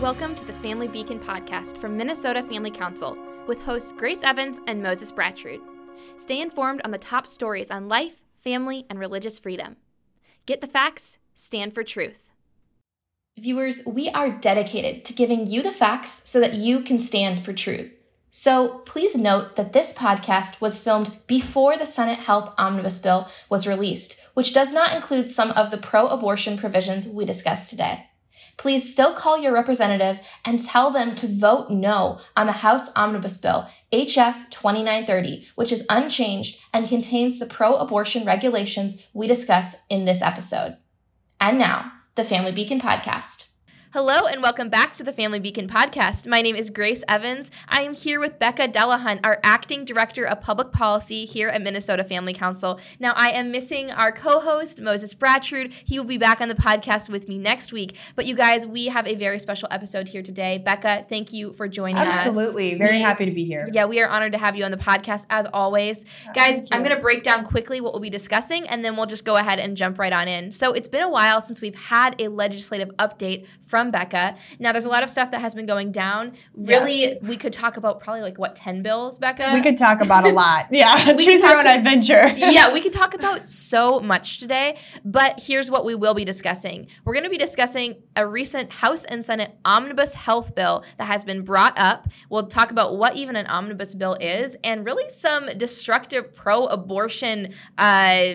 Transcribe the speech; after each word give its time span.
Welcome 0.00 0.34
to 0.36 0.46
the 0.46 0.54
Family 0.54 0.88
Beacon 0.88 1.20
podcast 1.20 1.76
from 1.76 1.94
Minnesota 1.94 2.42
Family 2.42 2.70
Council 2.70 3.18
with 3.46 3.60
hosts 3.60 3.92
Grace 3.92 4.22
Evans 4.22 4.58
and 4.66 4.82
Moses 4.82 5.12
Bratrude. 5.12 5.60
Stay 6.16 6.40
informed 6.40 6.80
on 6.86 6.90
the 6.90 6.96
top 6.96 7.26
stories 7.26 7.70
on 7.70 7.86
life, 7.86 8.22
family, 8.38 8.86
and 8.88 8.98
religious 8.98 9.38
freedom. 9.38 9.76
Get 10.46 10.62
the 10.62 10.66
facts, 10.66 11.18
stand 11.34 11.74
for 11.74 11.84
truth. 11.84 12.30
Viewers, 13.38 13.82
we 13.84 14.08
are 14.08 14.30
dedicated 14.30 15.04
to 15.04 15.12
giving 15.12 15.46
you 15.46 15.62
the 15.62 15.70
facts 15.70 16.22
so 16.24 16.40
that 16.40 16.54
you 16.54 16.80
can 16.80 16.98
stand 16.98 17.44
for 17.44 17.52
truth. 17.52 17.92
So 18.30 18.78
please 18.86 19.18
note 19.18 19.56
that 19.56 19.74
this 19.74 19.92
podcast 19.92 20.62
was 20.62 20.80
filmed 20.80 21.18
before 21.26 21.76
the 21.76 21.84
Senate 21.84 22.20
Health 22.20 22.54
Omnibus 22.56 22.96
Bill 22.96 23.28
was 23.50 23.66
released, 23.66 24.18
which 24.32 24.54
does 24.54 24.72
not 24.72 24.96
include 24.96 25.28
some 25.28 25.50
of 25.50 25.70
the 25.70 25.76
pro 25.76 26.06
abortion 26.06 26.56
provisions 26.56 27.06
we 27.06 27.26
discussed 27.26 27.68
today 27.68 28.06
please 28.60 28.92
still 28.92 29.14
call 29.14 29.38
your 29.38 29.54
representative 29.54 30.20
and 30.44 30.60
tell 30.60 30.90
them 30.90 31.14
to 31.14 31.26
vote 31.26 31.70
no 31.70 32.20
on 32.36 32.46
the 32.46 32.52
House 32.52 32.94
Omnibus 32.94 33.38
Bill, 33.38 33.66
HF 33.90 34.50
2930, 34.50 35.48
which 35.54 35.72
is 35.72 35.86
unchanged 35.88 36.60
and 36.70 36.86
contains 36.86 37.38
the 37.38 37.46
pro 37.46 37.74
abortion 37.76 38.26
regulations 38.26 39.02
we 39.14 39.26
discuss 39.26 39.76
in 39.88 40.04
this 40.04 40.20
episode. 40.20 40.76
And 41.40 41.58
now, 41.58 41.90
the 42.16 42.24
Family 42.24 42.52
Beacon 42.52 42.82
Podcast. 42.82 43.49
Hello 43.92 44.26
and 44.26 44.40
welcome 44.40 44.68
back 44.68 44.94
to 44.94 45.02
the 45.02 45.12
Family 45.12 45.40
Beacon 45.40 45.66
podcast. 45.66 46.24
My 46.24 46.42
name 46.42 46.54
is 46.54 46.70
Grace 46.70 47.02
Evans. 47.08 47.50
I 47.68 47.82
am 47.82 47.92
here 47.92 48.20
with 48.20 48.38
Becca 48.38 48.68
Delahunt, 48.68 49.26
our 49.26 49.40
acting 49.42 49.84
director 49.84 50.24
of 50.24 50.40
public 50.40 50.70
policy 50.70 51.24
here 51.24 51.48
at 51.48 51.60
Minnesota 51.60 52.04
Family 52.04 52.32
Council. 52.32 52.78
Now, 53.00 53.14
I 53.16 53.30
am 53.30 53.50
missing 53.50 53.90
our 53.90 54.12
co 54.12 54.38
host, 54.38 54.80
Moses 54.80 55.12
Bratrude. 55.12 55.72
He 55.72 55.98
will 55.98 56.06
be 56.06 56.18
back 56.18 56.40
on 56.40 56.48
the 56.48 56.54
podcast 56.54 57.08
with 57.08 57.26
me 57.26 57.36
next 57.36 57.72
week. 57.72 57.96
But 58.14 58.26
you 58.26 58.36
guys, 58.36 58.64
we 58.64 58.86
have 58.86 59.08
a 59.08 59.16
very 59.16 59.40
special 59.40 59.66
episode 59.72 60.06
here 60.06 60.22
today. 60.22 60.58
Becca, 60.58 61.06
thank 61.08 61.32
you 61.32 61.52
for 61.54 61.66
joining 61.66 61.96
Absolutely. 61.96 62.20
us. 62.20 62.46
Absolutely. 62.46 62.78
Very 62.78 62.98
we, 62.98 63.02
happy 63.02 63.24
to 63.24 63.32
be 63.32 63.44
here. 63.44 63.68
Yeah, 63.72 63.86
we 63.86 64.00
are 64.00 64.08
honored 64.08 64.30
to 64.32 64.38
have 64.38 64.54
you 64.54 64.62
on 64.62 64.70
the 64.70 64.76
podcast 64.76 65.26
as 65.30 65.46
always. 65.52 66.04
Oh, 66.28 66.32
guys, 66.32 66.62
I'm 66.70 66.84
going 66.84 66.94
to 66.94 67.02
break 67.02 67.24
down 67.24 67.44
quickly 67.44 67.80
what 67.80 67.92
we'll 67.92 68.00
be 68.02 68.08
discussing 68.08 68.68
and 68.68 68.84
then 68.84 68.96
we'll 68.96 69.06
just 69.06 69.24
go 69.24 69.34
ahead 69.34 69.58
and 69.58 69.76
jump 69.76 69.98
right 69.98 70.12
on 70.12 70.28
in. 70.28 70.52
So, 70.52 70.74
it's 70.74 70.86
been 70.86 71.02
a 71.02 71.10
while 71.10 71.40
since 71.40 71.60
we've 71.60 71.74
had 71.74 72.14
a 72.20 72.28
legislative 72.28 72.90
update 72.98 73.46
from 73.58 73.79
from 73.80 73.90
Becca. 73.90 74.36
Now, 74.58 74.72
there's 74.72 74.84
a 74.84 74.90
lot 74.90 75.02
of 75.02 75.08
stuff 75.08 75.30
that 75.30 75.40
has 75.40 75.54
been 75.54 75.64
going 75.64 75.90
down. 75.90 76.34
Really, 76.54 77.00
yes. 77.00 77.22
we 77.22 77.38
could 77.38 77.52
talk 77.52 77.78
about 77.78 77.98
probably 78.00 78.20
like 78.20 78.36
what 78.36 78.54
ten 78.54 78.82
bills, 78.82 79.18
Becca. 79.18 79.52
We 79.54 79.62
could 79.62 79.78
talk 79.78 80.02
about 80.02 80.26
a 80.26 80.32
lot. 80.32 80.66
Yeah, 80.80 81.16
choose 81.16 81.42
your 81.42 81.56
own 81.56 81.66
adventure. 81.66 82.28
yeah, 82.36 82.72
we 82.72 82.80
could 82.84 82.92
talk 82.92 83.12
about 83.14 83.46
so 83.46 84.00
much 84.00 84.38
today. 84.38 84.78
But 85.04 85.40
here's 85.40 85.70
what 85.70 85.84
we 85.84 85.94
will 85.94 86.14
be 86.14 86.24
discussing. 86.24 86.86
We're 87.04 87.12
going 87.14 87.24
to 87.24 87.30
be 87.30 87.38
discussing 87.38 88.02
a 88.16 88.26
recent 88.26 88.70
House 88.70 89.04
and 89.04 89.24
Senate 89.24 89.56
omnibus 89.64 90.14
health 90.14 90.54
bill 90.54 90.84
that 90.96 91.06
has 91.06 91.24
been 91.24 91.42
brought 91.42 91.78
up. 91.78 92.08
We'll 92.30 92.46
talk 92.46 92.70
about 92.70 92.96
what 92.96 93.16
even 93.16 93.36
an 93.36 93.46
omnibus 93.46 93.94
bill 93.94 94.16
is, 94.20 94.56
and 94.62 94.84
really 94.84 95.08
some 95.08 95.46
destructive 95.56 96.34
pro-abortion. 96.34 97.54
Uh, 97.76 98.34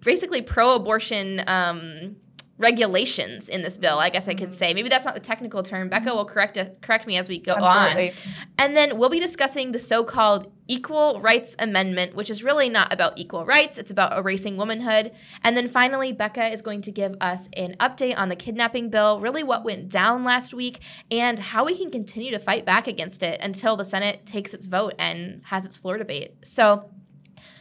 basically 0.00 0.42
pro-abortion 0.42 1.42
um, 1.46 2.16
regulations 2.60 3.48
in 3.48 3.62
this 3.62 3.78
bill. 3.78 3.98
I 3.98 4.10
guess 4.10 4.28
I 4.28 4.34
could 4.34 4.52
say 4.52 4.74
maybe 4.74 4.90
that's 4.90 5.06
not 5.06 5.14
the 5.14 5.20
technical 5.20 5.62
term. 5.62 5.88
Becca 5.88 6.14
will 6.14 6.26
correct 6.26 6.58
uh, 6.58 6.66
correct 6.82 7.06
me 7.06 7.16
as 7.16 7.28
we 7.28 7.40
go 7.40 7.54
Absolutely. 7.54 8.10
on. 8.10 8.16
And 8.58 8.76
then 8.76 8.98
we'll 8.98 9.08
be 9.08 9.18
discussing 9.18 9.72
the 9.72 9.78
so-called 9.78 10.52
Equal 10.68 11.20
Rights 11.22 11.56
Amendment, 11.58 12.14
which 12.14 12.28
is 12.28 12.44
really 12.44 12.68
not 12.68 12.92
about 12.92 13.18
equal 13.18 13.46
rights. 13.46 13.78
It's 13.78 13.90
about 13.90 14.16
erasing 14.16 14.58
womanhood. 14.58 15.10
And 15.42 15.56
then 15.56 15.68
finally, 15.68 16.12
Becca 16.12 16.48
is 16.48 16.60
going 16.60 16.82
to 16.82 16.92
give 16.92 17.16
us 17.20 17.48
an 17.54 17.76
update 17.80 18.16
on 18.16 18.28
the 18.28 18.36
kidnapping 18.36 18.90
bill, 18.90 19.20
really 19.20 19.42
what 19.42 19.64
went 19.64 19.88
down 19.88 20.22
last 20.22 20.52
week, 20.52 20.80
and 21.10 21.38
how 21.38 21.64
we 21.64 21.76
can 21.76 21.90
continue 21.90 22.30
to 22.30 22.38
fight 22.38 22.66
back 22.66 22.86
against 22.86 23.22
it 23.22 23.40
until 23.40 23.74
the 23.76 23.86
Senate 23.86 24.26
takes 24.26 24.52
its 24.52 24.66
vote 24.66 24.94
and 24.98 25.40
has 25.46 25.64
its 25.64 25.78
floor 25.78 25.96
debate. 25.96 26.34
So 26.44 26.90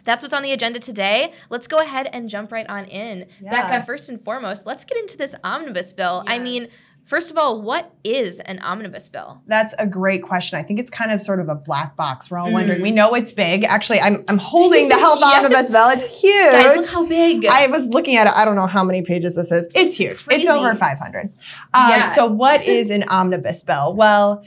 that's 0.04 0.24
what's 0.24 0.34
on 0.34 0.44
the 0.44 0.52
agenda 0.52 0.80
today. 0.80 1.34
Let's 1.50 1.68
go 1.68 1.80
ahead 1.80 2.10
and 2.12 2.30
jump 2.30 2.52
right 2.52 2.68
on 2.68 2.86
in. 2.86 3.28
Yeah. 3.42 3.52
Becca, 3.52 3.86
first 3.86 4.10
and 4.10 4.22
foremost, 4.22 4.66
let's 4.66 4.84
get 4.84 4.98
into 4.98 5.18
this 5.18 5.36
omnibus 5.44 5.94
bill. 5.94 6.24
Yes. 6.26 6.36
I 6.36 6.40
mean, 6.40 6.68
First 7.10 7.32
of 7.32 7.40
all, 7.40 7.60
what 7.60 7.92
is 8.04 8.40
an 8.42 8.60
omnibus 8.60 9.10
bill? 9.10 9.42
That's 9.48 9.74
a 9.80 9.88
great 9.88 10.22
question. 10.22 10.60
I 10.60 10.62
think 10.62 10.80
it's 10.80 10.92
kind 10.92 11.12
of 11.12 11.20
sort 11.20 11.40
of 11.40 11.50
a 11.50 11.56
black 11.56 11.96
box. 11.96 12.30
We're 12.30 12.38
all 12.38 12.50
mm. 12.50 12.54
wondering. 12.54 12.84
We 12.84 12.92
know 12.92 13.16
it's 13.16 13.32
big. 13.32 13.64
Actually, 13.64 14.00
I'm, 14.00 14.24
I'm 14.28 14.38
holding 14.38 14.90
the 14.90 14.96
health 14.96 15.18
yes. 15.22 15.38
omnibus 15.44 15.72
bill. 15.72 15.90
It's 15.90 16.22
huge. 16.22 16.52
Guys, 16.52 16.76
look 16.76 16.88
how 16.88 17.06
big. 17.08 17.48
I 17.48 17.66
was 17.66 17.90
looking 17.90 18.16
at 18.16 18.28
it. 18.28 18.34
I 18.36 18.46
don't 18.46 18.56
know 18.56 18.68
how 18.68 18.84
many 18.84 19.02
pages 19.02 19.36
this 19.36 19.52
is. 19.52 19.66
It's, 19.74 19.76
it's 19.76 19.98
huge. 19.98 20.24
Crazy. 20.24 20.44
It's 20.44 20.52
over 20.52 20.76
500. 20.76 21.26
Um, 21.26 21.32
yeah. 21.74 22.06
So, 22.14 22.28
what 22.28 22.62
is 22.68 22.92
an 22.92 23.06
omnibus 23.10 23.64
bill? 23.64 23.96
Well, 23.96 24.44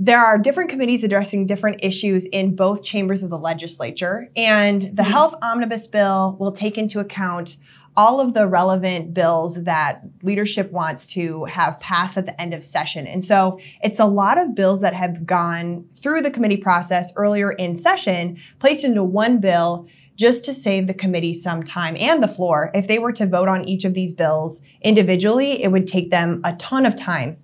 there 0.00 0.24
are 0.24 0.38
different 0.38 0.70
committees 0.70 1.04
addressing 1.04 1.46
different 1.46 1.80
issues 1.82 2.24
in 2.26 2.56
both 2.56 2.82
chambers 2.82 3.22
of 3.22 3.30
the 3.30 3.38
legislature. 3.38 4.28
And 4.36 4.82
the 4.82 4.88
mm-hmm. 4.88 5.10
Health 5.10 5.34
Omnibus 5.40 5.86
Bill 5.86 6.36
will 6.38 6.52
take 6.52 6.76
into 6.76 7.00
account 7.00 7.56
all 7.96 8.20
of 8.20 8.34
the 8.34 8.46
relevant 8.48 9.14
bills 9.14 9.62
that 9.64 10.02
leadership 10.22 10.72
wants 10.72 11.06
to 11.06 11.44
have 11.44 11.78
passed 11.78 12.16
at 12.16 12.26
the 12.26 12.40
end 12.40 12.52
of 12.52 12.64
session. 12.64 13.06
And 13.06 13.24
so 13.24 13.60
it's 13.82 14.00
a 14.00 14.04
lot 14.04 14.36
of 14.36 14.54
bills 14.54 14.80
that 14.80 14.94
have 14.94 15.24
gone 15.26 15.86
through 15.94 16.22
the 16.22 16.30
committee 16.30 16.56
process 16.56 17.12
earlier 17.14 17.52
in 17.52 17.76
session, 17.76 18.38
placed 18.58 18.84
into 18.84 19.04
one 19.04 19.38
bill 19.38 19.86
just 20.16 20.44
to 20.44 20.54
save 20.54 20.86
the 20.86 20.94
committee 20.94 21.34
some 21.34 21.62
time 21.62 21.96
and 21.98 22.22
the 22.22 22.28
floor. 22.28 22.70
If 22.74 22.86
they 22.86 22.98
were 22.98 23.12
to 23.12 23.26
vote 23.26 23.48
on 23.48 23.68
each 23.68 23.84
of 23.84 23.94
these 23.94 24.14
bills 24.14 24.62
individually, 24.80 25.62
it 25.62 25.72
would 25.72 25.88
take 25.88 26.10
them 26.10 26.40
a 26.44 26.54
ton 26.56 26.86
of 26.86 26.96
time. 26.96 27.36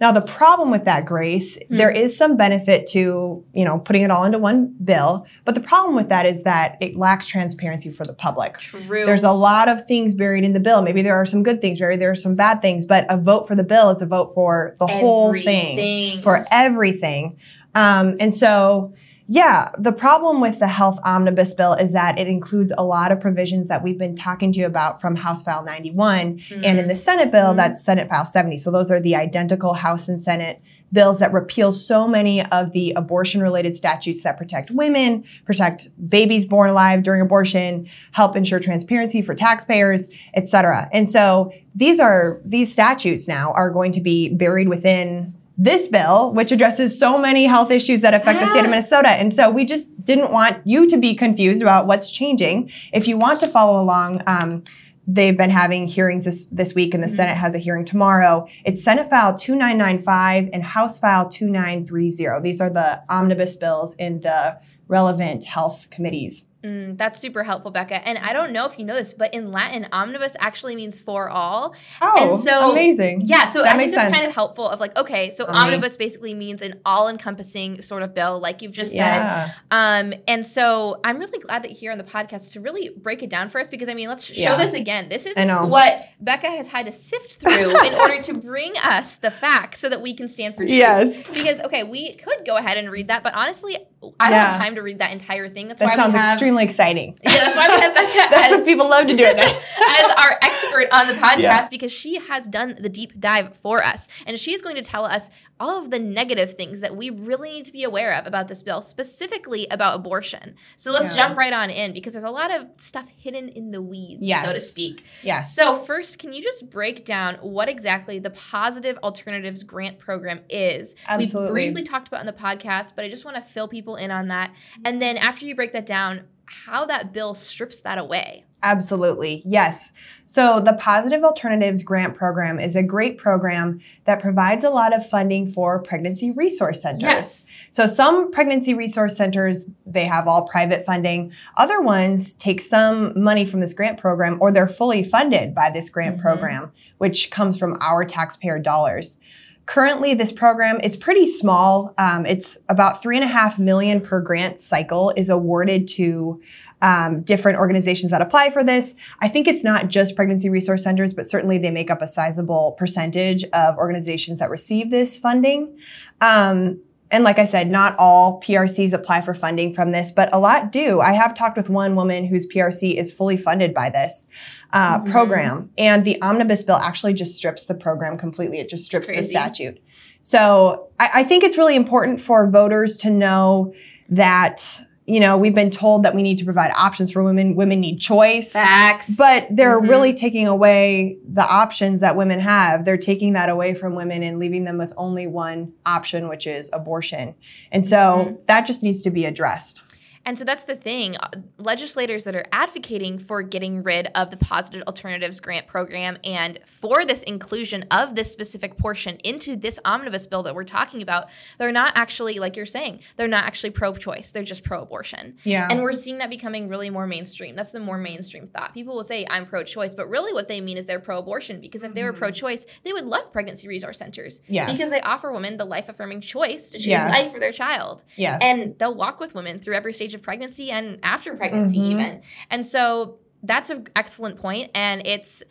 Now, 0.00 0.12
the 0.12 0.20
problem 0.20 0.70
with 0.70 0.84
that, 0.84 1.06
Grace, 1.06 1.58
mm. 1.58 1.76
there 1.76 1.90
is 1.90 2.16
some 2.16 2.36
benefit 2.36 2.86
to, 2.88 3.44
you 3.52 3.64
know, 3.64 3.78
putting 3.78 4.02
it 4.02 4.10
all 4.10 4.24
into 4.24 4.38
one 4.38 4.74
bill. 4.84 5.26
But 5.44 5.54
the 5.54 5.60
problem 5.60 5.96
with 5.96 6.10
that 6.10 6.26
is 6.26 6.42
that 6.44 6.76
it 6.80 6.96
lacks 6.96 7.26
transparency 7.26 7.92
for 7.92 8.04
the 8.04 8.14
public. 8.14 8.58
True. 8.58 9.06
There's 9.06 9.24
a 9.24 9.32
lot 9.32 9.68
of 9.68 9.86
things 9.86 10.14
buried 10.14 10.44
in 10.44 10.52
the 10.52 10.60
bill. 10.60 10.82
Maybe 10.82 11.02
there 11.02 11.16
are 11.16 11.26
some 11.26 11.42
good 11.42 11.60
things 11.60 11.78
buried, 11.78 12.00
there 12.00 12.10
are 12.10 12.16
some 12.16 12.36
bad 12.36 12.60
things, 12.60 12.86
but 12.86 13.06
a 13.08 13.16
vote 13.16 13.48
for 13.48 13.56
the 13.56 13.64
bill 13.64 13.90
is 13.90 14.02
a 14.02 14.06
vote 14.06 14.34
for 14.34 14.76
the 14.78 14.84
everything. 14.84 15.00
whole 15.00 15.32
thing, 15.32 16.22
for 16.22 16.46
everything. 16.50 17.38
Um, 17.74 18.16
and 18.20 18.34
so, 18.34 18.94
yeah, 19.30 19.68
the 19.78 19.92
problem 19.92 20.40
with 20.40 20.58
the 20.58 20.68
health 20.68 20.98
omnibus 21.04 21.52
bill 21.52 21.74
is 21.74 21.92
that 21.92 22.18
it 22.18 22.26
includes 22.26 22.72
a 22.78 22.82
lot 22.82 23.12
of 23.12 23.20
provisions 23.20 23.68
that 23.68 23.82
we've 23.82 23.98
been 23.98 24.16
talking 24.16 24.52
to 24.54 24.58
you 24.58 24.64
about 24.64 25.02
from 25.02 25.16
House 25.16 25.42
File 25.42 25.62
91 25.62 26.38
mm-hmm. 26.38 26.54
and 26.54 26.64
in 26.64 26.76
mm-hmm. 26.76 26.88
the 26.88 26.96
Senate 26.96 27.30
bill 27.30 27.48
mm-hmm. 27.48 27.58
that's 27.58 27.84
Senate 27.84 28.08
File 28.08 28.24
70. 28.24 28.56
So 28.56 28.70
those 28.70 28.90
are 28.90 29.00
the 29.00 29.14
identical 29.14 29.74
House 29.74 30.08
and 30.08 30.18
Senate 30.18 30.62
bills 30.90 31.18
that 31.18 31.34
repeal 31.34 31.72
so 31.72 32.08
many 32.08 32.42
of 32.46 32.72
the 32.72 32.92
abortion 32.92 33.42
related 33.42 33.76
statutes 33.76 34.22
that 34.22 34.38
protect 34.38 34.70
women, 34.70 35.22
protect 35.44 35.90
babies 36.08 36.46
born 36.46 36.70
alive 36.70 37.02
during 37.02 37.20
abortion, 37.20 37.86
help 38.12 38.34
ensure 38.34 38.58
transparency 38.58 39.20
for 39.20 39.34
taxpayers, 39.34 40.08
etc. 40.34 40.88
And 40.90 41.06
so 41.06 41.52
these 41.74 42.00
are 42.00 42.40
these 42.46 42.72
statutes 42.72 43.28
now 43.28 43.52
are 43.52 43.70
going 43.70 43.92
to 43.92 44.00
be 44.00 44.34
buried 44.34 44.70
within 44.70 45.34
this 45.60 45.88
bill, 45.88 46.32
which 46.32 46.52
addresses 46.52 46.98
so 46.98 47.18
many 47.18 47.46
health 47.46 47.72
issues 47.72 48.00
that 48.02 48.14
affect 48.14 48.40
the 48.40 48.46
state 48.46 48.64
of 48.64 48.70
Minnesota. 48.70 49.08
And 49.08 49.34
so 49.34 49.50
we 49.50 49.64
just 49.64 50.04
didn't 50.04 50.30
want 50.30 50.64
you 50.64 50.86
to 50.86 50.96
be 50.96 51.16
confused 51.16 51.60
about 51.60 51.88
what's 51.88 52.12
changing. 52.12 52.70
If 52.92 53.08
you 53.08 53.18
want 53.18 53.40
to 53.40 53.48
follow 53.48 53.82
along, 53.82 54.22
um, 54.28 54.62
they've 55.08 55.36
been 55.36 55.50
having 55.50 55.88
hearings 55.88 56.24
this, 56.24 56.46
this 56.46 56.76
week 56.76 56.94
and 56.94 57.02
the 57.02 57.08
mm-hmm. 57.08 57.16
Senate 57.16 57.36
has 57.36 57.56
a 57.56 57.58
hearing 57.58 57.84
tomorrow. 57.84 58.46
It's 58.64 58.84
Senate 58.84 59.10
File 59.10 59.36
2995 59.36 60.50
and 60.52 60.62
House 60.62 61.00
File 61.00 61.28
2930. 61.28 62.40
These 62.40 62.60
are 62.60 62.70
the 62.70 63.02
omnibus 63.08 63.56
bills 63.56 63.96
in 63.96 64.20
the 64.20 64.60
relevant 64.86 65.44
health 65.44 65.88
committees. 65.90 66.46
Mm, 66.64 66.98
that's 66.98 67.20
super 67.20 67.44
helpful, 67.44 67.70
Becca. 67.70 68.06
And 68.06 68.18
I 68.18 68.32
don't 68.32 68.52
know 68.52 68.66
if 68.66 68.78
you 68.78 68.84
know 68.84 68.96
this, 68.96 69.12
but 69.12 69.32
in 69.32 69.52
Latin, 69.52 69.86
omnibus 69.92 70.34
actually 70.40 70.74
means 70.74 71.00
for 71.00 71.30
all. 71.30 71.74
Oh, 72.02 72.30
and 72.30 72.36
so, 72.36 72.72
amazing. 72.72 73.22
Yeah, 73.24 73.46
so 73.46 73.62
that 73.62 73.76
I 73.76 73.78
think 73.78 73.92
that's 73.92 74.04
sense. 74.04 74.16
kind 74.16 74.28
of 74.28 74.34
helpful 74.34 74.68
of 74.68 74.80
like, 74.80 74.96
okay, 74.96 75.30
so 75.30 75.46
omnibus 75.46 75.96
basically 75.96 76.34
means 76.34 76.60
an 76.60 76.80
all-encompassing 76.84 77.82
sort 77.82 78.02
of 78.02 78.12
bill, 78.12 78.40
like 78.40 78.60
you've 78.60 78.72
just 78.72 78.92
yeah. 78.92 79.46
said. 79.46 79.54
Um, 79.70 80.14
and 80.26 80.44
so 80.44 81.00
I'm 81.04 81.18
really 81.18 81.38
glad 81.38 81.62
that 81.62 81.70
you're 81.70 81.78
here 81.78 81.92
on 81.92 81.98
the 81.98 82.04
podcast 82.04 82.52
to 82.54 82.60
really 82.60 82.90
break 82.90 83.22
it 83.22 83.30
down 83.30 83.50
for 83.50 83.60
us 83.60 83.68
because 83.68 83.88
I 83.88 83.94
mean, 83.94 84.08
let's 84.08 84.24
show 84.24 84.34
yeah. 84.34 84.56
this 84.56 84.72
again. 84.72 85.08
This 85.08 85.26
is 85.26 85.36
what 85.36 86.08
Becca 86.20 86.48
has 86.48 86.66
had 86.66 86.86
to 86.86 86.92
sift 86.92 87.36
through 87.36 87.86
in 87.86 87.94
order 88.00 88.20
to 88.22 88.34
bring 88.34 88.72
us 88.82 89.16
the 89.16 89.30
facts 89.30 89.78
so 89.78 89.88
that 89.88 90.00
we 90.00 90.12
can 90.12 90.28
stand 90.28 90.54
for 90.54 90.62
truth. 90.62 90.70
Yes. 90.70 91.22
Because 91.28 91.60
okay, 91.60 91.84
we 91.84 92.14
could 92.14 92.44
go 92.44 92.56
ahead 92.56 92.78
and 92.78 92.90
read 92.90 93.06
that, 93.08 93.22
but 93.22 93.34
honestly, 93.34 93.78
I 94.20 94.28
don't 94.28 94.38
yeah. 94.38 94.52
have 94.52 94.60
time 94.60 94.74
to 94.76 94.82
read 94.82 94.98
that 95.00 95.12
entire 95.12 95.48
thing. 95.48 95.68
That's 95.68 95.80
that 95.80 95.86
why 95.86 95.96
sounds 95.96 96.12
we 96.12 96.20
have, 96.20 96.34
extremely 96.34 96.62
exciting. 96.64 97.18
Yeah, 97.22 97.32
that's 97.32 97.56
why 97.56 97.66
we 97.68 97.80
have 97.80 97.94
Becca. 97.94 98.14
that's 98.30 98.52
as, 98.52 98.58
what 98.60 98.66
people 98.66 98.88
love 98.88 99.08
to 99.08 99.16
do 99.16 99.24
as 99.24 100.10
our 100.16 100.38
expert 100.40 100.86
on 100.92 101.08
the 101.08 101.14
podcast 101.14 101.40
yeah. 101.40 101.68
because 101.68 101.90
she 101.90 102.16
has 102.16 102.46
done 102.46 102.76
the 102.78 102.88
deep 102.88 103.18
dive 103.18 103.56
for 103.56 103.82
us, 103.82 104.06
and 104.26 104.38
she's 104.38 104.62
going 104.62 104.76
to 104.76 104.82
tell 104.82 105.04
us 105.04 105.30
all 105.60 105.82
of 105.82 105.90
the 105.90 105.98
negative 105.98 106.54
things 106.54 106.80
that 106.80 106.96
we 106.96 107.10
really 107.10 107.50
need 107.50 107.64
to 107.66 107.72
be 107.72 107.84
aware 107.84 108.14
of 108.14 108.26
about 108.26 108.48
this 108.48 108.62
bill, 108.62 108.82
specifically 108.82 109.66
about 109.70 109.94
abortion. 109.96 110.54
So 110.76 110.92
let's 110.92 111.16
yeah. 111.16 111.26
jump 111.26 111.38
right 111.38 111.52
on 111.52 111.70
in 111.70 111.92
because 111.92 112.12
there's 112.12 112.24
a 112.24 112.30
lot 112.30 112.54
of 112.54 112.66
stuff 112.78 113.08
hidden 113.08 113.48
in 113.48 113.70
the 113.70 113.82
weeds, 113.82 114.22
yes. 114.22 114.44
so 114.44 114.52
to 114.52 114.60
speak. 114.60 115.04
Yes. 115.22 115.54
So, 115.54 115.78
first, 115.78 116.18
can 116.18 116.32
you 116.32 116.42
just 116.42 116.70
break 116.70 117.04
down 117.04 117.36
what 117.36 117.68
exactly 117.68 118.18
the 118.18 118.30
Positive 118.30 118.98
Alternatives 119.02 119.62
Grant 119.62 119.98
Program 119.98 120.40
is? 120.48 120.94
Absolutely. 121.06 121.52
We 121.52 121.66
briefly 121.66 121.82
talked 121.82 122.08
about 122.08 122.20
in 122.20 122.26
the 122.26 122.32
podcast, 122.32 122.92
but 122.94 123.04
I 123.04 123.08
just 123.08 123.24
want 123.24 123.36
to 123.36 123.42
fill 123.42 123.68
people 123.68 123.96
in 123.96 124.10
on 124.10 124.28
that. 124.28 124.52
And 124.84 125.02
then 125.02 125.16
after 125.16 125.46
you 125.46 125.54
break 125.54 125.72
that 125.72 125.86
down, 125.86 126.22
how 126.44 126.86
that 126.86 127.12
bill 127.12 127.34
strips 127.34 127.80
that 127.80 127.98
away. 127.98 128.44
Absolutely. 128.62 129.42
Yes. 129.46 129.92
So 130.24 130.60
the 130.60 130.72
Positive 130.72 131.22
Alternatives 131.22 131.82
Grant 131.82 132.16
Program 132.16 132.58
is 132.58 132.74
a 132.74 132.82
great 132.82 133.16
program 133.16 133.80
that 134.04 134.20
provides 134.20 134.64
a 134.64 134.70
lot 134.70 134.94
of 134.94 135.08
funding 135.08 135.46
for 135.46 135.80
pregnancy 135.80 136.32
resource 136.32 136.82
centers. 136.82 137.02
Yes. 137.02 137.50
So 137.70 137.86
some 137.86 138.32
pregnancy 138.32 138.74
resource 138.74 139.16
centers, 139.16 139.66
they 139.86 140.06
have 140.06 140.26
all 140.26 140.48
private 140.48 140.84
funding. 140.84 141.32
Other 141.56 141.80
ones 141.80 142.34
take 142.34 142.60
some 142.60 143.20
money 143.20 143.46
from 143.46 143.60
this 143.60 143.72
grant 143.72 144.00
program 144.00 144.38
or 144.40 144.50
they're 144.50 144.68
fully 144.68 145.04
funded 145.04 145.54
by 145.54 145.70
this 145.70 145.88
grant 145.88 146.16
mm-hmm. 146.16 146.22
program, 146.22 146.72
which 146.98 147.30
comes 147.30 147.56
from 147.56 147.76
our 147.80 148.04
taxpayer 148.04 148.58
dollars. 148.58 149.18
Currently, 149.66 150.14
this 150.14 150.32
program 150.32 150.80
it's 150.82 150.96
pretty 150.96 151.26
small. 151.26 151.94
Um, 151.98 152.24
it's 152.24 152.58
about 152.70 153.02
three 153.02 153.16
and 153.16 153.24
a 153.24 153.28
half 153.28 153.58
million 153.58 154.00
per 154.00 154.18
grant 154.20 154.60
cycle 154.60 155.12
is 155.14 155.28
awarded 155.28 155.86
to 155.88 156.40
um, 156.82 157.22
different 157.22 157.58
organizations 157.58 158.10
that 158.10 158.22
apply 158.22 158.50
for 158.50 158.62
this. 158.62 158.94
I 159.20 159.28
think 159.28 159.48
it's 159.48 159.64
not 159.64 159.88
just 159.88 160.16
pregnancy 160.16 160.48
resource 160.48 160.84
centers, 160.84 161.12
but 161.14 161.28
certainly 161.28 161.58
they 161.58 161.70
make 161.70 161.90
up 161.90 162.02
a 162.02 162.08
sizable 162.08 162.72
percentage 162.78 163.44
of 163.52 163.76
organizations 163.76 164.38
that 164.38 164.50
receive 164.50 164.90
this 164.90 165.18
funding. 165.18 165.76
Um, 166.20 166.80
and 167.10 167.24
like 167.24 167.38
I 167.38 167.46
said, 167.46 167.70
not 167.70 167.96
all 167.98 168.40
PRCs 168.40 168.92
apply 168.92 169.22
for 169.22 169.34
funding 169.34 169.72
from 169.72 169.92
this, 169.92 170.12
but 170.12 170.28
a 170.32 170.38
lot 170.38 170.70
do. 170.70 171.00
I 171.00 171.12
have 171.12 171.34
talked 171.34 171.56
with 171.56 171.70
one 171.70 171.96
woman 171.96 172.26
whose 172.26 172.46
PRC 172.46 172.96
is 172.96 173.12
fully 173.12 173.36
funded 173.36 173.72
by 173.72 173.90
this 173.90 174.28
uh, 174.72 174.98
mm-hmm. 174.98 175.10
program, 175.10 175.70
and 175.78 176.04
the 176.04 176.20
omnibus 176.20 176.62
bill 176.62 176.76
actually 176.76 177.14
just 177.14 177.34
strips 177.34 177.66
the 177.66 177.74
program 177.74 178.18
completely. 178.18 178.58
It 178.58 178.68
just 178.68 178.84
strips 178.84 179.08
the 179.08 179.22
statute. 179.22 179.80
So 180.20 180.88
I, 181.00 181.10
I 181.14 181.24
think 181.24 181.44
it's 181.44 181.56
really 181.56 181.76
important 181.76 182.20
for 182.20 182.50
voters 182.50 182.98
to 182.98 183.10
know 183.10 183.72
that 184.10 184.62
you 185.08 185.20
know, 185.20 185.38
we've 185.38 185.54
been 185.54 185.70
told 185.70 186.02
that 186.02 186.14
we 186.14 186.22
need 186.22 186.36
to 186.36 186.44
provide 186.44 186.70
options 186.72 187.10
for 187.10 187.22
women. 187.22 187.56
Women 187.56 187.80
need 187.80 187.98
choice. 187.98 188.52
Facts. 188.52 189.16
But 189.16 189.46
they're 189.50 189.80
mm-hmm. 189.80 189.88
really 189.88 190.12
taking 190.12 190.46
away 190.46 191.16
the 191.26 191.42
options 191.42 192.02
that 192.02 192.14
women 192.14 192.40
have. 192.40 192.84
They're 192.84 192.98
taking 192.98 193.32
that 193.32 193.48
away 193.48 193.74
from 193.74 193.94
women 193.94 194.22
and 194.22 194.38
leaving 194.38 194.64
them 194.64 194.76
with 194.76 194.92
only 194.98 195.26
one 195.26 195.72
option, 195.86 196.28
which 196.28 196.46
is 196.46 196.68
abortion. 196.74 197.34
And 197.72 197.88
so 197.88 197.96
mm-hmm. 197.96 198.44
that 198.48 198.66
just 198.66 198.82
needs 198.82 199.00
to 199.02 199.10
be 199.10 199.24
addressed. 199.24 199.82
And 200.28 200.36
so 200.36 200.44
that's 200.44 200.64
the 200.64 200.76
thing. 200.76 201.16
Uh, 201.16 201.30
legislators 201.56 202.24
that 202.24 202.36
are 202.36 202.44
advocating 202.52 203.18
for 203.18 203.40
getting 203.40 203.82
rid 203.82 204.08
of 204.14 204.30
the 204.30 204.36
Positive 204.36 204.82
Alternatives 204.86 205.40
Grant 205.40 205.66
Program 205.66 206.18
and 206.22 206.60
for 206.66 207.06
this 207.06 207.22
inclusion 207.22 207.86
of 207.90 208.14
this 208.14 208.30
specific 208.30 208.76
portion 208.76 209.16
into 209.24 209.56
this 209.56 209.80
omnibus 209.86 210.26
bill 210.26 210.42
that 210.42 210.54
we're 210.54 210.64
talking 210.64 211.00
about, 211.00 211.30
they're 211.56 211.72
not 211.72 211.94
actually, 211.96 212.38
like 212.38 212.56
you're 212.56 212.66
saying, 212.66 213.00
they're 213.16 213.26
not 213.26 213.44
actually 213.44 213.70
pro 213.70 213.94
choice. 213.94 214.30
They're 214.30 214.42
just 214.42 214.64
pro 214.64 214.82
abortion. 214.82 215.38
Yeah. 215.44 215.66
And 215.70 215.80
we're 215.80 215.94
seeing 215.94 216.18
that 216.18 216.28
becoming 216.28 216.68
really 216.68 216.90
more 216.90 217.06
mainstream. 217.06 217.56
That's 217.56 217.70
the 217.70 217.80
more 217.80 217.96
mainstream 217.96 218.46
thought. 218.46 218.74
People 218.74 218.96
will 218.96 219.04
say, 219.04 219.24
I'm 219.30 219.46
pro 219.46 219.64
choice, 219.64 219.94
but 219.94 220.10
really 220.10 220.34
what 220.34 220.46
they 220.46 220.60
mean 220.60 220.76
is 220.76 220.84
they're 220.84 221.00
pro 221.00 221.20
abortion 221.20 221.58
because 221.58 221.82
if 221.82 221.94
they 221.94 222.02
were 222.02 222.10
mm-hmm. 222.10 222.18
pro 222.18 222.32
choice, 222.32 222.66
they 222.82 222.92
would 222.92 223.06
love 223.06 223.32
pregnancy 223.32 223.66
resource 223.66 223.96
centers. 223.96 224.42
Yes. 224.46 224.70
Because 224.70 224.90
they 224.90 225.00
offer 225.00 225.32
women 225.32 225.56
the 225.56 225.64
life 225.64 225.88
affirming 225.88 226.20
choice 226.20 226.68
to 226.72 226.76
choose 226.76 226.88
yes. 226.88 227.10
life 227.10 227.32
for 227.32 227.40
their 227.40 227.50
child. 227.50 228.04
Yes. 228.16 228.40
And 228.42 228.78
they'll 228.78 228.94
walk 228.94 229.20
with 229.20 229.34
women 229.34 229.58
through 229.58 229.74
every 229.74 229.94
stage 229.94 230.12
of 230.12 230.17
pregnancy 230.22 230.70
and 230.70 230.98
after 231.02 231.34
pregnancy 231.34 231.78
mm-hmm. 231.78 232.00
even. 232.00 232.22
And 232.50 232.64
so 232.66 233.18
that's 233.42 233.70
an 233.70 233.86
excellent 233.94 234.36
point 234.36 234.70
and 234.74 235.06
it's 235.06 235.42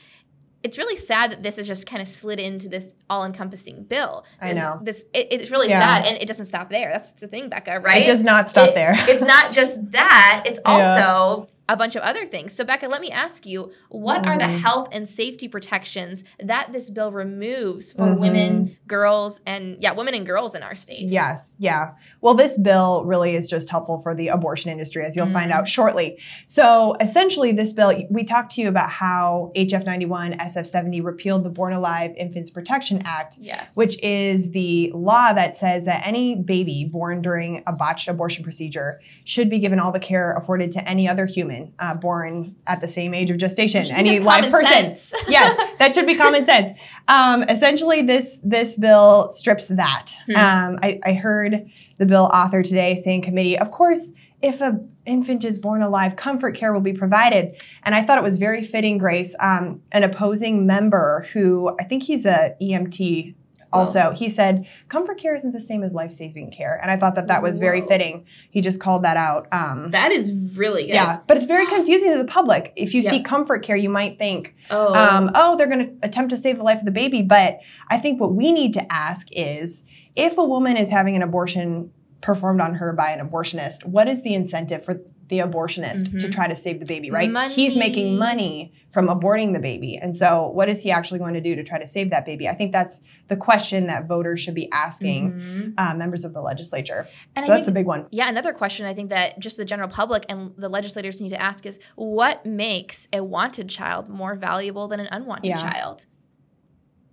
it's 0.64 0.78
really 0.78 0.98
sad 0.98 1.32
that 1.32 1.44
this 1.44 1.58
has 1.58 1.68
just 1.68 1.86
kind 1.86 2.02
of 2.02 2.08
slid 2.08 2.40
into 2.40 2.68
this 2.68 2.94
all-encompassing 3.10 3.84
bill. 3.84 4.26
This, 4.42 4.58
I 4.58 4.60
know 4.60 4.80
this. 4.84 5.06
It, 5.14 5.28
it's 5.32 5.52
really 5.52 5.70
yeah. 5.70 5.80
sad, 5.80 6.08
and 6.08 6.22
it 6.22 6.28
doesn't 6.28 6.48
stop 6.48 6.70
there. 6.70 6.90
That's 6.92 7.12
the 7.14 7.28
thing, 7.28 7.48
Becca. 7.48 7.80
Right? 7.80 8.02
It 8.02 8.08
does 8.08 8.24
not 8.24 8.50
stop 8.50 8.70
it, 8.70 8.76
there. 8.76 8.94
it's 8.98 9.24
not 9.24 9.52
just 9.52 9.92
that. 9.92 10.44
It's 10.46 10.60
also 10.66 11.48
a 11.70 11.76
bunch 11.76 11.96
of 11.96 12.02
other 12.02 12.26
things. 12.26 12.54
So, 12.54 12.64
Becca, 12.64 12.88
let 12.88 13.02
me 13.02 13.12
ask 13.12 13.46
you 13.46 13.72
what 13.90 14.22
mm-hmm. 14.22 14.32
are 14.32 14.38
the 14.38 14.46
mm-hmm. 14.46 14.60
health 14.60 14.90
and 14.92 15.08
safety 15.08 15.48
protections 15.48 16.24
that 16.40 16.72
this 16.72 16.90
bill 16.90 17.12
removes 17.12 17.92
for 17.92 18.04
mm-hmm. 18.04 18.22
women, 18.22 18.78
girls, 18.88 19.42
and 19.46 19.78
yeah, 19.82 19.92
women 19.92 20.14
and 20.14 20.26
girls 20.26 20.56
in 20.56 20.64
our 20.64 20.76
state? 20.76 21.10
Yes, 21.10 21.56
yeah. 21.60 21.94
Well, 22.22 22.36
this 22.36 22.58
bill 22.58 23.04
really 23.06 23.36
is 23.36 23.50
just 23.50 23.70
helpful 23.70 24.00
for 24.00 24.16
the 24.16 24.30
abortion 24.30 24.72
industry, 24.72 25.04
as 25.04 25.16
you'll 25.16 25.26
mm-hmm. 25.26 25.34
find 25.34 25.52
out 25.52 25.68
shortly. 25.68 26.20
So, 26.46 26.96
essentially, 27.02 27.52
this 27.52 27.74
bill, 27.74 27.94
we 28.10 28.24
talked 28.24 28.54
to 28.54 28.62
you 28.62 28.70
about 28.70 28.90
how 28.90 29.52
HF 29.56 29.86
91, 29.86 30.38
SF 30.38 30.68
70 30.68 31.02
repealed 31.02 31.44
the 31.44 31.50
Born 31.50 31.74
Alive 31.74 32.14
Infants 32.16 32.50
Protection 32.50 33.02
Act, 33.04 33.38
yes. 33.40 33.76
which 33.76 34.02
is 34.02 34.52
the 34.52 34.92
law 34.96 35.34
that 35.34 35.58
says 35.58 35.84
that 35.86 36.06
any 36.06 36.36
baby 36.36 36.86
born 36.86 37.22
during 37.22 37.64
a 37.68 37.74
botched 37.74 38.08
abortion 38.08 38.44
procedure 38.44 39.02
should 39.26 39.50
be 39.50 39.60
given 39.60 39.80
all 39.80 39.92
the 39.92 40.00
care 40.00 40.32
afforded 40.34 40.72
to 40.72 40.88
any 40.88 41.10
other 41.10 41.26
human 41.26 41.57
uh, 41.80 41.96
born 41.96 42.56
at 42.66 42.82
the 42.82 42.88
same 42.88 43.14
age 43.14 43.30
of 43.30 43.38
gestation. 43.38 43.86
Any 43.92 44.20
live 44.20 44.52
person. 44.52 44.96
yes, 45.28 45.76
that 45.80 45.94
should 45.94 46.08
be 46.08 46.16
common 46.16 46.46
sense. 46.46 46.78
Um, 47.08 47.44
essentially, 47.44 48.02
this 48.02 48.40
this 48.44 48.78
bill 48.78 49.30
strips 49.30 49.68
that. 49.68 50.12
Hmm. 50.26 50.36
Um, 50.36 50.80
I, 50.82 51.00
I 51.04 51.14
heard 51.14 51.70
the 51.98 52.06
bill 52.06 52.30
author 52.34 52.64
today 52.64 52.96
saying 52.96 53.22
committee, 53.22 53.58
of 53.58 53.72
course, 53.72 54.12
if 54.42 54.62
a 54.62 54.80
infant 55.06 55.44
is 55.44 55.58
born 55.58 55.82
alive, 55.82 56.16
comfort 56.16 56.56
care 56.56 56.74
will 56.74 56.82
be 56.82 56.94
provided. 56.94 57.56
And 57.84 57.96
I 57.96 58.04
thought 58.04 58.18
it 58.18 58.24
was 58.24 58.38
very 58.38 58.64
fitting, 58.64 58.98
Grace, 58.98 59.36
um, 59.40 59.82
an 59.92 60.04
opposing 60.04 60.68
member 60.68 61.26
who 61.34 61.76
I 61.80 61.84
think 61.84 62.04
he's 62.04 62.26
a 62.26 62.56
EMT 62.62 63.36
also 63.74 64.12
he 64.12 64.30
said 64.30 64.68
comfort 64.90 65.18
care 65.18 65.36
isn't 65.36 65.52
the 65.52 65.62
same 65.62 65.84
as 65.84 65.94
life-saving 65.94 66.52
care 66.52 66.80
and 66.82 66.90
i 66.92 66.98
thought 66.98 67.16
that 67.16 67.28
that 67.28 67.42
was 67.42 67.60
very 67.60 67.82
fitting. 67.82 68.26
He 68.50 68.62
just 68.62 68.80
called 68.80 69.04
that 69.04 69.18
out 69.18 69.48
um, 69.52 69.92
that 69.92 70.12
is 70.12 70.32
really 70.56 70.84
good. 70.84 70.94
Yeah 70.94 71.20
but 71.28 71.38
it's 71.38 71.46
very 71.46 71.66
confusing 71.76 72.12
to 72.12 72.18
the 72.18 72.26
public. 72.28 72.74
If 72.76 72.94
you 72.94 73.02
yep. 73.02 73.12
see 73.12 73.22
comfort 73.22 73.64
care 73.64 73.76
you 73.76 73.90
might 73.90 74.18
think 74.18 74.56
oh, 74.70 74.94
um, 74.94 75.30
oh 75.36 75.58
they're 75.58 75.68
going 75.68 76.00
to 76.00 76.08
attempt 76.08 76.30
to 76.32 76.38
save 76.38 76.58
the 76.58 76.64
life 76.64 76.80
of 76.80 76.86
the 76.86 76.92
baby 76.92 77.22
but 77.22 77.60
i 77.90 77.98
think 77.98 78.20
what 78.20 78.34
we 78.34 78.52
need 78.52 78.74
to 78.74 78.92
ask 78.92 79.28
is 79.32 79.84
if 80.16 80.38
a 80.38 80.44
woman 80.44 80.78
is 80.78 80.90
having 80.90 81.16
an 81.16 81.22
abortion 81.22 81.92
performed 82.22 82.62
on 82.62 82.76
her 82.76 82.94
by 82.94 83.12
an 83.12 83.28
abortionist 83.28 83.86
what 83.86 84.08
is 84.08 84.24
the 84.24 84.34
incentive 84.34 84.84
for 84.84 85.02
the 85.30 85.40
abortionist 85.40 86.06
mm-hmm. 86.06 86.18
to 86.20 86.30
try 86.30 86.48
to 86.48 86.56
save 86.56 86.80
the 86.80 86.86
baby, 86.86 87.12
right? 87.12 87.30
Money. 87.30 87.54
He's 87.54 87.76
making 87.76 88.18
money 88.18 88.72
from 88.92 89.08
aborting 89.08 89.54
the 89.54 89.60
baby. 89.60 89.98
And 89.98 90.16
so, 90.16 90.48
what 90.48 90.70
is 90.70 90.84
he 90.84 90.92
actually 90.92 91.20
going 91.20 91.34
to 91.34 91.42
do 91.42 91.56
to 91.56 91.64
try 91.64 91.78
to 91.78 91.86
save 91.86 92.10
that 92.12 92.26
baby? 92.26 92.48
I 92.48 92.54
think 92.54 92.72
that's 92.72 93.02
the 93.28 93.36
question 93.36 93.88
that 93.88 94.08
voters 94.08 94.40
should 94.40 94.56
be 94.56 94.72
asking 94.72 95.34
mm-hmm. 95.34 95.70
uh, 95.78 95.94
members 95.96 96.24
of 96.24 96.34
the 96.34 96.42
legislature. 96.42 97.08
And 97.36 97.46
so, 97.46 97.52
I 97.52 97.56
that's 97.56 97.66
the 97.66 97.74
big 97.74 97.86
one. 97.86 98.08
Yeah, 98.12 98.30
another 98.30 98.54
question 98.54 98.86
I 98.86 98.94
think 98.94 99.10
that 99.10 99.40
just 99.40 99.58
the 99.58 99.66
general 99.66 99.90
public 99.90 100.26
and 100.30 100.54
the 100.58 100.70
legislators 100.70 101.20
need 101.20 101.30
to 101.30 101.42
ask 101.42 101.66
is 101.66 101.80
what 101.96 102.46
makes 102.46 103.08
a 103.12 103.24
wanted 103.24 103.70
child 103.70 104.08
more 104.08 104.36
valuable 104.36 104.88
than 104.88 105.00
an 105.00 105.08
unwanted 105.12 105.50
yeah. 105.50 105.58
child? 105.58 106.06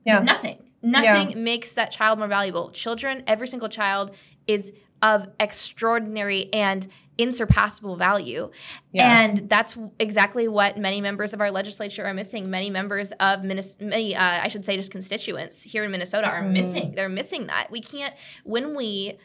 Yeah. 0.05 0.21
Nothing. 0.21 0.59
Nothing 0.83 1.31
yeah. 1.31 1.37
makes 1.37 1.73
that 1.75 1.91
child 1.91 2.19
more 2.19 2.29
valuable. 2.29 2.71
Children, 2.71 3.25
every 3.27 3.49
single 3.49 3.69
child 3.69 4.15
is 4.47 4.73
of 5.03 5.29
extraordinary 5.39 6.53
and 6.53 6.89
insurpassable 7.19 7.97
value. 7.97 8.51
Yes. 8.93 9.39
And 9.39 9.49
that's 9.49 9.77
exactly 9.99 10.49
what 10.49 10.77
many 10.77 11.01
members 11.01 11.33
of 11.33 11.41
our 11.41 11.51
legislature 11.51 12.05
are 12.05 12.15
missing. 12.15 12.51
Many 12.51 12.71
members 12.71 13.13
of 13.21 13.45
Minnesota, 13.45 13.85
many, 13.85 14.17
uh, 14.17 14.23
I 14.43 14.49
should 14.49 14.65
say, 14.65 14.77
just 14.77 14.91
constituents 14.91 15.63
here 15.63 15.85
in 15.85 15.91
Minnesota 15.91 16.29
are 16.29 16.43
mm. 16.43 16.53
missing. 16.53 16.95
They're 16.95 17.09
missing 17.09 17.47
that. 17.47 17.71
We 17.71 17.81
can't, 17.81 18.15
when 18.45 18.75
we 18.75 19.19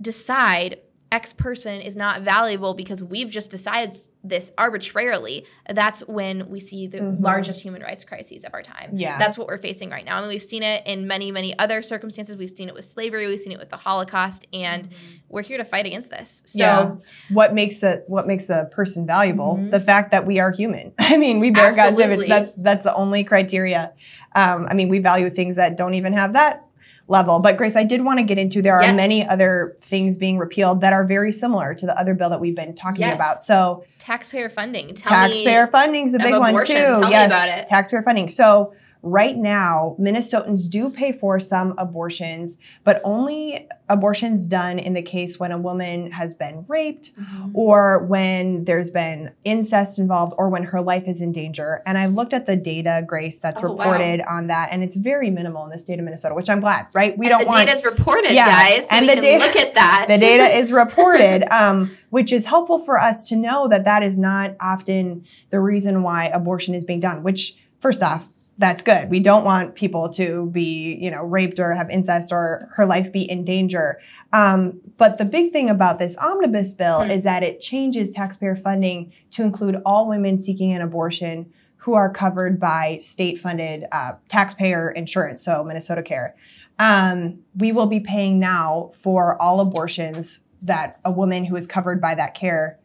decide 0.00 0.80
X 1.12 1.32
person 1.32 1.80
is 1.80 1.96
not 1.96 2.22
valuable 2.22 2.74
because 2.74 3.02
we've 3.02 3.30
just 3.30 3.50
decided 3.50 3.94
this 4.24 4.50
arbitrarily, 4.58 5.46
that's 5.70 6.00
when 6.00 6.48
we 6.50 6.58
see 6.58 6.88
the 6.88 6.98
mm-hmm. 6.98 7.22
largest 7.22 7.62
human 7.62 7.80
rights 7.80 8.04
crises 8.04 8.44
of 8.44 8.52
our 8.52 8.62
time. 8.62 8.90
Yeah. 8.92 9.16
That's 9.16 9.38
what 9.38 9.46
we're 9.46 9.58
facing 9.58 9.90
right 9.90 10.04
now. 10.04 10.14
I 10.14 10.18
and 10.18 10.26
mean, 10.26 10.34
we've 10.34 10.42
seen 10.42 10.64
it 10.64 10.84
in 10.84 11.06
many, 11.06 11.30
many 11.30 11.56
other 11.58 11.80
circumstances. 11.80 12.36
We've 12.36 12.50
seen 12.50 12.68
it 12.68 12.74
with 12.74 12.84
slavery, 12.84 13.28
we've 13.28 13.38
seen 13.38 13.52
it 13.52 13.58
with 13.58 13.70
the 13.70 13.76
Holocaust, 13.76 14.48
and 14.52 14.88
mm-hmm. 14.88 14.96
we're 15.28 15.42
here 15.42 15.58
to 15.58 15.64
fight 15.64 15.86
against 15.86 16.10
this. 16.10 16.42
So 16.46 16.58
yeah. 16.58 16.94
what 17.30 17.54
makes 17.54 17.84
a 17.84 18.02
what 18.08 18.26
makes 18.26 18.50
a 18.50 18.68
person 18.72 19.06
valuable? 19.06 19.56
Mm-hmm. 19.56 19.70
The 19.70 19.80
fact 19.80 20.10
that 20.10 20.26
we 20.26 20.40
are 20.40 20.50
human. 20.50 20.92
I 20.98 21.16
mean, 21.18 21.38
we 21.38 21.52
bear 21.52 21.68
Absolutely. 21.68 22.04
God's 22.04 22.12
image. 22.12 22.28
That's 22.28 22.52
that's 22.56 22.82
the 22.82 22.94
only 22.94 23.22
criteria. 23.22 23.92
Um, 24.34 24.66
I 24.68 24.74
mean, 24.74 24.88
we 24.88 24.98
value 24.98 25.30
things 25.30 25.54
that 25.56 25.76
don't 25.76 25.94
even 25.94 26.14
have 26.14 26.32
that 26.32 26.65
level. 27.08 27.38
But 27.38 27.56
Grace, 27.56 27.76
I 27.76 27.84
did 27.84 28.04
want 28.04 28.18
to 28.18 28.24
get 28.24 28.38
into 28.38 28.62
there 28.62 28.76
are 28.76 28.82
yes. 28.82 28.96
many 28.96 29.26
other 29.26 29.76
things 29.80 30.18
being 30.18 30.38
repealed 30.38 30.80
that 30.80 30.92
are 30.92 31.04
very 31.04 31.32
similar 31.32 31.74
to 31.74 31.86
the 31.86 31.98
other 31.98 32.14
bill 32.14 32.30
that 32.30 32.40
we've 32.40 32.56
been 32.56 32.74
talking 32.74 33.02
yes. 33.02 33.14
about. 33.14 33.40
So 33.40 33.84
taxpayer 33.98 34.48
funding. 34.48 34.94
Tell 34.94 35.08
taxpayer 35.08 35.66
funding 35.66 36.06
is 36.06 36.14
a 36.14 36.18
big 36.18 36.34
one 36.34 36.54
too. 36.64 36.74
Tell 36.74 37.10
yes, 37.10 37.68
taxpayer 37.68 38.02
funding. 38.02 38.28
So 38.28 38.74
right 39.02 39.36
now, 39.36 39.96
Minnesotans 39.98 40.68
do 40.68 40.90
pay 40.90 41.12
for 41.12 41.38
some 41.38 41.74
abortions, 41.78 42.58
but 42.84 43.00
only 43.04 43.68
abortions 43.88 44.48
done 44.48 44.78
in 44.78 44.94
the 44.94 45.02
case 45.02 45.38
when 45.38 45.52
a 45.52 45.58
woman 45.58 46.10
has 46.12 46.34
been 46.34 46.64
raped 46.66 47.14
mm-hmm. 47.16 47.50
or 47.54 48.04
when 48.04 48.64
there's 48.64 48.90
been 48.90 49.32
incest 49.44 49.98
involved 49.98 50.34
or 50.36 50.48
when 50.48 50.64
her 50.64 50.80
life 50.80 51.04
is 51.06 51.20
in 51.20 51.32
danger. 51.32 51.82
And 51.86 51.96
I've 51.96 52.14
looked 52.14 52.32
at 52.32 52.46
the 52.46 52.56
data, 52.56 53.04
Grace, 53.06 53.38
that's 53.38 53.62
oh, 53.62 53.68
reported 53.68 54.20
wow. 54.20 54.36
on 54.36 54.46
that, 54.48 54.70
and 54.72 54.82
it's 54.82 54.96
very 54.96 55.30
minimal 55.30 55.64
in 55.64 55.70
the 55.70 55.78
state 55.78 55.98
of 55.98 56.04
Minnesota, 56.04 56.34
which 56.34 56.50
I'm 56.50 56.60
glad, 56.60 56.88
right? 56.94 57.16
We 57.16 57.26
and 57.26 57.30
don't 57.30 57.40
the 57.42 57.46
want. 57.46 57.60
The 57.60 57.74
data's 57.74 57.84
reported, 57.84 58.32
yeah, 58.32 58.48
guys. 58.48 58.88
So 58.88 58.96
and 58.96 59.08
the 59.08 59.16
data, 59.16 59.44
look 59.44 59.56
at 59.56 59.74
that. 59.74 60.06
The 60.16 60.18
data 60.18 60.44
is 60.58 60.72
reported, 60.72 61.44
um, 61.52 61.96
which 62.10 62.32
is 62.32 62.46
helpful 62.46 62.78
for 62.78 62.98
us 62.98 63.28
to 63.28 63.36
know 63.36 63.68
that 63.68 63.84
that 63.84 64.02
is 64.02 64.18
not 64.18 64.56
often 64.60 65.24
the 65.50 65.60
reason 65.60 66.02
why 66.02 66.26
abortion 66.26 66.74
is 66.74 66.84
being 66.84 67.00
done, 67.00 67.22
which 67.22 67.56
first 67.78 68.02
off, 68.02 68.28
that's 68.58 68.82
good. 68.82 69.10
We 69.10 69.20
don't 69.20 69.44
want 69.44 69.74
people 69.74 70.08
to 70.10 70.46
be, 70.50 70.98
you 71.00 71.10
know, 71.10 71.22
raped 71.22 71.60
or 71.60 71.74
have 71.74 71.90
incest 71.90 72.32
or 72.32 72.70
her 72.76 72.86
life 72.86 73.12
be 73.12 73.22
in 73.22 73.44
danger. 73.44 74.00
Um, 74.32 74.80
but 74.96 75.18
the 75.18 75.26
big 75.26 75.52
thing 75.52 75.68
about 75.68 75.98
this 75.98 76.16
omnibus 76.16 76.72
bill 76.72 77.00
mm. 77.00 77.10
is 77.10 77.22
that 77.24 77.42
it 77.42 77.60
changes 77.60 78.12
taxpayer 78.12 78.56
funding 78.56 79.12
to 79.32 79.42
include 79.42 79.82
all 79.84 80.08
women 80.08 80.38
seeking 80.38 80.72
an 80.72 80.80
abortion 80.80 81.52
who 81.78 81.94
are 81.94 82.10
covered 82.10 82.58
by 82.58 82.96
state-funded 82.96 83.84
uh, 83.92 84.12
taxpayer 84.28 84.90
insurance, 84.90 85.44
so 85.44 85.62
Minnesota 85.62 86.02
Care. 86.02 86.34
Um, 86.78 87.40
we 87.54 87.70
will 87.70 87.86
be 87.86 88.00
paying 88.00 88.40
now 88.40 88.90
for 88.92 89.40
all 89.40 89.60
abortions 89.60 90.40
that 90.62 90.98
a 91.04 91.12
woman 91.12 91.44
who 91.44 91.54
is 91.54 91.66
covered 91.66 92.00
by 92.00 92.14
that 92.16 92.34
care, 92.34 92.80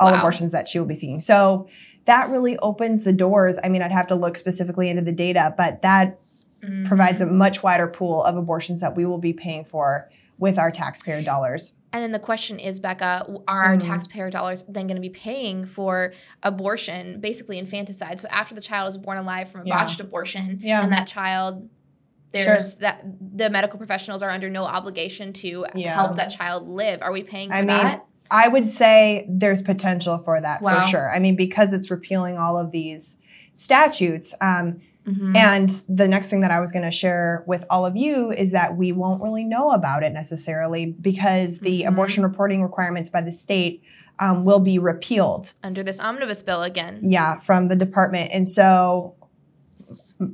all 0.00 0.10
wow. 0.10 0.18
abortions 0.18 0.50
that 0.50 0.66
she 0.68 0.78
will 0.78 0.86
be 0.86 0.96
seeking. 0.96 1.20
So 1.20 1.68
that 2.06 2.30
really 2.30 2.56
opens 2.58 3.04
the 3.04 3.12
doors. 3.12 3.58
I 3.62 3.68
mean, 3.68 3.82
I'd 3.82 3.92
have 3.92 4.06
to 4.08 4.14
look 4.14 4.36
specifically 4.36 4.90
into 4.90 5.02
the 5.02 5.12
data, 5.12 5.54
but 5.56 5.82
that 5.82 6.18
mm-hmm. 6.62 6.84
provides 6.84 7.20
a 7.20 7.26
much 7.26 7.62
wider 7.62 7.86
pool 7.86 8.22
of 8.22 8.36
abortions 8.36 8.80
that 8.80 8.96
we 8.96 9.06
will 9.06 9.18
be 9.18 9.32
paying 9.32 9.64
for 9.64 10.10
with 10.38 10.58
our 10.58 10.70
taxpayer 10.70 11.22
dollars. 11.22 11.74
And 11.92 12.02
then 12.02 12.10
the 12.10 12.18
question 12.18 12.58
is, 12.58 12.80
Becca, 12.80 13.26
are 13.46 13.62
our 13.62 13.76
mm-hmm. 13.76 13.88
taxpayer 13.88 14.28
dollars 14.28 14.64
then 14.68 14.88
going 14.88 14.96
to 14.96 15.00
be 15.00 15.10
paying 15.10 15.64
for 15.64 16.12
abortion, 16.42 17.20
basically 17.20 17.58
infanticide? 17.58 18.20
So 18.20 18.26
after 18.28 18.54
the 18.54 18.60
child 18.60 18.88
is 18.90 18.98
born 18.98 19.16
alive 19.16 19.50
from 19.50 19.62
a 19.62 19.64
yeah. 19.66 19.84
botched 19.84 20.00
abortion, 20.00 20.58
yeah. 20.60 20.82
and 20.82 20.92
that 20.92 21.06
child, 21.06 21.68
there's 22.32 22.72
sure. 22.72 22.80
that 22.80 23.04
the 23.36 23.48
medical 23.48 23.78
professionals 23.78 24.24
are 24.24 24.30
under 24.30 24.50
no 24.50 24.64
obligation 24.64 25.32
to 25.34 25.66
yeah. 25.76 25.94
help 25.94 26.16
that 26.16 26.28
child 26.28 26.68
live. 26.68 27.00
Are 27.00 27.12
we 27.12 27.22
paying 27.22 27.50
for 27.50 27.54
I 27.54 27.60
mean, 27.60 27.68
that? 27.68 28.04
I 28.30 28.48
would 28.48 28.68
say 28.68 29.26
there's 29.28 29.62
potential 29.62 30.18
for 30.18 30.40
that 30.40 30.62
wow. 30.62 30.80
for 30.80 30.88
sure. 30.88 31.14
I 31.14 31.18
mean, 31.18 31.36
because 31.36 31.72
it's 31.72 31.90
repealing 31.90 32.38
all 32.38 32.58
of 32.58 32.72
these 32.72 33.18
statutes. 33.52 34.34
Um, 34.40 34.80
mm-hmm. 35.06 35.36
And 35.36 35.70
the 35.88 36.08
next 36.08 36.30
thing 36.30 36.40
that 36.40 36.50
I 36.50 36.60
was 36.60 36.72
going 36.72 36.84
to 36.84 36.90
share 36.90 37.44
with 37.46 37.64
all 37.70 37.86
of 37.86 37.96
you 37.96 38.30
is 38.30 38.52
that 38.52 38.76
we 38.76 38.92
won't 38.92 39.22
really 39.22 39.44
know 39.44 39.70
about 39.70 40.02
it 40.02 40.12
necessarily 40.12 40.86
because 40.86 41.60
the 41.60 41.80
mm-hmm. 41.80 41.92
abortion 41.92 42.22
reporting 42.22 42.62
requirements 42.62 43.10
by 43.10 43.20
the 43.20 43.32
state 43.32 43.82
um, 44.18 44.44
will 44.44 44.60
be 44.60 44.78
repealed 44.78 45.54
under 45.62 45.82
this 45.82 45.98
omnibus 45.98 46.42
bill 46.42 46.62
again. 46.62 47.00
Yeah, 47.02 47.38
from 47.38 47.68
the 47.68 47.76
department. 47.76 48.30
And 48.32 48.48
so 48.48 49.16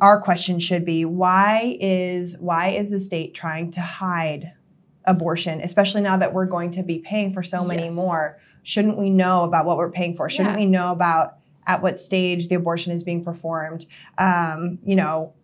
our 0.00 0.20
question 0.20 0.58
should 0.60 0.84
be 0.84 1.04
why 1.04 1.76
is 1.80 2.36
why 2.38 2.68
is 2.68 2.90
the 2.90 3.00
state 3.00 3.34
trying 3.34 3.70
to 3.72 3.80
hide 3.80 4.52
abortion, 5.04 5.60
especially 5.60 6.00
now 6.00 6.16
that 6.16 6.32
we're 6.32 6.46
going 6.46 6.70
to 6.72 6.82
be 6.82 6.98
paying 6.98 7.32
for 7.32 7.42
so 7.42 7.64
many 7.64 7.84
yes. 7.84 7.94
more. 7.94 8.38
Shouldn't 8.62 8.98
we 8.98 9.10
know 9.10 9.44
about 9.44 9.64
what 9.64 9.78
we're 9.78 9.90
paying 9.90 10.14
for? 10.14 10.28
Shouldn't 10.28 10.56
yeah. 10.56 10.64
we 10.64 10.66
know 10.66 10.92
about 10.92 11.36
at 11.66 11.82
what 11.82 11.98
stage 11.98 12.48
the 12.48 12.56
abortion 12.56 12.92
is 12.92 13.02
being 13.02 13.24
performed? 13.24 13.86
Um, 14.18 14.78
you 14.84 14.96
know, 14.96 15.34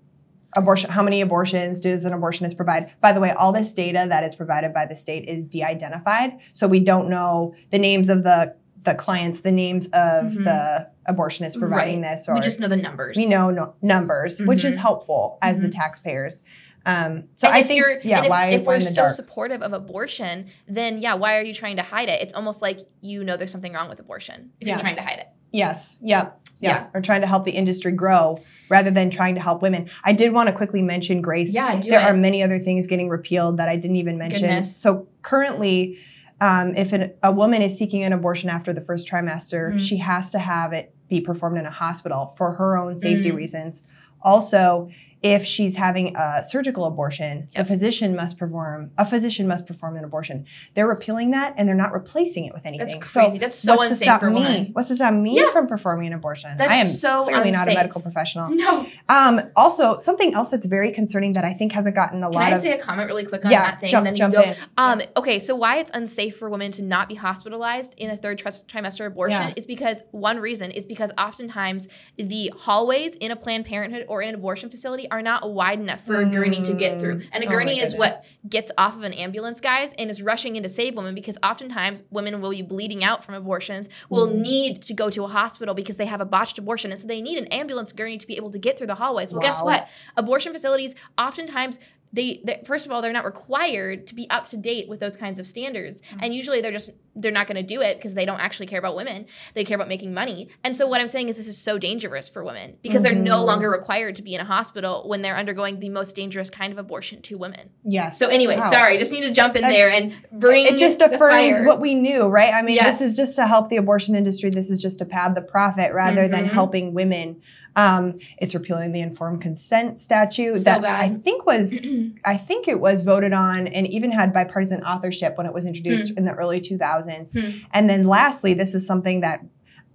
abortion 0.56 0.90
how 0.90 1.02
many 1.02 1.20
abortions 1.20 1.80
does 1.80 2.04
an 2.04 2.12
abortionist 2.12 2.56
provide 2.56 2.90
by 3.00 3.12
the 3.12 3.20
way 3.20 3.30
all 3.32 3.52
this 3.52 3.72
data 3.72 4.06
that 4.08 4.24
is 4.24 4.34
provided 4.34 4.72
by 4.72 4.86
the 4.86 4.96
state 4.96 5.28
is 5.28 5.46
de-identified 5.46 6.32
so 6.52 6.66
we 6.66 6.80
don't 6.80 7.08
know 7.08 7.54
the 7.70 7.78
names 7.78 8.08
of 8.08 8.22
the 8.22 8.56
the 8.84 8.94
clients 8.94 9.40
the 9.40 9.52
names 9.52 9.86
of 9.86 9.92
mm-hmm. 10.24 10.44
the 10.44 10.88
abortionist 11.08 11.58
providing 11.58 12.00
right. 12.00 12.16
this 12.16 12.28
or 12.28 12.34
we 12.34 12.40
just 12.40 12.58
know 12.58 12.68
the 12.68 12.76
numbers 12.76 13.16
we 13.16 13.28
know 13.28 13.50
no, 13.50 13.74
numbers 13.82 14.38
mm-hmm. 14.38 14.48
which 14.48 14.64
is 14.64 14.74
mm-hmm. 14.74 14.82
helpful 14.82 15.38
as 15.42 15.56
mm-hmm. 15.56 15.66
the 15.66 15.70
taxpayers 15.70 16.42
um, 16.86 17.24
so 17.34 17.48
and 17.48 17.56
I 17.56 17.62
think, 17.64 18.04
yeah, 18.04 18.22
if, 18.22 18.30
why 18.30 18.46
if 18.50 18.64
we're 18.64 18.80
so 18.80 18.94
dark? 18.94 19.12
supportive 19.12 19.60
of 19.60 19.72
abortion, 19.72 20.46
then 20.68 20.98
yeah, 20.98 21.14
why 21.14 21.36
are 21.36 21.42
you 21.42 21.52
trying 21.52 21.76
to 21.76 21.82
hide 21.82 22.08
it? 22.08 22.22
It's 22.22 22.32
almost 22.32 22.62
like 22.62 22.78
you 23.00 23.24
know 23.24 23.36
there's 23.36 23.50
something 23.50 23.72
wrong 23.72 23.88
with 23.88 23.98
abortion 23.98 24.52
if 24.60 24.68
yes. 24.68 24.76
you're 24.76 24.82
trying 24.84 24.96
to 24.96 25.02
hide 25.02 25.18
it. 25.18 25.26
Yes. 25.52 25.98
Yep. 26.02 26.40
Yeah. 26.60 26.70
yeah. 26.70 26.86
Or 26.94 27.00
trying 27.00 27.22
to 27.22 27.26
help 27.26 27.44
the 27.44 27.50
industry 27.50 27.90
grow 27.90 28.40
rather 28.68 28.90
than 28.90 29.10
trying 29.10 29.34
to 29.34 29.40
help 29.40 29.62
women. 29.62 29.90
I 30.04 30.12
did 30.12 30.32
want 30.32 30.48
to 30.48 30.54
quickly 30.54 30.80
mention 30.80 31.22
Grace. 31.22 31.52
Yeah, 31.52 31.80
there 31.80 32.00
it. 32.00 32.04
are 32.04 32.14
many 32.14 32.42
other 32.42 32.60
things 32.60 32.86
getting 32.86 33.08
repealed 33.08 33.56
that 33.56 33.68
I 33.68 33.76
didn't 33.76 33.96
even 33.96 34.16
mention. 34.16 34.42
Goodness. 34.42 34.76
So 34.76 35.08
currently, 35.22 35.98
um, 36.40 36.74
if 36.76 36.92
an, 36.92 37.14
a 37.22 37.32
woman 37.32 37.62
is 37.62 37.76
seeking 37.76 38.04
an 38.04 38.12
abortion 38.12 38.48
after 38.48 38.72
the 38.72 38.80
first 38.80 39.08
trimester, 39.08 39.70
mm-hmm. 39.70 39.78
she 39.78 39.96
has 39.98 40.30
to 40.30 40.38
have 40.38 40.72
it 40.72 40.94
be 41.08 41.20
performed 41.20 41.58
in 41.58 41.66
a 41.66 41.70
hospital 41.70 42.26
for 42.26 42.54
her 42.54 42.76
own 42.76 42.96
safety 42.96 43.28
mm-hmm. 43.28 43.36
reasons. 43.36 43.82
Also, 44.22 44.90
if 45.34 45.44
she's 45.44 45.76
having 45.76 46.14
a 46.16 46.44
surgical 46.44 46.84
abortion, 46.84 47.48
yep. 47.52 47.54
the 47.54 47.64
physician 47.64 48.14
must 48.14 48.38
perform 48.38 48.90
a 48.96 49.04
physician 49.04 49.48
must 49.48 49.66
perform 49.66 49.96
an 49.96 50.04
abortion. 50.04 50.46
They're 50.74 50.86
repealing 50.86 51.32
that 51.32 51.54
and 51.56 51.68
they're 51.68 51.74
not 51.74 51.92
replacing 51.92 52.44
it 52.44 52.52
with 52.54 52.64
anything. 52.64 53.00
That's 53.00 53.12
crazy. 53.12 53.36
So 53.36 53.38
That's 53.38 53.58
so 53.58 53.76
what's 53.76 53.90
unsafe 53.90 54.20
for 54.20 54.30
me? 54.30 54.40
Women. 54.40 54.70
What's 54.72 54.88
to 54.88 54.96
stop 54.96 55.14
me 55.14 55.36
yeah. 55.40 55.50
from 55.50 55.66
performing 55.66 56.08
an 56.08 56.12
abortion? 56.12 56.56
That's 56.56 56.70
I 56.70 56.76
am 56.76 56.86
so 56.86 57.24
clearly 57.24 57.48
unsafe. 57.48 57.66
not 57.66 57.68
a 57.68 57.74
medical 57.74 58.00
professional. 58.00 58.50
No. 58.50 58.86
Um, 59.08 59.40
also, 59.54 59.98
something 59.98 60.34
else 60.34 60.50
that's 60.50 60.66
very 60.66 60.92
concerning 60.92 61.32
that 61.34 61.44
I 61.44 61.52
think 61.52 61.72
hasn't 61.72 61.94
gotten 61.94 62.22
a 62.22 62.26
Can 62.26 62.32
lot 62.32 62.44
Can 62.44 62.52
I 62.52 62.56
of. 62.56 62.62
say 62.62 62.72
a 62.72 62.78
comment 62.78 63.08
really 63.08 63.24
quick 63.24 63.44
on 63.44 63.50
yeah, 63.50 63.64
that 63.66 63.80
thing? 63.80 63.90
Jump, 63.90 64.06
and 64.06 64.16
then 64.16 64.30
go. 64.30 64.42
In. 64.42 64.56
Um, 64.78 65.02
okay, 65.16 65.38
so 65.38 65.54
why 65.54 65.78
it's 65.78 65.90
unsafe 65.94 66.36
for 66.36 66.48
women 66.48 66.72
to 66.72 66.82
not 66.82 67.08
be 67.08 67.14
hospitalized 67.14 67.94
in 67.96 68.10
a 68.10 68.16
third 68.16 68.38
trimester 68.38 69.06
abortion 69.06 69.48
yeah. 69.48 69.54
is 69.56 69.66
because 69.66 70.02
one 70.10 70.38
reason 70.38 70.70
is 70.70 70.84
because 70.84 71.10
oftentimes 71.18 71.88
the 72.16 72.52
hallways 72.56 73.16
in 73.16 73.30
a 73.30 73.36
Planned 73.36 73.66
Parenthood 73.66 74.04
or 74.08 74.22
in 74.22 74.28
an 74.30 74.34
abortion 74.34 74.70
facility 74.70 75.10
are 75.10 75.15
not 75.22 75.52
wide 75.52 75.80
enough 75.80 76.04
for 76.04 76.14
mm. 76.14 76.28
a 76.28 76.30
gurney 76.30 76.62
to 76.62 76.74
get 76.74 77.00
through. 77.00 77.22
And 77.32 77.44
a 77.44 77.46
oh 77.46 77.50
gurney 77.50 77.80
is 77.80 77.94
what 77.94 78.12
gets 78.48 78.70
off 78.78 78.94
of 78.94 79.02
an 79.02 79.12
ambulance, 79.12 79.60
guys, 79.60 79.92
and 79.98 80.10
is 80.10 80.22
rushing 80.22 80.56
in 80.56 80.62
to 80.62 80.68
save 80.68 80.96
women 80.96 81.14
because 81.14 81.38
oftentimes 81.42 82.02
women 82.10 82.40
will 82.40 82.50
be 82.50 82.62
bleeding 82.62 83.02
out 83.02 83.24
from 83.24 83.34
abortions, 83.34 83.88
will 84.08 84.28
mm. 84.28 84.36
need 84.36 84.82
to 84.82 84.94
go 84.94 85.10
to 85.10 85.24
a 85.24 85.28
hospital 85.28 85.74
because 85.74 85.96
they 85.96 86.06
have 86.06 86.20
a 86.20 86.24
botched 86.24 86.58
abortion. 86.58 86.90
And 86.90 87.00
so 87.00 87.06
they 87.06 87.20
need 87.20 87.38
an 87.38 87.46
ambulance 87.46 87.92
gurney 87.92 88.18
to 88.18 88.26
be 88.26 88.36
able 88.36 88.50
to 88.50 88.58
get 88.58 88.78
through 88.78 88.88
the 88.88 88.94
hallways. 88.96 89.32
Well, 89.32 89.42
wow. 89.42 89.48
guess 89.48 89.62
what? 89.62 89.88
Abortion 90.16 90.52
facilities 90.52 90.94
oftentimes 91.18 91.78
they, 92.12 92.40
they, 92.44 92.62
first 92.64 92.86
of 92.86 92.92
all 92.92 93.02
they're 93.02 93.12
not 93.12 93.24
required 93.24 94.06
to 94.06 94.14
be 94.14 94.28
up 94.30 94.46
to 94.48 94.56
date 94.56 94.88
with 94.88 95.00
those 95.00 95.16
kinds 95.16 95.38
of 95.38 95.46
standards 95.46 96.00
mm-hmm. 96.02 96.20
and 96.22 96.34
usually 96.34 96.60
they're 96.60 96.72
just 96.72 96.90
they're 97.16 97.32
not 97.32 97.46
going 97.46 97.56
to 97.56 97.62
do 97.62 97.80
it 97.80 97.96
because 97.96 98.14
they 98.14 98.24
don't 98.24 98.40
actually 98.40 98.66
care 98.66 98.78
about 98.78 98.94
women 98.94 99.26
they 99.54 99.64
care 99.64 99.74
about 99.74 99.88
making 99.88 100.12
money 100.12 100.48
and 100.62 100.76
so 100.76 100.86
what 100.86 101.00
i'm 101.00 101.08
saying 101.08 101.28
is 101.28 101.36
this 101.36 101.48
is 101.48 101.58
so 101.58 101.78
dangerous 101.78 102.28
for 102.28 102.44
women 102.44 102.76
because 102.82 103.02
mm-hmm. 103.02 103.14
they're 103.14 103.22
no 103.22 103.36
mm-hmm. 103.38 103.46
longer 103.46 103.70
required 103.70 104.14
to 104.14 104.22
be 104.22 104.34
in 104.34 104.40
a 104.40 104.44
hospital 104.44 105.08
when 105.08 105.22
they're 105.22 105.36
undergoing 105.36 105.80
the 105.80 105.88
most 105.88 106.14
dangerous 106.14 106.50
kind 106.50 106.72
of 106.72 106.78
abortion 106.78 107.20
to 107.22 107.36
women 107.36 107.70
yes 107.84 108.18
so 108.18 108.28
anyway 108.28 108.56
wow. 108.56 108.70
sorry 108.70 108.98
just 108.98 109.12
need 109.12 109.22
to 109.22 109.32
jump 109.32 109.56
in 109.56 109.62
That's, 109.62 109.74
there 109.74 109.90
and 109.90 110.14
bring 110.32 110.66
it 110.66 110.78
just 110.78 111.00
affirms 111.00 111.62
what 111.66 111.80
we 111.80 111.94
knew 111.94 112.26
right 112.26 112.52
i 112.52 112.62
mean 112.62 112.76
yes. 112.76 112.98
this 112.98 113.10
is 113.10 113.16
just 113.16 113.36
to 113.36 113.46
help 113.46 113.68
the 113.68 113.76
abortion 113.76 114.14
industry 114.14 114.50
this 114.50 114.70
is 114.70 114.80
just 114.80 114.98
to 114.98 115.04
pad 115.04 115.34
the 115.34 115.42
profit 115.42 115.92
rather 115.92 116.22
mm-hmm. 116.22 116.32
than 116.32 116.46
helping 116.46 116.94
women 116.94 117.40
um, 117.76 118.18
it's 118.38 118.54
repealing 118.54 118.92
the 118.92 119.02
informed 119.02 119.42
consent 119.42 119.98
statute 119.98 120.56
so 120.56 120.64
that 120.64 120.82
bad. 120.82 121.04
I 121.04 121.08
think 121.10 121.44
was, 121.44 121.88
I 122.24 122.38
think 122.38 122.66
it 122.66 122.80
was 122.80 123.02
voted 123.02 123.34
on 123.34 123.66
and 123.66 123.86
even 123.86 124.10
had 124.10 124.32
bipartisan 124.32 124.82
authorship 124.82 125.36
when 125.36 125.46
it 125.46 125.52
was 125.52 125.66
introduced 125.66 126.14
mm. 126.14 126.18
in 126.18 126.24
the 126.24 126.32
early 126.32 126.60
2000s. 126.60 127.05
Mm. 127.32 127.64
And 127.72 127.90
then 127.90 128.04
lastly, 128.04 128.54
this 128.54 128.74
is 128.74 128.86
something 128.86 129.20
that 129.20 129.44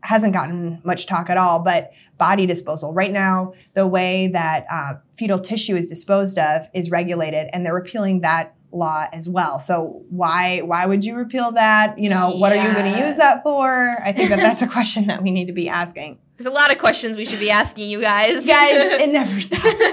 hasn't 0.04 0.34
gotten 0.34 0.82
much 0.84 1.06
talk 1.06 1.30
at 1.30 1.38
all, 1.38 1.60
but 1.60 1.92
body 2.18 2.46
disposal. 2.46 2.94
Right 2.94 3.12
now, 3.12 3.54
the 3.74 3.88
way 3.88 4.28
that 4.28 4.66
uh, 4.72 4.94
fetal 5.14 5.40
tissue 5.40 5.76
is 5.76 5.90
disposed 5.90 6.38
of 6.38 6.68
is 6.74 6.90
regulated, 6.90 7.50
and 7.54 7.66
they're 7.66 7.74
repealing 7.74 8.22
that 8.22 8.56
law 8.72 9.06
as 9.12 9.28
well. 9.28 9.60
So 9.60 10.04
why 10.10 10.62
why 10.62 10.86
would 10.86 11.04
you 11.04 11.16
repeal 11.16 11.52
that? 11.54 11.98
You 12.00 12.10
know, 12.10 12.36
what 12.36 12.52
are 12.52 12.68
you 12.68 12.74
going 12.74 12.94
to 12.94 13.06
use 13.06 13.18
that 13.18 13.44
for? 13.44 13.98
I 14.04 14.12
think 14.12 14.30
that 14.30 14.38
that's 14.42 14.62
a 14.62 14.68
question 14.68 15.08
that 15.08 15.22
we 15.22 15.32
need 15.32 15.46
to 15.46 15.54
be 15.54 15.70
asking. 15.70 16.20
There's 16.38 16.48
a 16.48 16.52
lot 16.52 16.72
of 16.72 16.80
questions 16.80 17.18
we 17.18 17.26
should 17.26 17.40
be 17.40 17.52
asking 17.52 17.90
you 17.90 18.02
guys. 18.02 18.48
guys, 18.48 19.02
it 19.02 19.10
never 19.12 19.40
stops. 19.42 19.84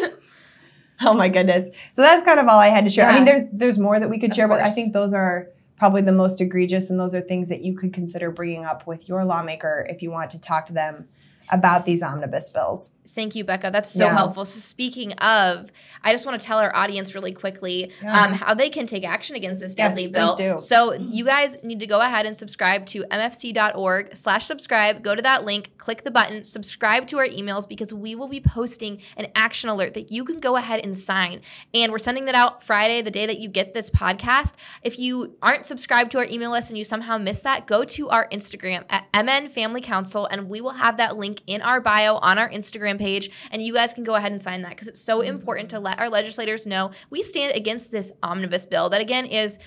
oh 1.02 1.12
my 1.12 1.28
goodness. 1.28 1.68
So 1.92 2.02
that's 2.02 2.22
kind 2.24 2.40
of 2.40 2.46
all 2.48 2.58
I 2.58 2.68
had 2.68 2.84
to 2.84 2.90
share. 2.90 3.04
Yeah. 3.04 3.12
I 3.12 3.14
mean, 3.16 3.24
there's 3.24 3.42
there's 3.52 3.78
more 3.78 3.98
that 3.98 4.08
we 4.08 4.18
could 4.18 4.30
of 4.30 4.36
share, 4.36 4.48
course. 4.48 4.62
but 4.62 4.66
I 4.66 4.70
think 4.70 4.92
those 4.92 5.12
are 5.12 5.48
probably 5.78 6.02
the 6.02 6.12
most 6.12 6.40
egregious, 6.40 6.90
and 6.90 6.98
those 6.98 7.14
are 7.14 7.20
things 7.20 7.48
that 7.48 7.62
you 7.62 7.74
could 7.74 7.92
consider 7.92 8.30
bringing 8.30 8.64
up 8.64 8.86
with 8.86 9.08
your 9.08 9.24
lawmaker 9.24 9.86
if 9.88 10.02
you 10.02 10.10
want 10.10 10.30
to 10.32 10.38
talk 10.38 10.66
to 10.66 10.72
them 10.72 11.08
about 11.50 11.84
these 11.84 12.02
omnibus 12.02 12.50
bills. 12.50 12.90
Thank 13.14 13.34
you, 13.34 13.44
Becca. 13.44 13.70
That's 13.72 13.90
so 13.90 14.04
yeah. 14.04 14.14
helpful. 14.14 14.44
So, 14.44 14.60
speaking 14.60 15.12
of, 15.14 15.72
I 16.02 16.12
just 16.12 16.26
want 16.26 16.38
to 16.40 16.46
tell 16.46 16.58
our 16.58 16.74
audience 16.74 17.14
really 17.14 17.32
quickly 17.32 17.92
yeah. 18.02 18.22
um, 18.24 18.32
how 18.32 18.54
they 18.54 18.70
can 18.70 18.86
take 18.86 19.04
action 19.04 19.36
against 19.36 19.60
this 19.60 19.74
deadly 19.74 20.04
yes, 20.04 20.10
bill. 20.10 20.36
Do. 20.36 20.58
So, 20.58 20.92
you 20.92 21.24
guys 21.24 21.56
need 21.62 21.80
to 21.80 21.86
go 21.86 22.00
ahead 22.00 22.26
and 22.26 22.36
subscribe 22.36 22.86
to 22.86 23.04
mfc.org/slash 23.04 24.46
subscribe. 24.46 25.02
Go 25.02 25.14
to 25.14 25.22
that 25.22 25.44
link, 25.44 25.70
click 25.78 26.04
the 26.04 26.10
button, 26.10 26.44
subscribe 26.44 27.06
to 27.08 27.18
our 27.18 27.26
emails 27.26 27.68
because 27.68 27.92
we 27.92 28.14
will 28.14 28.28
be 28.28 28.40
posting 28.40 29.00
an 29.16 29.28
action 29.34 29.68
alert 29.70 29.94
that 29.94 30.10
you 30.12 30.24
can 30.24 30.40
go 30.40 30.56
ahead 30.56 30.80
and 30.84 30.96
sign. 30.96 31.40
And 31.72 31.90
we're 31.92 31.98
sending 31.98 32.26
that 32.26 32.34
out 32.34 32.62
Friday, 32.62 33.02
the 33.02 33.10
day 33.10 33.26
that 33.26 33.38
you 33.38 33.48
get 33.48 33.74
this 33.74 33.90
podcast. 33.90 34.54
If 34.82 34.98
you 34.98 35.36
aren't 35.42 35.66
subscribed 35.66 36.12
to 36.12 36.18
our 36.18 36.24
email 36.24 36.50
list 36.50 36.70
and 36.70 36.78
you 36.78 36.84
somehow 36.84 37.18
missed 37.18 37.44
that, 37.44 37.66
go 37.66 37.84
to 37.84 38.08
our 38.10 38.28
Instagram 38.28 38.84
at 38.90 39.06
MN 39.14 39.48
Family 39.48 39.80
Council, 39.80 40.26
and 40.26 40.48
we 40.48 40.60
will 40.60 40.72
have 40.72 40.96
that 40.98 41.16
link 41.16 41.42
in 41.46 41.62
our 41.62 41.80
bio 41.80 42.16
on 42.16 42.38
our 42.38 42.50
Instagram 42.50 42.97
page. 42.98 43.30
And 43.50 43.62
you 43.62 43.72
guys 43.72 43.92
can 43.92 44.04
go 44.04 44.14
ahead 44.14 44.32
and 44.32 44.40
sign 44.40 44.62
that 44.62 44.70
because 44.70 44.88
it's 44.88 45.00
so 45.00 45.20
important 45.20 45.70
to 45.70 45.80
let 45.80 45.98
our 45.98 46.08
legislators 46.08 46.66
know 46.66 46.90
we 47.10 47.22
stand 47.22 47.54
against 47.54 47.90
this 47.90 48.12
omnibus 48.22 48.66
bill 48.66 48.88
that, 48.90 49.00
again, 49.00 49.26
is 49.26 49.58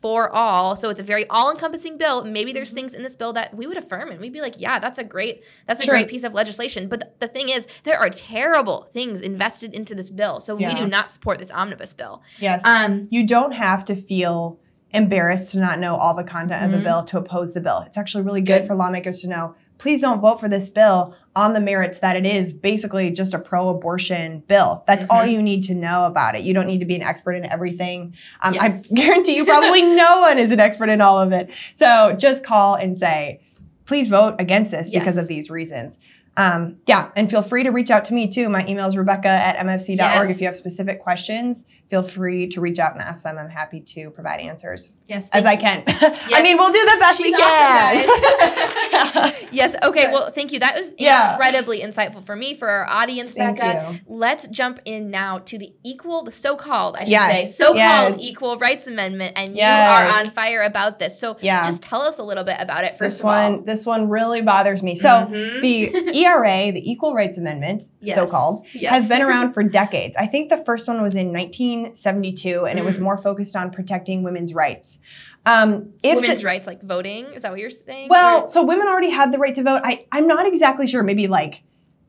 for 0.00 0.30
all. 0.30 0.76
So 0.76 0.88
it's 0.88 1.00
a 1.00 1.04
very 1.04 1.28
all-encompassing 1.28 1.98
bill. 1.98 2.24
Maybe 2.24 2.52
there's 2.52 2.70
mm-hmm. 2.70 2.76
things 2.76 2.94
in 2.94 3.02
this 3.02 3.16
bill 3.16 3.32
that 3.34 3.54
we 3.54 3.66
would 3.66 3.76
affirm 3.76 4.10
and 4.10 4.20
we'd 4.20 4.32
be 4.32 4.40
like, 4.40 4.54
yeah, 4.58 4.78
that's 4.78 4.98
a 4.98 5.04
great 5.04 5.42
that's 5.66 5.80
a 5.80 5.84
sure. 5.84 5.94
great 5.94 6.08
piece 6.08 6.24
of 6.24 6.32
legislation. 6.32 6.88
But 6.88 7.00
th- 7.00 7.12
the 7.18 7.28
thing 7.28 7.48
is, 7.48 7.66
there 7.84 7.98
are 7.98 8.08
terrible 8.08 8.88
things 8.92 9.20
invested 9.20 9.74
into 9.74 9.94
this 9.94 10.08
bill. 10.08 10.40
So 10.40 10.58
yeah. 10.58 10.72
we 10.72 10.80
do 10.80 10.86
not 10.86 11.10
support 11.10 11.38
this 11.38 11.50
omnibus 11.52 11.92
bill. 11.92 12.22
Yes. 12.38 12.64
Um, 12.64 13.08
you 13.10 13.26
don't 13.26 13.52
have 13.52 13.84
to 13.86 13.96
feel 13.96 14.58
embarrassed 14.92 15.52
to 15.52 15.58
not 15.58 15.78
know 15.78 15.96
all 15.96 16.14
the 16.14 16.24
content 16.24 16.62
mm-hmm. 16.62 16.64
of 16.64 16.70
the 16.70 16.76
mm-hmm. 16.78 16.84
bill 16.84 17.04
to 17.04 17.18
oppose 17.18 17.52
the 17.54 17.60
bill. 17.60 17.82
It's 17.86 17.98
actually 17.98 18.24
really 18.24 18.40
good, 18.40 18.60
good 18.60 18.66
for 18.66 18.74
lawmakers 18.74 19.20
to 19.22 19.28
know 19.28 19.54
please 19.80 20.00
don't 20.00 20.20
vote 20.20 20.38
for 20.38 20.48
this 20.48 20.68
bill 20.68 21.16
on 21.36 21.52
the 21.52 21.60
merits 21.60 22.00
that 22.00 22.16
it 22.16 22.26
is 22.26 22.52
basically 22.52 23.10
just 23.10 23.34
a 23.34 23.38
pro 23.38 23.68
abortion 23.68 24.42
bill. 24.48 24.82
That's 24.86 25.04
mm-hmm. 25.04 25.12
all 25.12 25.26
you 25.26 25.42
need 25.42 25.64
to 25.64 25.74
know 25.74 26.06
about 26.06 26.34
it. 26.34 26.42
You 26.42 26.52
don't 26.52 26.66
need 26.66 26.80
to 26.80 26.84
be 26.86 26.96
an 26.96 27.02
expert 27.02 27.32
in 27.32 27.44
everything. 27.44 28.14
Um, 28.42 28.54
yes. 28.54 28.90
I 28.90 28.94
guarantee 28.94 29.36
you 29.36 29.44
probably 29.46 29.82
no 29.82 30.20
one 30.20 30.38
is 30.38 30.50
an 30.50 30.60
expert 30.60 30.88
in 30.88 31.00
all 31.00 31.20
of 31.20 31.32
it. 31.32 31.52
So 31.74 32.16
just 32.18 32.44
call 32.44 32.74
and 32.74 32.98
say, 32.98 33.40
please 33.86 34.08
vote 34.08 34.36
against 34.38 34.70
this 34.70 34.90
yes. 34.92 35.00
because 35.00 35.16
of 35.16 35.28
these 35.28 35.50
reasons. 35.50 36.00
Um, 36.36 36.78
yeah, 36.86 37.10
and 37.16 37.28
feel 37.30 37.42
free 37.42 37.64
to 37.64 37.70
reach 37.70 37.90
out 37.90 38.04
to 38.06 38.14
me 38.14 38.28
too. 38.28 38.48
My 38.48 38.66
email 38.66 38.86
is 38.86 38.96
rebecca 38.96 39.28
at 39.28 39.56
mfc.org 39.56 39.98
yes. 39.98 40.30
if 40.30 40.40
you 40.40 40.46
have 40.46 40.56
specific 40.56 41.00
questions 41.00 41.64
feel 41.90 42.04
free 42.04 42.46
to 42.46 42.60
reach 42.60 42.78
out 42.78 42.92
and 42.92 43.02
ask 43.02 43.24
them. 43.24 43.36
I'm 43.36 43.50
happy 43.50 43.80
to 43.80 44.10
provide 44.10 44.40
answers. 44.40 44.92
Yes, 45.08 45.28
as 45.32 45.44
I 45.44 45.56
can. 45.56 45.84
Yes. 46.00 46.32
I 46.34 46.42
mean, 46.42 46.56
we'll 46.56 46.72
do 46.72 46.78
the 46.78 46.96
best 47.00 47.18
She's 47.18 47.32
we 47.32 47.36
can. 47.36 48.08
Awesome, 48.08 49.48
yes. 49.52 49.74
Okay. 49.82 50.12
Well, 50.12 50.30
thank 50.30 50.52
you. 50.52 50.60
That 50.60 50.74
was 50.74 50.94
yeah. 50.98 51.32
incredibly 51.32 51.80
insightful 51.80 52.24
for 52.24 52.36
me, 52.36 52.54
for 52.54 52.68
our 52.68 52.88
audience, 52.88 53.34
thank 53.34 53.58
Becca. 53.58 53.92
You. 53.92 54.00
Let's 54.06 54.46
jump 54.48 54.80
in 54.84 55.10
now 55.10 55.38
to 55.38 55.58
the 55.58 55.72
equal, 55.82 56.22
the 56.22 56.30
so-called, 56.30 56.96
I 56.96 57.00
should 57.00 57.08
yes. 57.08 57.32
say, 57.32 57.46
so-called 57.64 57.76
yes. 57.76 58.20
equal 58.20 58.58
rights 58.58 58.86
amendment, 58.86 59.32
and 59.36 59.56
you 59.56 59.64
are 59.64 60.08
on 60.08 60.30
fire 60.30 60.62
about 60.62 60.98
this. 60.98 61.18
So, 61.18 61.36
yeah. 61.40 61.64
just 61.64 61.82
tell 61.82 62.02
us 62.02 62.18
a 62.18 62.22
little 62.22 62.44
bit 62.44 62.56
about 62.58 62.84
it. 62.84 62.98
First 62.98 63.18
this 63.18 63.24
one, 63.24 63.64
this 63.64 63.86
one 63.86 64.08
really 64.08 64.42
bothers 64.42 64.82
me. 64.82 64.94
So, 64.94 65.08
mm-hmm. 65.08 65.60
the 65.60 66.16
ERA, 66.16 66.72
the 66.72 66.82
Equal 66.90 67.14
Rights 67.14 67.38
Amendment, 67.38 67.82
so-called, 68.04 68.66
has 68.88 69.08
been 69.08 69.22
around 69.22 69.52
for 69.52 69.62
decades. 69.62 70.16
I 70.16 70.26
think 70.26 70.50
the 70.50 70.62
first 70.64 70.86
one 70.86 71.02
was 71.02 71.14
in 71.14 71.32
19. 71.32 71.79
1972, 71.82 72.66
and 72.66 72.78
mm. 72.78 72.82
it 72.82 72.84
was 72.84 72.98
mm. 72.98 73.02
more 73.02 73.16
focused 73.16 73.56
on 73.56 73.70
protecting 73.70 74.22
women's 74.22 74.54
rights. 74.54 74.98
Um, 75.46 75.90
women's 76.04 76.40
the, 76.40 76.44
rights, 76.44 76.66
like 76.66 76.82
voting, 76.82 77.26
is 77.26 77.42
that 77.42 77.50
what 77.50 77.60
you're 77.60 77.70
saying? 77.70 78.08
Well, 78.08 78.42
or? 78.42 78.46
so 78.46 78.62
women 78.64 78.86
already 78.86 79.10
had 79.10 79.32
the 79.32 79.38
right 79.38 79.54
to 79.54 79.62
vote. 79.62 79.80
I, 79.84 80.06
I'm 80.12 80.26
not 80.26 80.46
exactly 80.46 80.86
sure. 80.86 81.02
Maybe 81.02 81.26
like 81.26 81.62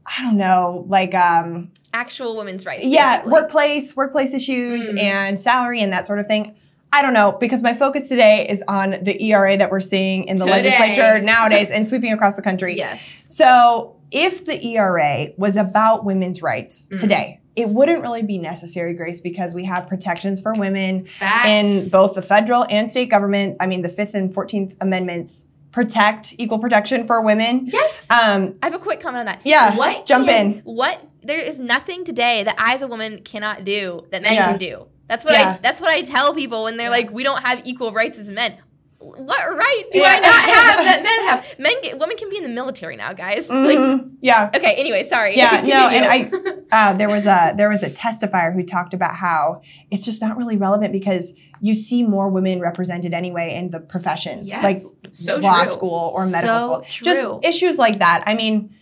I 0.06 0.24
don't 0.24 0.38
know, 0.38 0.86
like 0.88 1.14
um, 1.14 1.72
actual 1.94 2.36
women's 2.36 2.66
rights. 2.66 2.86
Yeah, 2.86 3.18
basically. 3.18 3.32
workplace, 3.32 3.96
workplace 3.96 4.34
issues, 4.34 4.90
mm. 4.90 5.00
and 5.00 5.40
salary 5.40 5.82
and 5.82 5.94
that 5.94 6.06
sort 6.06 6.20
of 6.20 6.28
thing. 6.28 6.56
I 6.94 7.02
don't 7.02 7.14
know 7.14 7.38
because 7.40 7.64
my 7.64 7.74
focus 7.74 8.10
today 8.10 8.48
is 8.50 8.64
on 8.68 8.98
the 9.02 9.22
ERA 9.32 9.56
that 9.56 9.72
we're 9.72 9.80
seeing 9.80 10.26
in 10.26 10.38
the 10.38 10.46
today. 10.46 10.64
legislature 10.64 11.22
nowadays 11.22 11.70
and 11.70 11.88
sweeping 11.88 12.12
across 12.12 12.36
the 12.36 12.42
country. 12.42 12.76
Yes. 12.82 13.24
So 13.28 13.96
if 14.12 14.46
the 14.46 14.66
ERA 14.66 15.28
was 15.38 15.56
about 15.56 16.04
women's 16.04 16.42
rights 16.42 16.90
mm. 16.92 17.00
today, 17.00 17.41
it 17.56 17.70
wouldn't 17.70 18.02
really 18.02 18.24
be 18.24 18.38
necessary, 18.38 18.94
Grace, 18.94 19.20
because 19.20 19.54
we 19.54 19.66
have 19.66 19.88
protections 19.88 20.40
for 20.40 20.54
women 20.54 21.06
Facts. 21.06 21.48
in 21.48 21.90
both 21.90 22.16
the 22.16 22.22
federal 22.22 22.66
and 22.70 22.90
state 22.90 23.10
government. 23.10 23.58
I 23.60 23.68
mean, 23.68 23.82
the 23.82 23.90
Fifth 23.90 24.14
and 24.14 24.34
Fourteenth 24.34 24.76
Amendments 24.80 25.48
protect 25.72 26.36
equal 26.38 26.60
protection 26.60 27.08
for 27.08 27.22
women. 27.22 27.66
Yes. 27.66 28.10
Um, 28.10 28.56
I 28.62 28.68
have 28.68 28.76
a 28.76 28.80
quick 28.80 29.02
comment 29.02 29.22
on 29.22 29.26
that. 29.26 29.42
Yeah. 29.44 29.76
What? 29.76 30.06
Jump 30.06 30.28
can, 30.28 30.54
in. 30.54 30.60
What? 30.64 31.02
There 31.24 31.40
is 31.40 31.60
nothing 31.60 32.04
today 32.04 32.44
that 32.44 32.56
I, 32.58 32.74
as 32.74 32.82
a 32.82 32.88
woman, 32.88 33.22
cannot 33.24 33.64
do 33.64 34.06
that 34.12 34.22
men 34.22 34.34
yeah. 34.34 34.50
can 34.50 34.60
do. 34.60 34.88
That's 35.08 35.26
what 35.26 35.34
yeah. 35.34 35.56
I. 35.56 35.60
That's 35.62 35.82
what 35.82 35.92
I 35.92 36.02
tell 36.04 36.34
people 36.34 36.64
when 36.64 36.78
they're 36.78 36.88
yeah. 36.88 36.92
like, 36.92 37.12
"We 37.12 37.24
don't 37.24 37.44
have 37.44 37.62
equal 37.66 37.92
rights 37.92 38.18
as 38.18 38.32
men." 38.32 38.58
What 39.02 39.58
right 39.58 39.84
do 39.92 40.00
yeah. 40.00 40.06
I 40.08 40.20
not 40.20 40.44
have 40.44 40.86
that 40.86 41.04
men 41.04 41.20
have? 41.28 41.60
Men, 41.60 41.82
get, 41.82 42.00
women 42.00 42.18
can 42.18 42.30
be 42.30 42.38
in 42.38 42.44
the 42.44 42.50
military 42.50 42.96
now, 42.96 43.14
guys. 43.14 43.50
Mm-hmm. 43.50 43.66
Like, 44.00 44.06
yeah. 44.22 44.52
Okay. 44.56 44.76
Anyway, 44.76 45.04
sorry. 45.04 45.36
Yeah. 45.36 45.62
no, 45.66 45.88
and 45.90 46.06
I 46.06 46.32
uh, 46.72 46.94
there 46.94 47.10
was 47.10 47.26
a 47.26 47.54
there 47.56 47.70
was 47.70 47.84
a 47.84 47.90
testifier 47.90 48.54
who 48.54 48.64
talked 48.64 48.94
about 48.94 49.16
how 49.16 49.62
it's 49.90 50.06
just 50.06 50.22
not 50.22 50.38
really 50.38 50.58
relevant 50.58 50.94
because 50.94 51.34
you 51.62 51.76
see 51.76 52.04
more 52.04 52.30
women 52.30 52.60
represented 52.60 53.14
anyway 53.14 53.56
in 53.56 53.70
the 53.70 53.80
professions, 53.80 54.48
yes. 54.48 54.64
like 54.64 55.14
so 55.14 55.38
law 55.38 55.64
true. 55.64 55.74
school 55.74 56.12
or 56.16 56.26
medical 56.28 56.58
so 56.58 56.64
school. 56.64 56.82
True. 56.90 57.06
Just 57.06 57.46
issues 57.46 57.78
like 57.78 58.00
that. 58.00 58.24
I 58.28 58.36
mean 58.36 58.76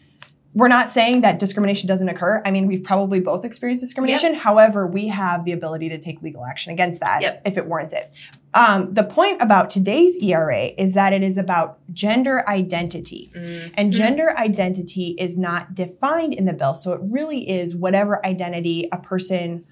we're 0.56 0.68
not 0.68 0.90
saying 0.90 1.22
that 1.22 1.38
discrimination 1.38 1.88
doesn't 1.88 2.10
occur. 2.10 2.42
I 2.44 2.50
mean, 2.50 2.66
we've 2.66 2.84
probably 2.84 3.20
both 3.20 3.46
experienced 3.46 3.84
discrimination. 3.84 4.34
Yep. 4.34 4.42
However, 4.42 4.88
we 4.88 5.08
have 5.10 5.46
the 5.46 5.52
ability 5.52 5.90
to 5.90 6.00
take 6.00 6.22
legal 6.24 6.44
action 6.44 6.74
against 6.74 7.02
that 7.02 7.22
yep. 7.22 7.42
if 7.46 7.56
it 7.56 7.68
warrants 7.68 7.94
it. 7.94 8.16
Um, 8.56 8.92
the 8.92 9.04
point 9.04 9.42
about 9.42 9.70
today's 9.70 10.18
ERA 10.18 10.72
is 10.76 10.96
that 10.96 11.14
it 11.14 11.22
is 11.22 11.38
about 11.38 11.78
gender 11.94 12.48
identity. 12.50 13.32
Mm-hmm. 13.36 13.74
And 13.76 13.94
gender 13.94 14.36
identity 14.38 15.16
is 15.20 15.38
not 15.38 15.76
defined 15.76 16.34
in 16.34 16.46
the 16.46 16.54
bill. 16.54 16.74
So 16.74 16.94
it 16.94 17.02
really 17.04 17.48
is 17.48 17.76
whatever 17.76 18.26
identity 18.26 18.90
a 18.92 18.98
person 18.98 19.66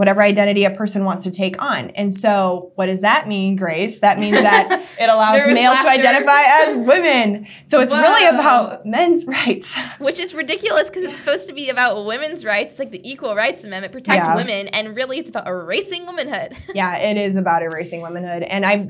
whatever 0.00 0.22
identity 0.22 0.64
a 0.64 0.70
person 0.70 1.04
wants 1.04 1.24
to 1.24 1.30
take 1.30 1.60
on. 1.60 1.90
And 1.90 2.14
so, 2.14 2.72
what 2.74 2.86
does 2.86 3.02
that 3.02 3.28
mean, 3.28 3.54
Grace? 3.54 4.00
That 4.00 4.18
means 4.18 4.40
that 4.40 4.88
it 4.98 5.10
allows 5.10 5.44
male 5.44 5.72
laughter. 5.72 5.88
to 5.88 5.90
identify 5.90 6.40
as 6.42 6.74
women. 6.74 7.46
So 7.64 7.80
it's 7.80 7.92
Whoa. 7.92 8.00
really 8.00 8.26
about 8.26 8.86
men's 8.86 9.26
rights. 9.26 9.78
Which 9.98 10.18
is 10.18 10.32
ridiculous 10.32 10.88
because 10.88 11.02
it's 11.02 11.18
supposed 11.18 11.48
to 11.48 11.52
be 11.52 11.68
about 11.68 12.02
women's 12.06 12.46
rights, 12.46 12.78
like 12.78 12.92
the 12.92 13.06
Equal 13.06 13.36
Rights 13.36 13.62
Amendment, 13.62 13.92
protect 13.92 14.16
yeah. 14.16 14.36
women, 14.36 14.68
and 14.68 14.96
really 14.96 15.18
it's 15.18 15.28
about 15.28 15.46
erasing 15.46 16.06
womanhood. 16.06 16.56
yeah, 16.74 16.96
it 16.96 17.18
is 17.18 17.36
about 17.36 17.62
erasing 17.62 18.00
womanhood. 18.00 18.42
And 18.42 18.64
I 18.64 18.86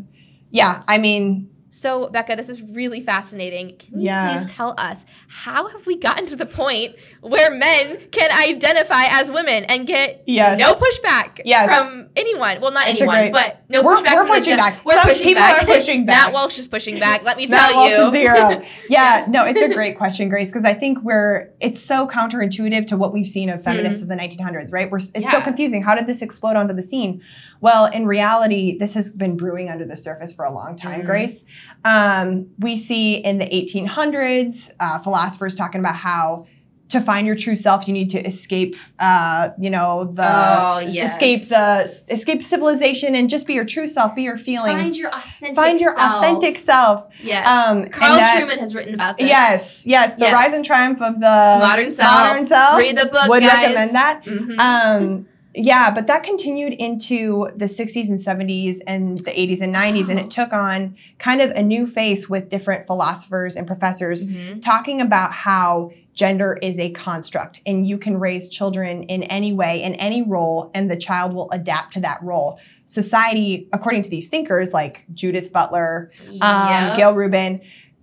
yeah, 0.50 0.84
I 0.86 0.98
mean, 0.98 1.50
so, 1.72 2.08
Becca, 2.08 2.34
this 2.34 2.48
is 2.48 2.60
really 2.60 3.00
fascinating. 3.00 3.76
Can 3.76 4.00
you 4.00 4.06
yeah. 4.06 4.36
please 4.36 4.52
tell 4.52 4.74
us 4.76 5.06
how 5.28 5.68
have 5.68 5.86
we 5.86 5.96
gotten 5.96 6.26
to 6.26 6.34
the 6.34 6.44
point 6.44 6.96
where 7.20 7.48
men 7.48 8.08
can 8.10 8.30
identify 8.32 9.04
as 9.08 9.30
women 9.30 9.64
and 9.64 9.86
get 9.86 10.24
yes. 10.26 10.58
no 10.58 10.74
pushback 10.74 11.40
yes. 11.44 11.68
from 11.68 12.08
anyone? 12.16 12.60
Well, 12.60 12.72
not 12.72 12.88
it's 12.88 13.00
anyone, 13.00 13.30
great, 13.30 13.32
but 13.32 13.62
no 13.68 13.82
we're, 13.82 13.96
pushback. 13.98 14.14
We're 14.14 14.26
pushing 14.26 14.56
back. 14.56 14.84
We're 14.84 14.94
Some 14.94 15.08
pushing 15.08 15.26
people 15.26 15.42
back. 15.42 15.62
are 15.62 15.66
pushing 15.66 16.06
back. 16.06 16.26
Matt 16.26 16.32
Walsh 16.32 16.58
is 16.58 16.66
pushing 16.66 16.98
back. 16.98 17.22
Let 17.22 17.36
me 17.36 17.46
tell 17.46 17.74
Walsh 17.74 17.90
you. 17.90 18.10
Zero. 18.10 18.62
Yeah, 18.90 19.18
yes. 19.18 19.28
no, 19.28 19.44
it's 19.44 19.60
a 19.60 19.72
great 19.72 19.96
question, 19.98 20.28
Grace, 20.28 20.50
because 20.50 20.64
I 20.64 20.74
think 20.74 20.98
we're 21.02 21.52
it's 21.60 21.80
so 21.80 22.08
counterintuitive 22.08 22.88
to 22.88 22.96
what 22.96 23.12
we've 23.12 23.26
seen 23.26 23.48
of 23.48 23.62
feminists 23.62 24.02
mm-hmm. 24.02 24.10
of 24.10 24.18
the 24.18 24.42
1900s, 24.42 24.72
right? 24.72 24.90
We're, 24.90 24.98
it's 24.98 25.12
yeah. 25.14 25.30
so 25.30 25.40
confusing. 25.40 25.82
How 25.82 25.94
did 25.94 26.06
this 26.06 26.22
explode 26.22 26.56
onto 26.56 26.74
the 26.74 26.82
scene? 26.82 27.22
Well, 27.60 27.86
in 27.86 28.06
reality, 28.06 28.76
this 28.76 28.94
has 28.94 29.10
been 29.10 29.36
brewing 29.36 29.68
under 29.68 29.84
the 29.84 29.96
surface 29.96 30.32
for 30.32 30.44
a 30.44 30.52
long 30.52 30.74
time, 30.74 31.00
mm-hmm. 31.00 31.06
Grace. 31.06 31.44
Um, 31.84 32.50
we 32.58 32.76
see 32.76 33.16
in 33.16 33.38
the 33.38 33.46
1800s 33.46 34.70
uh, 34.78 34.98
philosophers 34.98 35.54
talking 35.54 35.80
about 35.80 35.96
how 35.96 36.46
to 36.90 37.00
find 37.00 37.26
your 37.26 37.36
true 37.36 37.56
self, 37.56 37.86
you 37.86 37.94
need 37.94 38.10
to 38.10 38.26
escape, 38.26 38.76
uh, 38.98 39.50
you 39.58 39.70
know, 39.70 40.10
the 40.12 40.24
oh, 40.24 40.78
yes. 40.78 41.12
escape 41.12 41.48
the 41.48 42.04
escape 42.12 42.42
civilization 42.42 43.14
and 43.14 43.30
just 43.30 43.46
be 43.46 43.54
your 43.54 43.64
true 43.64 43.86
self, 43.86 44.14
be 44.14 44.22
your 44.22 44.36
feelings. 44.36 44.82
Find 44.82 44.96
your 44.96 45.10
authentic. 45.10 45.56
Find 45.56 45.80
your 45.80 45.96
self. 45.96 46.16
authentic 46.16 46.58
self. 46.58 47.06
Yes. 47.22 47.46
Um, 47.46 47.86
Carl 47.88 48.16
that, 48.16 48.42
Trueman 48.42 48.58
has 48.58 48.74
written 48.74 48.94
about 48.94 49.18
this. 49.18 49.28
Yes, 49.28 49.86
yes. 49.86 50.14
The 50.16 50.22
yes. 50.22 50.32
rise 50.32 50.52
and 50.52 50.64
triumph 50.64 51.00
of 51.00 51.20
the 51.20 51.58
modern 51.60 51.92
self. 51.92 52.10
Modern 52.10 52.46
self. 52.46 52.78
Read 52.78 52.98
the 52.98 53.06
book. 53.06 53.28
Would 53.28 53.42
guys. 53.42 53.62
recommend 53.62 53.94
that. 53.94 54.24
Mm-hmm. 54.24 54.60
Um, 54.60 55.28
yeah, 55.54 55.92
but 55.92 56.06
that 56.06 56.22
continued 56.22 56.74
into 56.74 57.48
the 57.56 57.64
60s 57.64 58.08
and 58.08 58.18
70s 58.18 58.78
and 58.86 59.18
the 59.18 59.32
80s 59.32 59.60
and 59.60 59.74
90s, 59.74 60.08
and 60.08 60.20
it 60.20 60.30
took 60.30 60.52
on 60.52 60.96
kind 61.18 61.40
of 61.40 61.50
a 61.50 61.62
new 61.62 61.86
face 61.86 62.28
with 62.28 62.48
different 62.48 62.86
philosophers 62.86 63.56
and 63.56 63.66
professors 63.66 64.24
mm-hmm. 64.24 64.60
talking 64.60 65.00
about 65.00 65.32
how 65.32 65.90
gender 66.14 66.58
is 66.60 66.78
a 66.78 66.90
construct 66.90 67.60
and 67.66 67.88
you 67.88 67.96
can 67.96 68.18
raise 68.18 68.48
children 68.48 69.02
in 69.04 69.22
any 69.24 69.52
way, 69.52 69.82
in 69.82 69.94
any 69.96 70.22
role, 70.22 70.70
and 70.74 70.90
the 70.90 70.96
child 70.96 71.34
will 71.34 71.50
adapt 71.50 71.94
to 71.94 72.00
that 72.00 72.22
role. 72.22 72.60
Society, 72.86 73.68
according 73.72 74.02
to 74.02 74.10
these 74.10 74.28
thinkers 74.28 74.72
like 74.72 75.04
Judith 75.14 75.52
Butler, 75.52 76.12
um, 76.40 76.68
yep. 76.68 76.96
Gayle 76.96 77.14
Rubin, 77.14 77.60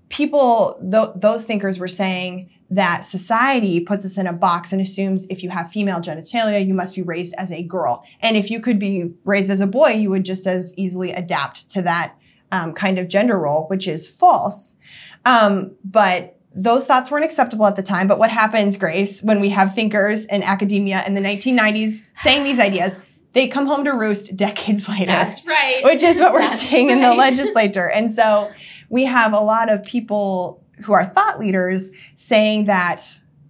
people, 0.10 0.80
th- 0.82 1.10
those 1.16 1.46
thinkers 1.46 1.80
were 1.80 1.88
saying 1.88 2.50
that 2.70 3.06
society 3.06 3.80
puts 3.80 4.06
us 4.06 4.18
in 4.18 4.28
a 4.28 4.34
box 4.34 4.74
and 4.74 4.82
assumes 4.82 5.26
if 5.30 5.42
you 5.42 5.50
have 5.50 5.72
female 5.72 6.00
genitalia, 6.00 6.66
you 6.66 6.74
must 6.74 6.96
be 6.96 7.02
raised 7.02 7.34
as 7.38 7.52
a 7.52 7.64
girl. 7.64 8.04
And 8.20 8.36
if 8.36 8.52
you 8.52 8.60
could 8.60 8.78
be 8.78 9.14
raised 9.24 9.50
as 9.50 9.62
a 9.62 9.68
boy, 9.68 9.92
you 9.92 10.10
would 10.10 10.26
just 10.26 10.46
as 10.46 10.74
easily 10.78 11.12
adapt 11.12 11.70
to 11.72 11.82
that 11.84 12.18
um, 12.52 12.74
kind 12.74 13.00
of 13.00 13.08
gender 13.08 13.38
role, 13.38 13.68
which 13.68 13.88
is 13.88 14.10
false. 14.10 14.76
Um, 15.26 15.76
but 15.84 16.38
those 16.54 16.86
thoughts 16.86 17.12
weren't 17.12 17.26
acceptable 17.26 17.66
at 17.68 17.76
the 17.76 17.84
time. 17.84 18.08
But 18.08 18.20
what 18.20 18.32
happens, 18.32 18.78
Grace, 18.78 19.22
when 19.22 19.40
we 19.40 19.50
have 19.50 19.76
thinkers 19.76 20.26
in 20.26 20.44
academia 20.44 21.04
in 21.06 21.14
the 21.14 21.22
1990s 21.22 22.02
saying 22.14 22.44
these 22.44 22.60
ideas? 22.60 22.98
They 23.34 23.48
come 23.48 23.68
home 23.68 23.84
to 23.86 23.92
roost 23.92 24.36
decades 24.36 24.90
later. 24.90 25.06
That's 25.06 25.46
right. 25.46 25.82
Which 25.84 26.02
is 26.02 26.20
what 26.20 26.34
we're 26.34 26.40
That's 26.40 26.62
seeing 26.62 26.88
right. 26.88 26.98
in 26.98 27.04
the 27.04 27.14
legislature. 27.14 27.90
And 27.90 28.12
so 28.12 28.52
we 28.90 29.06
have 29.06 29.34
a 29.34 29.40
lot 29.40 29.70
of 29.70 29.84
people 29.84 30.64
who 30.84 30.94
are 30.94 31.06
thought 31.06 31.40
leaders 31.40 31.92
saying 32.16 32.66
that 32.66 33.04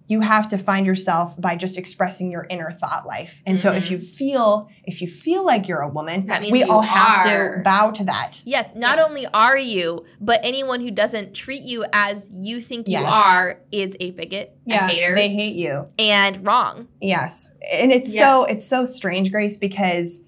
you 0.08 0.22
have 0.22 0.48
to 0.48 0.58
find 0.58 0.86
yourself 0.86 1.38
by 1.38 1.54
just 1.54 1.76
expressing 1.76 2.30
your 2.30 2.46
inner 2.48 2.72
thought 2.72 3.06
life. 3.06 3.42
And 3.44 3.58
mm-hmm. 3.58 3.68
so 3.68 3.74
if 3.74 3.84
mm-hmm. 3.84 3.94
you 3.94 4.00
feel 4.00 4.70
if 4.84 5.02
you 5.02 5.06
feel 5.06 5.44
like 5.44 5.68
you're 5.68 5.82
a 5.82 5.88
woman, 5.88 6.26
that 6.26 6.42
we 6.50 6.62
all 6.62 6.80
have 6.80 7.24
to 7.24 7.60
bow 7.62 7.90
to 7.90 8.04
that. 8.04 8.42
Yes, 8.46 8.72
not 8.74 8.96
yes. 8.96 9.06
only 9.06 9.26
are 9.26 9.56
you, 9.56 10.06
but 10.18 10.40
anyone 10.42 10.80
who 10.80 10.90
doesn't 10.90 11.34
treat 11.34 11.62
you 11.62 11.84
as 11.92 12.26
you 12.32 12.60
think 12.60 12.88
yes. 12.88 13.00
you 13.00 13.06
are 13.06 13.60
is 13.70 13.96
a 14.00 14.10
bigot, 14.12 14.56
yeah, 14.64 14.86
a 14.86 14.88
hater. 14.88 15.14
They 15.14 15.28
hate 15.28 15.56
you. 15.56 15.88
And 15.98 16.44
wrong. 16.44 16.88
Yes. 17.02 17.50
And 17.70 17.92
it's 17.92 18.14
yeah. 18.16 18.22
so 18.22 18.44
it's 18.44 18.66
so 18.66 18.86
strange, 18.86 19.30
Grace, 19.30 19.58
because 19.58 20.20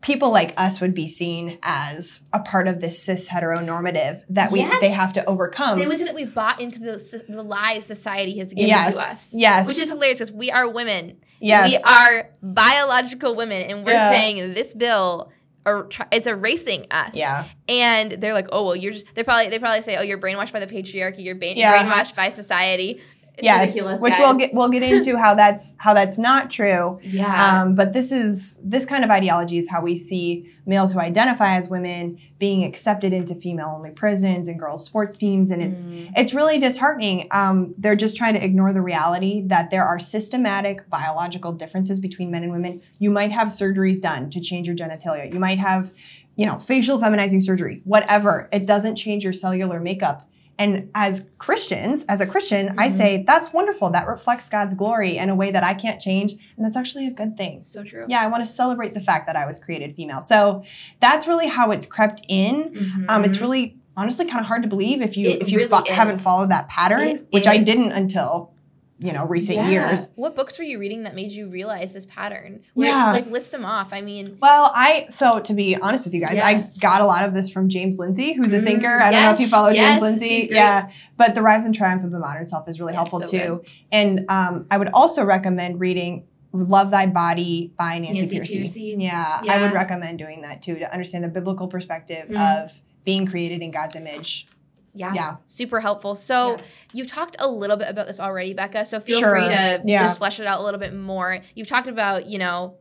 people 0.00 0.30
like 0.30 0.54
us 0.56 0.80
would 0.80 0.94
be 0.94 1.08
seen 1.08 1.58
as 1.62 2.22
a 2.32 2.40
part 2.40 2.68
of 2.68 2.80
this 2.80 3.02
cis 3.02 3.28
heteronormative 3.28 4.22
that 4.28 4.52
we 4.52 4.60
yes. 4.60 4.80
they 4.80 4.90
have 4.90 5.12
to 5.14 5.24
overcome. 5.26 5.78
They 5.78 5.86
would 5.86 5.98
say 5.98 6.04
that 6.04 6.14
we 6.14 6.24
bought 6.24 6.60
into 6.60 6.78
the, 6.78 7.24
the 7.28 7.42
lies 7.42 7.84
society 7.84 8.38
has 8.38 8.52
given 8.52 8.68
yes. 8.68 8.94
to 8.94 9.00
us. 9.00 9.34
Yes. 9.34 9.66
Which 9.66 9.78
is 9.78 9.90
hilarious 9.90 10.18
because 10.18 10.32
we 10.32 10.50
are 10.50 10.68
women. 10.68 11.18
Yes. 11.40 11.70
We 11.70 11.76
are 11.78 12.30
biological 12.42 13.34
women 13.34 13.62
and 13.62 13.84
we're 13.84 13.92
yeah. 13.92 14.10
saying 14.10 14.54
this 14.54 14.72
bill 14.72 15.32
er, 15.66 15.80
or 15.80 15.88
it's 16.12 16.26
erasing 16.26 16.86
us. 16.90 17.16
Yeah. 17.16 17.46
And 17.68 18.12
they're 18.12 18.34
like, 18.34 18.48
oh 18.52 18.64
well, 18.64 18.76
you're 18.76 18.92
just. 18.92 19.06
They 19.14 19.22
probably 19.24 19.50
they 19.50 19.58
probably 19.58 19.82
say, 19.82 19.96
oh, 19.96 20.02
you're 20.02 20.18
brainwashed 20.18 20.52
by 20.52 20.60
the 20.60 20.66
patriarchy. 20.66 21.24
You're 21.24 21.34
ba- 21.34 21.56
yeah. 21.56 21.82
brainwashed 21.82 22.14
by 22.14 22.28
society. 22.28 23.02
It's 23.38 23.44
yes, 23.44 23.68
ridiculous, 23.68 24.02
which 24.02 24.14
guys. 24.14 24.20
we'll 24.20 24.34
get 24.34 24.50
we'll 24.52 24.68
get 24.68 24.82
into 24.82 25.16
how 25.16 25.36
that's 25.36 25.72
how 25.78 25.94
that's 25.94 26.18
not 26.18 26.50
true. 26.50 26.98
Yeah. 27.04 27.62
Um, 27.62 27.76
but 27.76 27.92
this 27.92 28.10
is 28.10 28.58
this 28.64 28.84
kind 28.84 29.04
of 29.04 29.10
ideology 29.10 29.58
is 29.58 29.70
how 29.70 29.80
we 29.80 29.96
see 29.96 30.52
males 30.66 30.92
who 30.92 30.98
identify 30.98 31.54
as 31.54 31.70
women 31.70 32.18
being 32.40 32.64
accepted 32.64 33.12
into 33.12 33.36
female 33.36 33.72
only 33.76 33.92
prisons 33.92 34.48
and 34.48 34.58
girls 34.58 34.84
sports 34.84 35.16
teams, 35.16 35.52
and 35.52 35.62
it's 35.62 35.84
mm. 35.84 36.10
it's 36.16 36.34
really 36.34 36.58
disheartening. 36.58 37.28
Um, 37.30 37.76
they're 37.78 37.94
just 37.94 38.16
trying 38.16 38.34
to 38.34 38.44
ignore 38.44 38.72
the 38.72 38.82
reality 38.82 39.42
that 39.46 39.70
there 39.70 39.84
are 39.84 40.00
systematic 40.00 40.90
biological 40.90 41.52
differences 41.52 42.00
between 42.00 42.32
men 42.32 42.42
and 42.42 42.50
women. 42.50 42.82
You 42.98 43.12
might 43.12 43.30
have 43.30 43.48
surgeries 43.48 44.00
done 44.00 44.30
to 44.30 44.40
change 44.40 44.66
your 44.66 44.74
genitalia. 44.74 45.32
You 45.32 45.38
might 45.38 45.60
have 45.60 45.94
you 46.34 46.44
know 46.44 46.58
facial 46.58 46.98
feminizing 46.98 47.40
surgery, 47.40 47.82
whatever. 47.84 48.48
It 48.52 48.66
doesn't 48.66 48.96
change 48.96 49.22
your 49.22 49.32
cellular 49.32 49.78
makeup 49.78 50.27
and 50.58 50.90
as 50.94 51.30
Christians, 51.38 52.04
as 52.08 52.20
a 52.20 52.26
Christian, 52.26 52.68
mm-hmm. 52.68 52.80
I 52.80 52.88
say 52.88 53.24
that's 53.26 53.52
wonderful. 53.52 53.90
That 53.90 54.06
reflects 54.08 54.48
God's 54.48 54.74
glory 54.74 55.16
in 55.16 55.28
a 55.28 55.34
way 55.34 55.50
that 55.52 55.62
I 55.62 55.74
can't 55.74 56.00
change. 56.00 56.32
And 56.32 56.64
that's 56.64 56.76
actually 56.76 57.06
a 57.06 57.12
good 57.12 57.36
thing. 57.36 57.62
So 57.62 57.84
true. 57.84 58.06
Yeah, 58.08 58.20
I 58.20 58.26
want 58.26 58.42
to 58.42 58.46
celebrate 58.48 58.94
the 58.94 59.00
fact 59.00 59.26
that 59.26 59.36
I 59.36 59.46
was 59.46 59.58
created 59.58 59.94
female. 59.94 60.20
So 60.20 60.64
that's 61.00 61.26
really 61.28 61.46
how 61.46 61.70
it's 61.70 61.86
crept 61.86 62.22
in. 62.28 62.72
Mm-hmm. 62.74 63.04
Um, 63.08 63.24
it's 63.24 63.38
really 63.38 63.76
honestly 63.96 64.26
kind 64.26 64.40
of 64.40 64.46
hard 64.46 64.62
to 64.62 64.68
believe 64.68 65.00
if 65.00 65.16
you 65.16 65.30
it 65.30 65.42
if 65.42 65.50
you 65.50 65.58
really 65.58 65.68
fo- 65.68 65.84
haven't 65.88 66.18
followed 66.18 66.50
that 66.50 66.68
pattern, 66.68 67.08
it 67.08 67.26
which 67.30 67.42
is. 67.42 67.48
I 67.48 67.58
didn't 67.58 67.92
until 67.92 68.52
you 68.98 69.12
know 69.12 69.24
recent 69.26 69.56
yeah. 69.56 69.68
years. 69.68 70.08
What 70.16 70.34
books 70.34 70.58
were 70.58 70.64
you 70.64 70.78
reading 70.78 71.04
that 71.04 71.14
made 71.14 71.30
you 71.30 71.48
realize 71.48 71.92
this 71.92 72.06
pattern? 72.06 72.64
Where, 72.74 72.88
yeah, 72.88 73.12
like 73.12 73.30
list 73.30 73.52
them 73.52 73.64
off. 73.64 73.92
I 73.92 74.00
mean, 74.00 74.38
well, 74.40 74.72
I 74.74 75.06
so 75.08 75.40
to 75.40 75.54
be 75.54 75.76
honest 75.76 76.04
with 76.04 76.14
you 76.14 76.20
guys, 76.20 76.34
yeah. 76.34 76.46
I 76.46 76.68
got 76.80 77.00
a 77.00 77.04
lot 77.04 77.24
of 77.24 77.32
this 77.32 77.50
from 77.50 77.68
James 77.68 77.98
Lindsay, 77.98 78.32
who's 78.32 78.52
a 78.52 78.60
thinker. 78.60 79.00
I 79.00 79.10
don't 79.10 79.22
know 79.22 79.30
if 79.30 79.40
you 79.40 79.46
follow 79.46 79.68
yes, 79.68 80.00
James 80.00 80.02
Lindsay. 80.02 80.48
Yeah, 80.50 80.90
but 81.16 81.34
the 81.34 81.42
rise 81.42 81.64
and 81.64 81.74
triumph 81.74 82.04
of 82.04 82.10
the 82.10 82.18
modern 82.18 82.46
self 82.46 82.68
is 82.68 82.80
really 82.80 82.92
yes, 82.92 82.98
helpful 82.98 83.20
so 83.20 83.26
too. 83.26 83.38
Good. 83.38 83.70
And 83.92 84.24
um, 84.28 84.66
I 84.70 84.78
would 84.78 84.88
also 84.88 85.24
recommend 85.24 85.80
reading 85.80 86.26
Love 86.52 86.90
Thy 86.90 87.06
Body 87.06 87.72
by 87.78 87.98
Nancy, 87.98 88.36
Nancy 88.36 88.40
Pearcey. 88.40 88.62
Pearcey. 88.62 89.02
Yeah, 89.02 89.40
yeah, 89.44 89.52
I 89.52 89.62
would 89.62 89.72
recommend 89.72 90.18
doing 90.18 90.42
that 90.42 90.62
too 90.62 90.76
to 90.78 90.92
understand 90.92 91.22
the 91.22 91.28
biblical 91.28 91.68
perspective 91.68 92.28
mm. 92.28 92.64
of 92.64 92.80
being 93.04 93.26
created 93.26 93.62
in 93.62 93.70
God's 93.70 93.96
image 93.96 94.48
yeah. 94.94 95.12
Yeah. 95.14 95.36
Super 95.46 95.80
helpful. 95.80 96.14
So 96.14 96.56
yes. 96.56 96.66
you've 96.92 97.10
talked 97.10 97.36
a 97.38 97.48
little 97.48 97.76
bit 97.76 97.88
about 97.88 98.06
this 98.06 98.20
already, 98.20 98.54
Becca. 98.54 98.84
So 98.84 99.00
feel 99.00 99.20
sure. 99.20 99.32
free 99.32 99.48
to 99.48 99.82
yeah. 99.84 100.02
just 100.04 100.18
flesh 100.18 100.40
it 100.40 100.46
out 100.46 100.60
a 100.60 100.64
little 100.64 100.80
bit 100.80 100.94
more. 100.94 101.40
You've 101.54 101.68
talked 101.68 101.88
about, 101.88 102.26
you 102.26 102.38
know, 102.38 102.76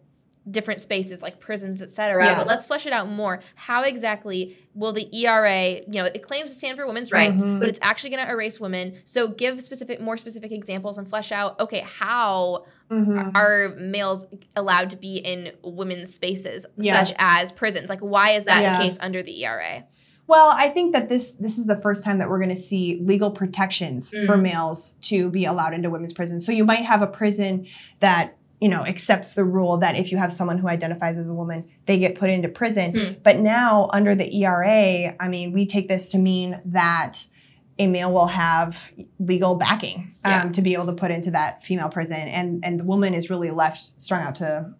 different 0.49 0.79
spaces 0.79 1.21
like 1.21 1.39
prisons, 1.39 1.81
etc. 1.81 2.23
Yes. 2.23 2.37
But 2.37 2.47
let's 2.47 2.65
flesh 2.65 2.85
it 2.85 2.93
out 2.93 3.09
more. 3.09 3.41
How 3.55 3.83
exactly 3.83 4.57
will 4.73 4.93
the 4.93 5.07
ERA, 5.13 5.81
you 5.81 5.85
know, 5.87 6.05
it 6.05 6.23
claims 6.23 6.49
to 6.49 6.55
stand 6.55 6.77
for 6.77 6.87
women's 6.87 7.11
rights, 7.11 7.41
mm-hmm. 7.41 7.59
but 7.59 7.67
it's 7.67 7.79
actually 7.81 8.11
going 8.11 8.25
to 8.25 8.31
erase 8.31 8.59
women. 8.59 8.99
So 9.03 9.27
give 9.27 9.61
specific, 9.61 9.99
more 9.99 10.17
specific 10.17 10.51
examples 10.51 10.97
and 10.97 11.07
flesh 11.07 11.31
out. 11.31 11.59
Okay, 11.59 11.83
how 11.85 12.65
mm-hmm. 12.89 13.35
are 13.35 13.75
males 13.77 14.25
allowed 14.55 14.91
to 14.91 14.97
be 14.97 15.17
in 15.17 15.51
women's 15.63 16.13
spaces, 16.13 16.65
yes. 16.77 17.09
such 17.09 17.17
as 17.19 17.51
prisons? 17.51 17.89
Like, 17.89 17.99
why 17.99 18.31
is 18.31 18.45
that 18.45 18.61
yeah. 18.61 18.77
the 18.77 18.83
case 18.85 18.97
under 19.01 19.21
the 19.21 19.43
ERA? 19.43 19.83
Well, 20.27 20.51
I 20.53 20.69
think 20.69 20.93
that 20.93 21.07
this 21.07 21.31
this 21.31 21.57
is 21.57 21.65
the 21.65 21.75
first 21.75 22.03
time 22.03 22.17
that 22.19 22.29
we're 22.29 22.39
going 22.39 22.55
to 22.55 22.61
see 22.61 22.99
legal 23.01 23.31
protections 23.31 24.11
mm. 24.11 24.25
for 24.25 24.37
males 24.37 24.95
to 25.03 25.29
be 25.29 25.45
allowed 25.45 25.73
into 25.73 25.89
women's 25.89 26.13
prisons. 26.13 26.45
So 26.45 26.51
you 26.51 26.65
might 26.65 26.85
have 26.85 27.01
a 27.01 27.07
prison 27.07 27.65
that 28.01 28.37
you 28.59 28.67
know 28.67 28.85
accepts 28.85 29.33
the 29.33 29.45
rule 29.45 29.77
that 29.77 29.95
if 29.95 30.11
you 30.11 30.17
have 30.17 30.33
someone 30.33 30.57
who 30.57 30.67
identifies 30.67 31.17
as 31.17 31.29
a 31.29 31.33
woman, 31.33 31.65
they 31.85 31.97
get 31.97 32.15
put 32.15 32.29
into 32.29 32.49
prison. 32.49 32.91
Mm. 32.91 33.23
But 33.23 33.39
now 33.39 33.87
under 33.93 34.15
the 34.15 34.43
ERA, 34.43 35.15
I 35.17 35.27
mean, 35.29 35.53
we 35.53 35.65
take 35.65 35.87
this 35.87 36.11
to 36.11 36.17
mean 36.17 36.61
that 36.65 37.25
a 37.79 37.87
male 37.87 38.11
will 38.11 38.27
have 38.27 38.91
legal 39.19 39.55
backing 39.55 40.15
um, 40.25 40.51
to 40.51 40.61
be 40.61 40.73
able 40.73 40.87
to 40.87 40.93
put 40.93 41.11
into 41.11 41.31
that 41.31 41.63
female 41.63 41.89
prison, 41.89 42.27
and 42.27 42.65
and 42.65 42.81
the 42.81 42.83
woman 42.83 43.13
is 43.13 43.29
really 43.29 43.51
left 43.51 43.97
strung 44.01 44.23
out 44.23 44.35
to, 44.35 44.73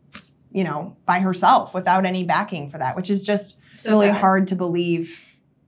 you 0.51 0.65
know, 0.65 0.97
by 1.05 1.19
herself 1.19 1.73
without 1.73 2.05
any 2.05 2.25
backing 2.25 2.69
for 2.69 2.79
that, 2.79 2.97
which 2.97 3.09
is 3.09 3.23
just 3.23 3.55
so 3.77 3.91
really 3.91 4.07
sad. 4.07 4.17
hard 4.17 4.47
to 4.49 4.55
believe 4.55 5.21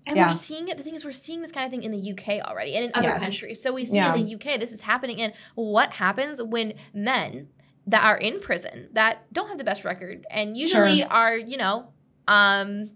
and 0.09 0.17
yeah. 0.17 0.27
we're 0.27 0.33
seeing 0.33 0.67
it. 0.69 0.77
The 0.77 0.81
thing 0.81 0.95
is, 0.95 1.05
we're 1.05 1.11
seeing 1.11 1.41
this 1.41 1.51
kind 1.51 1.65
of 1.65 1.71
thing 1.71 1.83
in 1.83 1.91
the 1.91 2.11
UK 2.11 2.43
already 2.43 2.75
and 2.75 2.85
in 2.85 2.91
other 2.95 3.09
yes. 3.09 3.21
countries. 3.21 3.61
So 3.61 3.71
we 3.71 3.83
see 3.83 3.97
yeah. 3.97 4.15
in 4.15 4.25
the 4.25 4.35
UK, 4.35 4.59
this 4.59 4.71
is 4.71 4.81
happening. 4.81 5.21
And 5.21 5.33
what 5.53 5.91
happens 5.91 6.41
when 6.41 6.73
men 6.95 7.49
that 7.85 8.03
are 8.03 8.17
in 8.17 8.39
prison 8.39 8.89
that 8.93 9.31
don't 9.31 9.49
have 9.49 9.59
the 9.59 9.63
best 9.63 9.85
record 9.85 10.25
and 10.31 10.57
usually 10.57 11.01
sure. 11.01 11.09
are, 11.09 11.37
you 11.37 11.57
know, 11.57 11.89
um, 12.27 12.89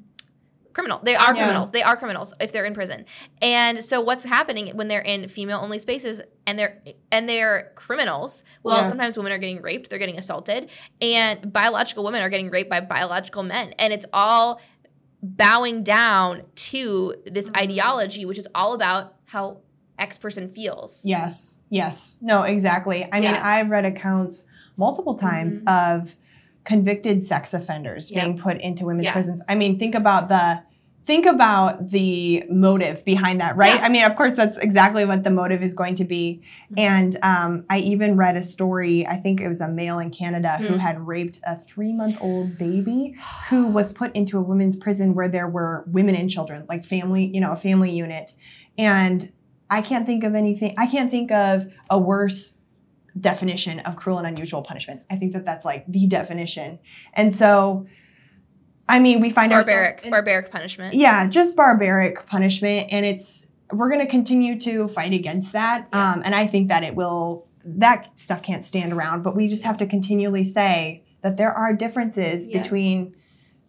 criminal. 0.73 0.99
They 1.03 1.15
are 1.15 1.35
yeah. 1.35 1.43
criminals. 1.43 1.69
They 1.69 1.83
are 1.83 1.95
criminals 1.95 2.33
if 2.41 2.51
they're 2.51 2.65
in 2.65 2.73
prison. 2.73 3.05
And 3.41 3.85
so 3.85 4.01
what's 4.01 4.23
happening 4.23 4.75
when 4.75 4.87
they're 4.87 5.01
in 5.01 5.27
female 5.27 5.59
only 5.59 5.77
spaces 5.77 6.19
and 6.47 6.57
they're 6.57 6.81
and 7.11 7.29
they're 7.29 7.71
criminals? 7.75 8.43
Well, 8.63 8.77
yeah. 8.77 8.89
sometimes 8.89 9.17
women 9.17 9.31
are 9.33 9.37
getting 9.37 9.61
raped, 9.61 9.91
they're 9.91 9.99
getting 9.99 10.17
assaulted, 10.17 10.71
and 10.99 11.53
biological 11.53 12.03
women 12.03 12.23
are 12.23 12.29
getting 12.29 12.49
raped 12.49 12.71
by 12.71 12.79
biological 12.79 13.43
men. 13.43 13.75
And 13.77 13.93
it's 13.93 14.07
all 14.11 14.59
bowing 15.23 15.83
down 15.83 16.43
to 16.53 17.15
this 17.25 17.47
mm-hmm. 17.47 17.63
ideology, 17.63 18.25
which 18.25 18.37
is 18.37 18.47
all 18.53 18.73
about 18.73 19.15
how 19.25 19.57
X 19.97 20.17
person 20.17 20.49
feels. 20.49 21.01
Yes, 21.05 21.57
yes. 21.69 22.17
No, 22.21 22.43
exactly. 22.43 23.03
I 23.11 23.19
yeah. 23.19 23.31
mean, 23.31 23.41
I've 23.41 23.69
read 23.69 23.85
accounts 23.85 24.45
multiple 24.75 25.15
times 25.15 25.59
mm-hmm. 25.59 26.01
of 26.01 26.15
convicted 26.65 27.23
sex 27.23 27.53
offenders 27.53 28.09
being 28.09 28.37
put 28.37 28.57
into 28.57 28.85
women's 28.85 29.05
yeah. 29.05 29.13
prisons. 29.13 29.41
I 29.47 29.55
mean, 29.55 29.79
think 29.79 29.95
about 29.95 30.29
the 30.29 30.63
think 31.03 31.25
about 31.25 31.89
the 31.89 32.43
motive 32.49 33.03
behind 33.03 33.41
that, 33.41 33.57
right? 33.57 33.75
Yeah. 33.75 33.85
I 33.85 33.89
mean, 33.89 34.05
of 34.05 34.15
course, 34.15 34.35
that's 34.35 34.57
exactly 34.57 35.05
what 35.05 35.23
the 35.23 35.31
motive 35.31 35.61
is 35.61 35.73
going 35.73 35.95
to 35.95 36.05
be. 36.05 36.41
Mm-hmm. 36.65 36.79
And 36.79 37.17
um, 37.21 37.65
I 37.69 37.79
even 37.79 38.15
read 38.15 38.37
a 38.37 38.43
story, 38.43 39.05
I 39.05 39.17
think 39.17 39.41
it 39.41 39.47
was 39.47 39.59
a 39.59 39.67
male 39.67 39.99
in 39.99 40.11
Canada 40.11 40.57
mm-hmm. 40.59 40.67
who 40.67 40.77
had 40.77 41.05
raped 41.05 41.39
a 41.45 41.57
three 41.57 41.93
month 41.93 42.17
old 42.21 42.57
baby 42.57 43.15
who 43.49 43.67
was 43.67 43.91
put 43.91 44.15
into 44.15 44.37
a 44.37 44.41
women's 44.41 44.77
prison 44.77 45.13
where 45.13 45.27
there 45.27 45.47
were 45.47 45.83
women 45.87 46.15
and 46.15 46.29
children, 46.29 46.65
like 46.69 46.85
family, 46.85 47.29
you 47.33 47.41
know, 47.41 47.51
a 47.51 47.57
family 47.57 47.91
unit. 47.91 48.33
And 48.77 49.31
I 49.69 49.81
can't 49.81 50.05
think 50.05 50.23
of 50.23 50.35
anything, 50.35 50.73
I 50.77 50.87
can't 50.87 51.11
think 51.11 51.31
of 51.31 51.71
a 51.89 51.99
worse 51.99 52.57
definition 53.19 53.79
of 53.81 53.95
cruel 53.95 54.17
and 54.17 54.27
unusual 54.27 54.61
punishment. 54.61 55.01
I 55.09 55.17
think 55.17 55.33
that 55.33 55.45
that's 55.45 55.65
like 55.65 55.85
the 55.87 56.07
definition. 56.07 56.79
And 57.13 57.33
so, 57.33 57.87
I 58.87 58.99
mean, 58.99 59.21
we 59.21 59.29
find 59.29 59.51
barbaric, 59.51 60.01
in, 60.03 60.11
barbaric 60.11 60.51
punishment. 60.51 60.93
Yeah, 60.93 61.27
just 61.27 61.55
barbaric 61.55 62.25
punishment, 62.25 62.87
and 62.91 63.05
it's 63.05 63.47
we're 63.71 63.89
going 63.89 64.01
to 64.01 64.07
continue 64.07 64.59
to 64.59 64.87
fight 64.87 65.13
against 65.13 65.53
that. 65.53 65.87
Yeah. 65.91 66.13
Um, 66.13 66.21
and 66.25 66.35
I 66.35 66.47
think 66.47 66.67
that 66.67 66.83
it 66.83 66.95
will. 66.95 67.47
That 67.65 68.19
stuff 68.19 68.43
can't 68.43 68.61
stand 68.61 68.91
around, 68.91 69.23
but 69.23 69.37
we 69.37 69.47
just 69.47 69.63
have 69.63 69.77
to 69.77 69.85
continually 69.85 70.43
say 70.43 71.03
that 71.21 71.37
there 71.37 71.53
are 71.53 71.73
differences 71.73 72.49
yes. 72.49 72.61
between 72.61 73.15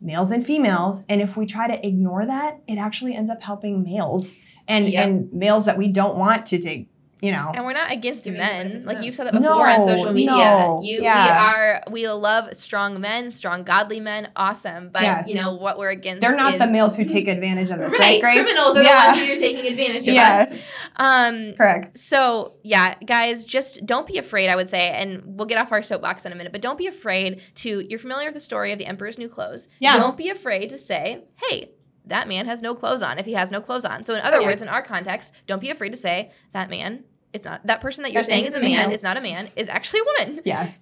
males 0.00 0.32
and 0.32 0.44
females, 0.44 1.04
and 1.08 1.20
if 1.20 1.36
we 1.36 1.46
try 1.46 1.68
to 1.68 1.86
ignore 1.86 2.26
that, 2.26 2.60
it 2.66 2.76
actually 2.76 3.14
ends 3.14 3.30
up 3.30 3.40
helping 3.42 3.84
males 3.84 4.34
and 4.66 4.88
yep. 4.88 5.06
and 5.06 5.32
males 5.32 5.64
that 5.66 5.78
we 5.78 5.88
don't 5.88 6.16
want 6.16 6.46
to 6.46 6.58
take 6.58 6.88
you 7.20 7.32
know. 7.32 7.52
And 7.54 7.64
we're 7.64 7.72
not 7.72 7.90
against 7.90 8.26
men. 8.26 8.82
Like 8.84 9.02
you've 9.02 9.14
said 9.14 9.26
that 9.26 9.32
before 9.32 9.66
no, 9.66 9.72
on 9.72 9.80
social 9.86 10.12
media. 10.12 10.32
No, 10.32 10.80
you, 10.82 11.02
yeah. 11.02 11.24
we 11.24 11.56
are 11.56 11.82
we 11.90 12.08
love 12.08 12.54
strong 12.54 13.00
men, 13.00 13.30
strong 13.30 13.64
godly 13.64 14.00
men, 14.00 14.30
awesome. 14.36 14.90
But 14.90 15.02
yes. 15.02 15.28
you 15.28 15.36
know 15.36 15.54
what 15.54 15.78
we're 15.78 15.90
against 15.90 16.20
They're 16.20 16.36
not 16.36 16.54
is, 16.54 16.60
the 16.60 16.70
males 16.70 16.96
who 16.96 17.04
take 17.04 17.28
advantage 17.28 17.70
of 17.70 17.80
us, 17.80 17.92
right? 17.92 17.98
right 17.98 18.20
Grace? 18.20 18.44
Criminals 18.44 18.76
are 18.76 18.82
yeah. 18.82 19.02
the 19.02 19.18
ones 19.18 19.26
who 19.26 19.34
are 19.34 19.38
taking 19.38 19.66
advantage 19.66 20.08
of 20.08 20.14
yeah. 20.14 20.46
us. 20.50 20.68
Um 20.96 21.54
correct. 21.54 21.98
So 21.98 22.56
yeah, 22.62 22.94
guys, 23.04 23.44
just 23.44 23.84
don't 23.86 24.06
be 24.06 24.18
afraid, 24.18 24.48
I 24.48 24.56
would 24.56 24.68
say, 24.68 24.90
and 24.90 25.22
we'll 25.24 25.46
get 25.46 25.58
off 25.58 25.72
our 25.72 25.82
soapbox 25.82 26.26
in 26.26 26.32
a 26.32 26.34
minute, 26.34 26.52
but 26.52 26.62
don't 26.62 26.78
be 26.78 26.86
afraid 26.86 27.42
to 27.56 27.84
you're 27.88 27.98
familiar 27.98 28.26
with 28.28 28.34
the 28.34 28.40
story 28.40 28.72
of 28.72 28.78
the 28.78 28.86
Emperor's 28.86 29.18
New 29.18 29.28
Clothes. 29.28 29.68
Yeah. 29.78 29.96
Don't 29.96 30.16
be 30.16 30.28
afraid 30.28 30.70
to 30.70 30.78
say, 30.78 31.24
hey, 31.36 31.70
that 32.06 32.28
man 32.28 32.46
has 32.46 32.62
no 32.62 32.74
clothes 32.74 33.02
on 33.02 33.18
if 33.18 33.26
he 33.26 33.32
has 33.34 33.50
no 33.50 33.60
clothes 33.60 33.84
on. 33.84 34.04
So 34.04 34.14
in 34.14 34.20
other 34.20 34.40
words, 34.42 34.62
in 34.62 34.68
our 34.68 34.82
context, 34.82 35.32
don't 35.46 35.60
be 35.60 35.70
afraid 35.70 35.90
to 35.90 35.96
say 35.96 36.32
that 36.52 36.70
man 36.70 37.04
it's 37.34 37.44
not 37.44 37.66
that 37.66 37.80
person 37.80 38.04
that 38.04 38.12
you're 38.12 38.22
saying 38.22 38.46
is 38.46 38.54
a 38.54 38.60
man 38.60 38.92
is 38.92 39.02
not 39.02 39.16
a 39.16 39.20
man 39.20 39.50
is 39.56 39.68
actually 39.68 40.00
a 40.00 40.04
woman. 40.04 40.40
Yes. 40.44 40.78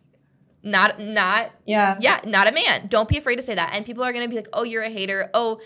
Not 0.63 1.01
not 1.01 1.53
yeah 1.67 1.97
yeah 2.01 2.21
not 2.25 2.49
a 2.49 2.53
man. 2.53 2.87
Don't 2.89 3.09
be 3.09 3.19
afraid 3.19 3.37
to 3.37 3.43
say 3.43 3.55
that. 3.55 3.71
And 3.75 3.85
people 3.85 4.05
are 4.05 4.13
gonna 4.13 4.29
be 4.29 4.37
like, 4.37 4.49
oh, 4.53 4.63
you're 4.63 4.83
a 4.83 4.91
hater. 4.91 5.31
Oh, 5.35 5.61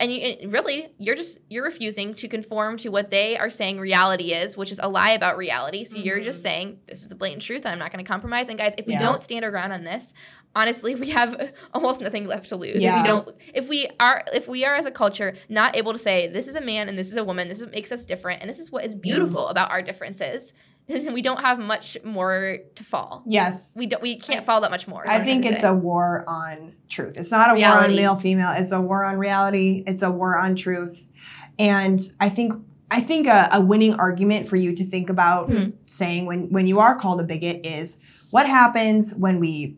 and 0.00 0.12
you 0.12 0.20
and 0.20 0.52
really 0.52 0.92
you're 0.98 1.16
just 1.16 1.40
you're 1.48 1.64
refusing 1.64 2.14
to 2.14 2.28
conform 2.28 2.76
to 2.76 2.90
what 2.90 3.10
they 3.10 3.36
are 3.36 3.50
saying 3.50 3.78
reality 3.78 4.32
is 4.32 4.56
which 4.56 4.70
is 4.70 4.78
a 4.82 4.88
lie 4.88 5.10
about 5.10 5.36
reality 5.36 5.84
so 5.84 5.96
mm-hmm. 5.96 6.06
you're 6.06 6.20
just 6.20 6.38
mm-hmm. 6.38 6.48
saying 6.48 6.78
this 6.86 7.02
is 7.02 7.08
the 7.08 7.14
blatant 7.14 7.42
truth 7.42 7.64
and 7.64 7.72
i'm 7.72 7.78
not 7.78 7.90
going 7.92 8.02
to 8.02 8.08
compromise 8.08 8.48
and 8.48 8.58
guys 8.58 8.74
if 8.78 8.86
we 8.86 8.92
yeah. 8.92 9.02
don't 9.02 9.22
stand 9.22 9.44
our 9.44 9.50
ground 9.50 9.72
on 9.72 9.82
this 9.82 10.14
honestly 10.54 10.94
we 10.94 11.10
have 11.10 11.52
almost 11.74 12.00
nothing 12.00 12.26
left 12.26 12.48
to 12.48 12.56
lose 12.56 12.80
yeah. 12.80 12.96
if 12.96 13.02
we 13.02 13.08
don't 13.08 13.28
if 13.52 13.68
we 13.68 13.88
are 13.98 14.22
if 14.32 14.46
we 14.46 14.64
are 14.64 14.76
as 14.76 14.86
a 14.86 14.92
culture 14.92 15.34
not 15.48 15.74
able 15.76 15.92
to 15.92 15.98
say 15.98 16.28
this 16.28 16.46
is 16.46 16.54
a 16.54 16.60
man 16.60 16.88
and 16.88 16.96
this 16.96 17.10
is 17.10 17.16
a 17.16 17.24
woman 17.24 17.48
this 17.48 17.58
is 17.58 17.64
what 17.64 17.72
makes 17.72 17.90
us 17.90 18.06
different 18.06 18.40
and 18.40 18.48
this 18.48 18.60
is 18.60 18.70
what 18.70 18.84
is 18.84 18.94
beautiful 18.94 19.46
mm. 19.46 19.50
about 19.50 19.70
our 19.70 19.82
differences 19.82 20.52
we 20.88 21.22
don't 21.22 21.40
have 21.40 21.58
much 21.58 21.96
more 22.04 22.58
to 22.74 22.84
fall. 22.84 23.22
Yes. 23.26 23.72
We 23.74 23.86
don't 23.86 24.02
we 24.02 24.18
can't 24.18 24.44
fall 24.44 24.60
that 24.60 24.70
much 24.70 24.86
more. 24.86 25.08
I 25.08 25.24
think 25.24 25.46
it's 25.46 25.62
say. 25.62 25.68
a 25.68 25.74
war 25.74 26.24
on 26.28 26.74
truth. 26.88 27.16
It's 27.16 27.30
not 27.30 27.50
a 27.50 27.54
reality. 27.54 27.78
war 27.78 27.84
on 27.84 27.96
male 27.96 28.16
female, 28.16 28.52
it's 28.52 28.72
a 28.72 28.80
war 28.80 29.04
on 29.04 29.16
reality, 29.16 29.82
it's 29.86 30.02
a 30.02 30.10
war 30.10 30.36
on 30.36 30.54
truth. 30.56 31.06
And 31.58 32.00
I 32.20 32.28
think 32.28 32.52
I 32.90 33.00
think 33.00 33.26
a, 33.26 33.48
a 33.52 33.60
winning 33.60 33.94
argument 33.94 34.46
for 34.46 34.56
you 34.56 34.74
to 34.76 34.84
think 34.84 35.08
about 35.08 35.48
hmm. 35.48 35.70
saying 35.86 36.26
when 36.26 36.50
when 36.50 36.66
you 36.66 36.80
are 36.80 36.98
called 36.98 37.20
a 37.20 37.24
bigot 37.24 37.64
is 37.64 37.98
what 38.30 38.46
happens 38.46 39.14
when 39.14 39.40
we 39.40 39.76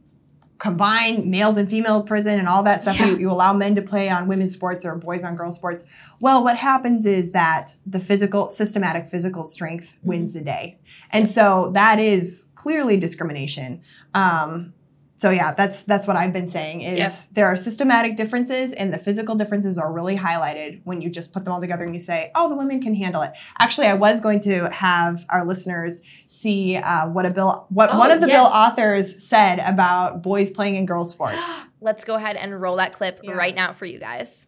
combine 0.58 1.28
males 1.30 1.56
and 1.56 1.68
female 1.68 2.02
prison 2.02 2.38
and 2.38 2.48
all 2.48 2.62
that 2.62 2.82
stuff. 2.82 2.98
Yeah. 2.98 3.10
You, 3.10 3.18
you, 3.18 3.30
allow 3.30 3.52
men 3.52 3.74
to 3.74 3.82
play 3.82 4.08
on 4.08 4.28
women's 4.28 4.54
sports 4.54 4.84
or 4.84 4.96
boys 4.96 5.22
on 5.24 5.36
girls 5.36 5.56
sports. 5.56 5.84
Well, 6.20 6.42
what 6.42 6.56
happens 6.56 7.04
is 7.04 7.32
that 7.32 7.76
the 7.84 8.00
physical, 8.00 8.48
systematic 8.48 9.06
physical 9.06 9.44
strength 9.44 9.96
wins 10.02 10.30
mm-hmm. 10.30 10.38
the 10.38 10.44
day. 10.44 10.78
And 11.10 11.28
so 11.28 11.70
that 11.74 11.98
is 11.98 12.48
clearly 12.54 12.96
discrimination. 12.96 13.82
Um, 14.14 14.74
so 15.18 15.30
yeah, 15.30 15.54
that's 15.54 15.82
that's 15.82 16.06
what 16.06 16.16
I've 16.16 16.32
been 16.32 16.46
saying 16.46 16.82
is 16.82 16.98
yep. 16.98 17.12
there 17.32 17.46
are 17.46 17.56
systematic 17.56 18.16
differences 18.16 18.72
and 18.72 18.92
the 18.92 18.98
physical 18.98 19.34
differences 19.34 19.78
are 19.78 19.90
really 19.90 20.16
highlighted 20.16 20.82
when 20.84 21.00
you 21.00 21.08
just 21.08 21.32
put 21.32 21.44
them 21.44 21.54
all 21.54 21.60
together 21.60 21.84
and 21.84 21.94
you 21.94 22.00
say, 22.00 22.30
oh, 22.34 22.50
the 22.50 22.54
women 22.54 22.82
can 22.82 22.94
handle 22.94 23.22
it. 23.22 23.32
Actually, 23.58 23.86
I 23.86 23.94
was 23.94 24.20
going 24.20 24.40
to 24.40 24.68
have 24.70 25.24
our 25.30 25.46
listeners 25.46 26.02
see 26.26 26.76
uh, 26.76 27.08
what 27.08 27.24
a 27.24 27.32
bill, 27.32 27.66
what 27.70 27.94
oh, 27.94 27.98
one 27.98 28.10
of 28.10 28.20
the 28.20 28.28
yes. 28.28 28.36
bill 28.36 28.52
authors 28.52 29.26
said 29.26 29.58
about 29.60 30.22
boys 30.22 30.50
playing 30.50 30.76
in 30.76 30.84
girls 30.84 31.10
sports. 31.10 31.54
Let's 31.80 32.04
go 32.04 32.16
ahead 32.16 32.36
and 32.36 32.60
roll 32.60 32.76
that 32.76 32.92
clip 32.92 33.20
yeah. 33.22 33.32
right 33.32 33.54
now 33.54 33.72
for 33.72 33.86
you 33.86 33.98
guys. 33.98 34.46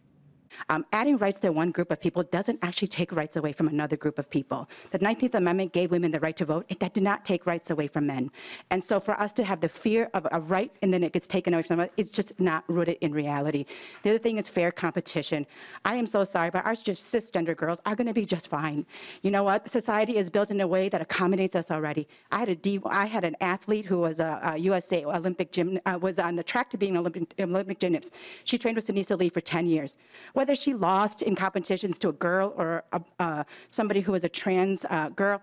Um, 0.67 0.85
adding 0.91 1.17
rights 1.17 1.39
to 1.39 1.51
one 1.51 1.71
group 1.71 1.91
of 1.91 1.99
people 1.99 2.23
doesn't 2.23 2.59
actually 2.61 2.89
take 2.89 3.11
rights 3.11 3.37
away 3.37 3.53
from 3.53 3.67
another 3.67 3.95
group 3.95 4.19
of 4.19 4.29
people. 4.29 4.69
The 4.91 4.99
19th 4.99 5.35
Amendment 5.35 5.73
gave 5.73 5.91
women 5.91 6.11
the 6.11 6.19
right 6.19 6.35
to 6.37 6.45
vote. 6.45 6.65
It, 6.69 6.79
that 6.79 6.93
did 6.93 7.03
not 7.03 7.25
take 7.25 7.45
rights 7.45 7.69
away 7.69 7.87
from 7.87 8.07
men. 8.07 8.31
And 8.69 8.83
so 8.83 8.99
for 8.99 9.19
us 9.19 9.31
to 9.33 9.43
have 9.43 9.61
the 9.61 9.69
fear 9.69 10.09
of 10.13 10.27
a 10.31 10.39
right 10.39 10.71
and 10.81 10.93
then 10.93 11.03
it 11.03 11.13
gets 11.13 11.27
taken 11.27 11.53
away 11.53 11.63
from 11.63 11.79
us, 11.79 11.89
it's 11.97 12.11
just 12.11 12.39
not 12.39 12.63
rooted 12.67 12.97
in 13.01 13.13
reality. 13.13 13.65
The 14.03 14.11
other 14.11 14.19
thing 14.19 14.37
is 14.37 14.47
fair 14.47 14.71
competition. 14.71 15.45
I 15.85 15.95
am 15.95 16.07
so 16.07 16.23
sorry, 16.23 16.49
but 16.49 16.65
our 16.65 16.75
just 16.75 17.05
cisgender 17.13 17.55
girls 17.55 17.79
are 17.85 17.95
going 17.95 18.07
to 18.07 18.13
be 18.13 18.25
just 18.25 18.47
fine. 18.47 18.85
You 19.21 19.31
know 19.31 19.43
what? 19.43 19.69
Society 19.69 20.17
is 20.17 20.29
built 20.29 20.51
in 20.51 20.61
a 20.61 20.67
way 20.67 20.89
that 20.89 21.01
accommodates 21.01 21.55
us 21.55 21.71
already. 21.71 22.07
I 22.31 22.39
had 22.39 22.49
a 22.49 22.55
D, 22.55 22.79
I 22.85 23.05
had 23.05 23.23
an 23.23 23.35
athlete 23.41 23.85
who 23.85 23.99
was 23.99 24.19
a, 24.19 24.39
a 24.43 24.57
USA 24.57 25.05
Olympic 25.05 25.51
gym, 25.51 25.79
uh, 25.85 25.97
was 26.01 26.19
on 26.19 26.35
the 26.35 26.43
track 26.43 26.69
to 26.71 26.77
being 26.77 26.93
an 26.93 26.99
Olympic, 26.99 27.33
Olympic 27.39 27.79
gymnast. 27.79 28.13
She 28.43 28.57
trained 28.57 28.75
with 28.75 28.87
Sunisa 28.87 29.17
Lee 29.17 29.29
for 29.29 29.41
10 29.41 29.67
years. 29.67 29.95
Whether 30.33 30.48
she 30.57 30.73
lost 30.73 31.21
in 31.21 31.35
competitions 31.35 31.97
to 31.99 32.09
a 32.09 32.13
girl 32.13 32.53
or 32.57 32.83
a, 32.91 33.01
uh, 33.19 33.43
somebody 33.69 34.01
who 34.01 34.11
was 34.11 34.23
a 34.23 34.29
trans 34.29 34.85
uh, 34.89 35.09
girl, 35.09 35.41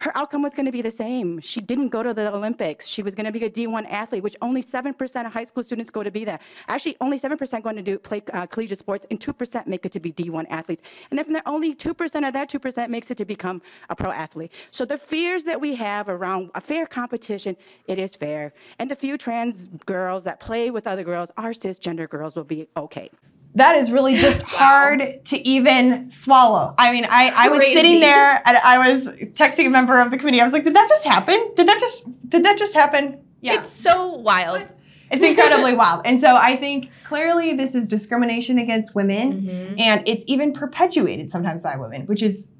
her 0.00 0.16
outcome 0.16 0.42
was 0.42 0.54
going 0.54 0.66
to 0.66 0.72
be 0.72 0.82
the 0.82 0.90
same. 0.90 1.40
She 1.40 1.60
didn't 1.60 1.88
go 1.88 2.02
to 2.02 2.14
the 2.14 2.32
Olympics. 2.32 2.86
She 2.86 3.02
was 3.02 3.14
going 3.14 3.26
to 3.26 3.32
be 3.32 3.44
a 3.44 3.50
D1 3.50 3.90
athlete, 3.90 4.22
which 4.22 4.36
only 4.40 4.62
7% 4.62 5.26
of 5.26 5.32
high 5.32 5.44
school 5.44 5.64
students 5.64 5.90
go 5.90 6.04
to 6.04 6.10
be 6.10 6.24
that. 6.24 6.40
Actually, 6.68 6.96
only 7.00 7.18
7% 7.18 7.62
going 7.62 7.76
to 7.76 7.82
do 7.82 7.98
play 7.98 8.22
uh, 8.32 8.46
collegiate 8.46 8.78
sports, 8.78 9.06
and 9.10 9.18
2% 9.18 9.66
make 9.66 9.84
it 9.84 9.92
to 9.92 10.00
be 10.00 10.12
D1 10.12 10.46
athletes. 10.50 10.82
And 11.10 11.18
then 11.18 11.24
from 11.24 11.32
there, 11.32 11.42
only 11.46 11.74
2% 11.74 12.28
of 12.28 12.32
that 12.32 12.50
2% 12.50 12.88
makes 12.88 13.10
it 13.10 13.18
to 13.18 13.24
become 13.24 13.60
a 13.90 13.96
pro 13.96 14.12
athlete. 14.12 14.52
So 14.70 14.84
the 14.84 14.98
fears 14.98 15.44
that 15.44 15.60
we 15.60 15.74
have 15.74 16.08
around 16.08 16.50
a 16.54 16.60
fair 16.60 16.86
competition, 16.86 17.56
it 17.88 17.98
is 17.98 18.14
fair. 18.14 18.52
And 18.78 18.88
the 18.88 18.96
few 18.96 19.18
trans 19.18 19.66
girls 19.84 20.22
that 20.24 20.38
play 20.38 20.70
with 20.70 20.86
other 20.86 21.02
girls, 21.02 21.32
our 21.36 21.50
cisgender 21.50 22.08
girls 22.08 22.36
will 22.36 22.44
be 22.44 22.68
okay 22.76 23.10
that 23.54 23.76
is 23.76 23.90
really 23.90 24.18
just 24.18 24.42
wow. 24.42 24.48
hard 24.48 25.24
to 25.26 25.48
even 25.48 26.10
swallow. 26.10 26.74
I 26.78 26.92
mean, 26.92 27.06
I, 27.08 27.32
I 27.34 27.48
was 27.48 27.62
sitting 27.62 28.00
there 28.00 28.42
and 28.44 28.56
I 28.56 28.88
was 28.88 29.08
texting 29.34 29.66
a 29.66 29.70
member 29.70 30.00
of 30.00 30.10
the 30.10 30.18
committee. 30.18 30.40
I 30.40 30.44
was 30.44 30.52
like, 30.52 30.64
did 30.64 30.74
that 30.74 30.88
just 30.88 31.04
happen? 31.04 31.52
Did 31.56 31.66
that 31.68 31.80
just 31.80 32.04
did 32.28 32.44
that 32.44 32.58
just 32.58 32.74
happen? 32.74 33.20
Yeah. 33.40 33.54
It's 33.54 33.70
so 33.70 34.08
wild. 34.08 34.72
It's 35.10 35.24
incredibly 35.24 35.74
wild. 35.76 36.02
And 36.04 36.20
so 36.20 36.36
I 36.36 36.56
think 36.56 36.90
clearly 37.04 37.54
this 37.54 37.74
is 37.74 37.88
discrimination 37.88 38.58
against 38.58 38.94
women 38.94 39.42
mm-hmm. 39.42 39.74
and 39.78 40.06
it's 40.06 40.24
even 40.26 40.52
perpetuated 40.52 41.30
sometimes 41.30 41.62
by 41.62 41.76
women, 41.76 42.06
which 42.06 42.22
is 42.22 42.50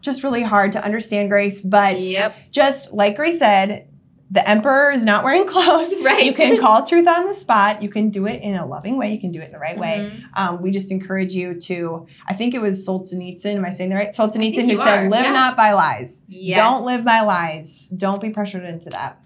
just 0.00 0.24
really 0.24 0.42
hard 0.42 0.72
to 0.72 0.84
understand, 0.84 1.30
Grace. 1.30 1.60
But 1.60 2.00
yep. 2.00 2.34
just 2.50 2.92
like 2.92 3.16
Grace 3.16 3.38
said, 3.38 3.88
the 4.32 4.48
emperor 4.48 4.90
is 4.90 5.04
not 5.04 5.24
wearing 5.24 5.46
clothes. 5.46 5.92
Right. 6.00 6.24
You 6.24 6.32
can 6.32 6.58
call 6.58 6.84
truth 6.86 7.06
on 7.06 7.26
the 7.26 7.34
spot. 7.34 7.82
You 7.82 7.90
can 7.90 8.08
do 8.08 8.26
it 8.26 8.42
in 8.42 8.54
a 8.54 8.66
loving 8.66 8.96
way. 8.96 9.12
You 9.12 9.20
can 9.20 9.30
do 9.30 9.40
it 9.40 9.46
in 9.46 9.52
the 9.52 9.58
right 9.58 9.76
mm-hmm. 9.76 10.16
way. 10.16 10.24
Um, 10.34 10.62
we 10.62 10.70
just 10.70 10.90
encourage 10.90 11.34
you 11.34 11.60
to, 11.60 12.06
I 12.26 12.32
think 12.32 12.54
it 12.54 12.60
was 12.60 12.86
Solzhenitsyn. 12.86 13.56
Am 13.56 13.64
I 13.64 13.70
saying 13.70 13.90
the 13.90 13.96
right? 13.96 14.08
Solzhenitsyn 14.08 14.68
who 14.68 14.76
said, 14.76 15.10
live 15.10 15.24
yeah. 15.24 15.32
not 15.32 15.56
by 15.56 15.72
lies. 15.72 16.22
Yes. 16.28 16.56
Don't 16.56 16.86
live 16.86 17.04
by 17.04 17.20
lies. 17.20 17.90
Don't 17.90 18.22
be 18.22 18.30
pressured 18.30 18.64
into 18.64 18.88
that. 18.90 19.21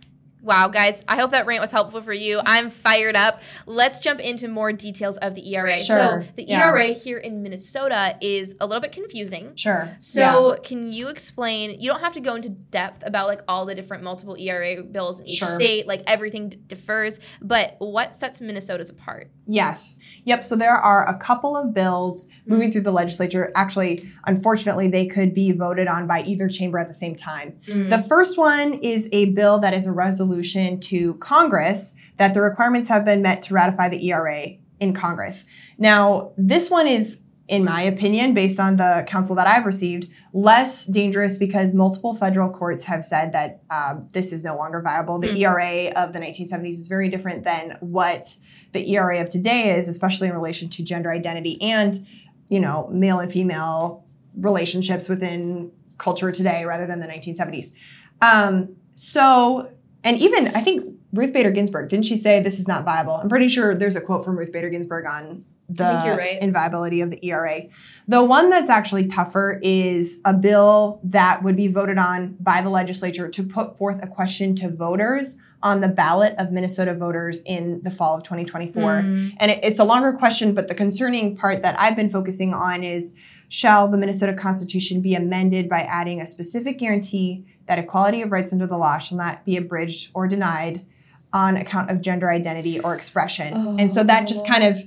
Wow, 0.47 0.69
guys, 0.69 1.03
I 1.09 1.17
hope 1.17 1.33
that 1.33 1.45
rant 1.45 1.61
was 1.61 1.73
helpful 1.73 2.01
for 2.01 2.13
you. 2.13 2.41
I'm 2.47 2.71
fired 2.71 3.17
up. 3.17 3.43
Let's 3.67 3.99
jump 3.99 4.21
into 4.21 4.47
more 4.47 4.73
details 4.73 5.17
of 5.17 5.35
the 5.35 5.57
ERA. 5.57 5.77
Sure. 5.77 6.23
So, 6.23 6.29
the 6.37 6.45
yeah. 6.45 6.69
ERA 6.69 6.93
here 6.93 7.19
in 7.19 7.43
Minnesota 7.43 8.17
is 8.21 8.55
a 8.61 8.67
little 8.67 8.81
bit 8.81 8.93
confusing. 8.93 9.57
Sure. 9.57 9.97
So, 9.99 10.53
yeah. 10.53 10.59
can 10.63 10.93
you 10.93 11.09
explain? 11.09 11.81
You 11.81 11.91
don't 11.91 11.99
have 11.99 12.13
to 12.13 12.21
go 12.21 12.37
into 12.37 12.51
depth 12.51 13.03
about 13.05 13.27
like 13.27 13.41
all 13.49 13.67
the 13.67 13.75
different 13.75 14.05
multiple 14.05 14.37
ERA 14.39 14.85
bills 14.85 15.19
in 15.19 15.27
each 15.27 15.39
sure. 15.39 15.49
state, 15.49 15.89
like 15.89 16.05
everything 16.07 16.51
d- 16.51 16.59
differs, 16.69 17.19
but 17.43 17.75
what 17.81 18.15
sets 18.15 18.41
Minnesota's 18.41 18.89
apart? 18.89 19.33
Yes. 19.49 19.99
Yep. 20.27 20.45
So, 20.45 20.55
there 20.55 20.77
are 20.77 21.09
a 21.09 21.19
couple 21.19 21.57
of 21.57 21.75
bills 21.75 22.29
moving 22.47 22.71
through 22.71 22.83
the 22.83 22.93
legislature. 22.93 23.51
Actually, 23.57 24.09
unfortunately, 24.29 24.87
they 24.87 25.07
could 25.07 25.35
be 25.35 25.51
voted 25.51 25.89
on 25.89 26.07
by 26.07 26.23
either 26.23 26.47
chamber 26.49 26.79
at 26.79 26.87
the 26.87 26.95
same 26.95 27.17
time. 27.17 27.59
Mm. 27.67 27.91
The 27.91 27.99
first 27.99 28.39
one 28.39 28.75
is 28.75 29.09
a 29.11 29.25
bill 29.31 29.59
that 29.59 29.75
is 29.75 29.87
a 29.87 29.93
resolution 29.93 30.36
resolution 30.37 30.81
to 30.81 31.15
Congress 31.15 31.93
that 32.17 32.35
the 32.35 32.41
requirements 32.41 32.89
have 32.89 33.05
been 33.05 33.23
met 33.23 33.43
to 33.43 33.55
ratify 33.55 33.89
the 33.89 34.09
ERA 34.09 34.49
in 34.81 34.93
Congress. 34.93 35.47
Now, 35.79 36.33
this 36.37 36.71
one 36.71 36.87
is, 36.87 37.21
in 37.49 37.65
my 37.65 37.83
opinion, 37.83 38.35
based 38.35 38.61
on 38.61 38.77
the 38.77 39.05
counsel 39.07 39.35
that 39.37 39.47
I've 39.47 39.65
received, 39.65 40.09
less 40.33 40.87
dangerous 40.87 41.39
because 41.39 41.73
multiple 41.73 42.15
federal 42.15 42.51
courts 42.51 42.85
have 42.85 43.05
said 43.05 43.33
that 43.33 43.63
um, 43.71 44.09
this 44.13 44.33
is 44.33 44.43
no 44.43 44.57
longer 44.57 44.81
viable. 44.83 45.19
The 45.19 45.29
mm. 45.29 45.39
ERA 45.39 45.93
of 45.97 46.13
the 46.13 46.19
1970s 46.19 46.73
is 46.73 46.89
very 46.89 47.09
different 47.09 47.45
than 47.45 47.77
what 47.81 48.37
the 48.73 48.91
ERA 48.95 49.21
of 49.21 49.31
today 49.31 49.71
is, 49.71 49.89
especially 49.89 50.29
in 50.29 50.35
relation 50.35 50.69
to 50.71 50.83
gender 50.83 51.11
identity 51.11 51.61
and, 51.63 52.07
you 52.49 52.61
know, 52.61 52.89
male 52.93 53.21
and 53.21 53.33
female 53.33 54.05
relationships 54.37 55.09
within 55.09 55.71
culture 55.97 56.31
today 56.31 56.67
rather 56.67 56.87
than 56.87 57.01
the 57.01 57.07
1970s. 57.07 57.73
Um, 58.21 58.77
so 58.97 59.71
and 60.07 60.19
even 60.23 60.49
I 60.49 60.61
think 60.61 60.95
Ruth 61.13 61.33
Bader 61.33 61.51
Ginsburg 61.51 61.89
didn't 61.89 62.07
she 62.07 62.17
say 62.17 62.41
this 62.41 62.59
is 62.59 62.69
not 62.69 62.85
viable? 62.85 63.15
I'm 63.15 63.29
pretty 63.29 63.49
sure 63.49 63.75
there's 63.75 63.97
a 63.97 64.01
quote 64.01 64.25
from 64.25 64.39
Ruth 64.39 64.53
Bader 64.53 64.71
Ginsburg 64.71 65.07
on 65.07 65.45
the 65.69 66.17
right. 66.17 66.41
inviolability 66.41 67.01
of 67.01 67.11
the 67.11 67.25
ERA. 67.27 67.63
The 68.07 68.23
one 68.23 68.51
that's 68.51 68.71
actually 68.71 69.09
tougher 69.09 69.59
is 69.63 70.21
a 70.25 70.33
bill 70.33 71.01
that 71.03 71.43
would 71.43 71.57
be 71.57 71.67
voted 71.67 71.99
on 71.99 72.37
by 72.39 72.61
the 72.61 72.71
legislature 72.71 73.29
to 73.29 73.43
put 73.43 73.77
forth 73.77 74.01
a 74.03 74.07
question 74.07 74.55
to 74.57 74.71
voters 74.71 75.37
on 75.63 75.81
the 75.81 75.89
ballot 75.89 76.35
of 76.39 76.53
Minnesota 76.53 76.95
voters 76.95 77.41
in 77.45 77.83
the 77.83 77.91
fall 77.91 78.17
of 78.17 78.23
2024. 78.23 78.83
Mm. 78.83 79.35
And 79.39 79.51
it, 79.51 79.61
it's 79.65 79.81
a 79.81 79.85
longer 79.85 80.13
question, 80.13 80.55
but 80.55 80.69
the 80.69 80.75
concerning 80.75 81.37
part 81.37 81.63
that 81.63 81.79
I've 81.81 81.97
been 81.97 82.11
focusing 82.11 82.55
on 82.55 82.85
is 82.85 83.15
shall 83.49 83.89
the 83.89 83.99
Minnesota 83.99 84.35
Constitution 84.35 85.01
be 85.01 85.15
amended 85.15 85.69
by 85.69 85.81
adding 85.81 86.21
a 86.21 86.27
specific 86.27 86.79
guarantee 86.79 87.45
that 87.67 87.79
equality 87.79 88.23
of 88.23 88.33
rights 88.33 88.53
under 88.53 88.67
the 88.67 88.79
law 88.79 88.99
shall 88.99 89.19
not 89.19 89.45
be 89.45 89.57
abridged 89.57 90.11
or 90.15 90.27
denied 90.27 90.85
on 91.33 91.57
account 91.57 91.91
of 91.91 92.01
gender 92.01 92.31
identity 92.31 92.81
or 92.81 92.95
expression. 92.95 93.53
Oh. 93.55 93.77
And 93.79 93.93
so 93.93 94.03
that 94.05 94.27
just 94.27 94.47
kind 94.47 94.65
of 94.65 94.83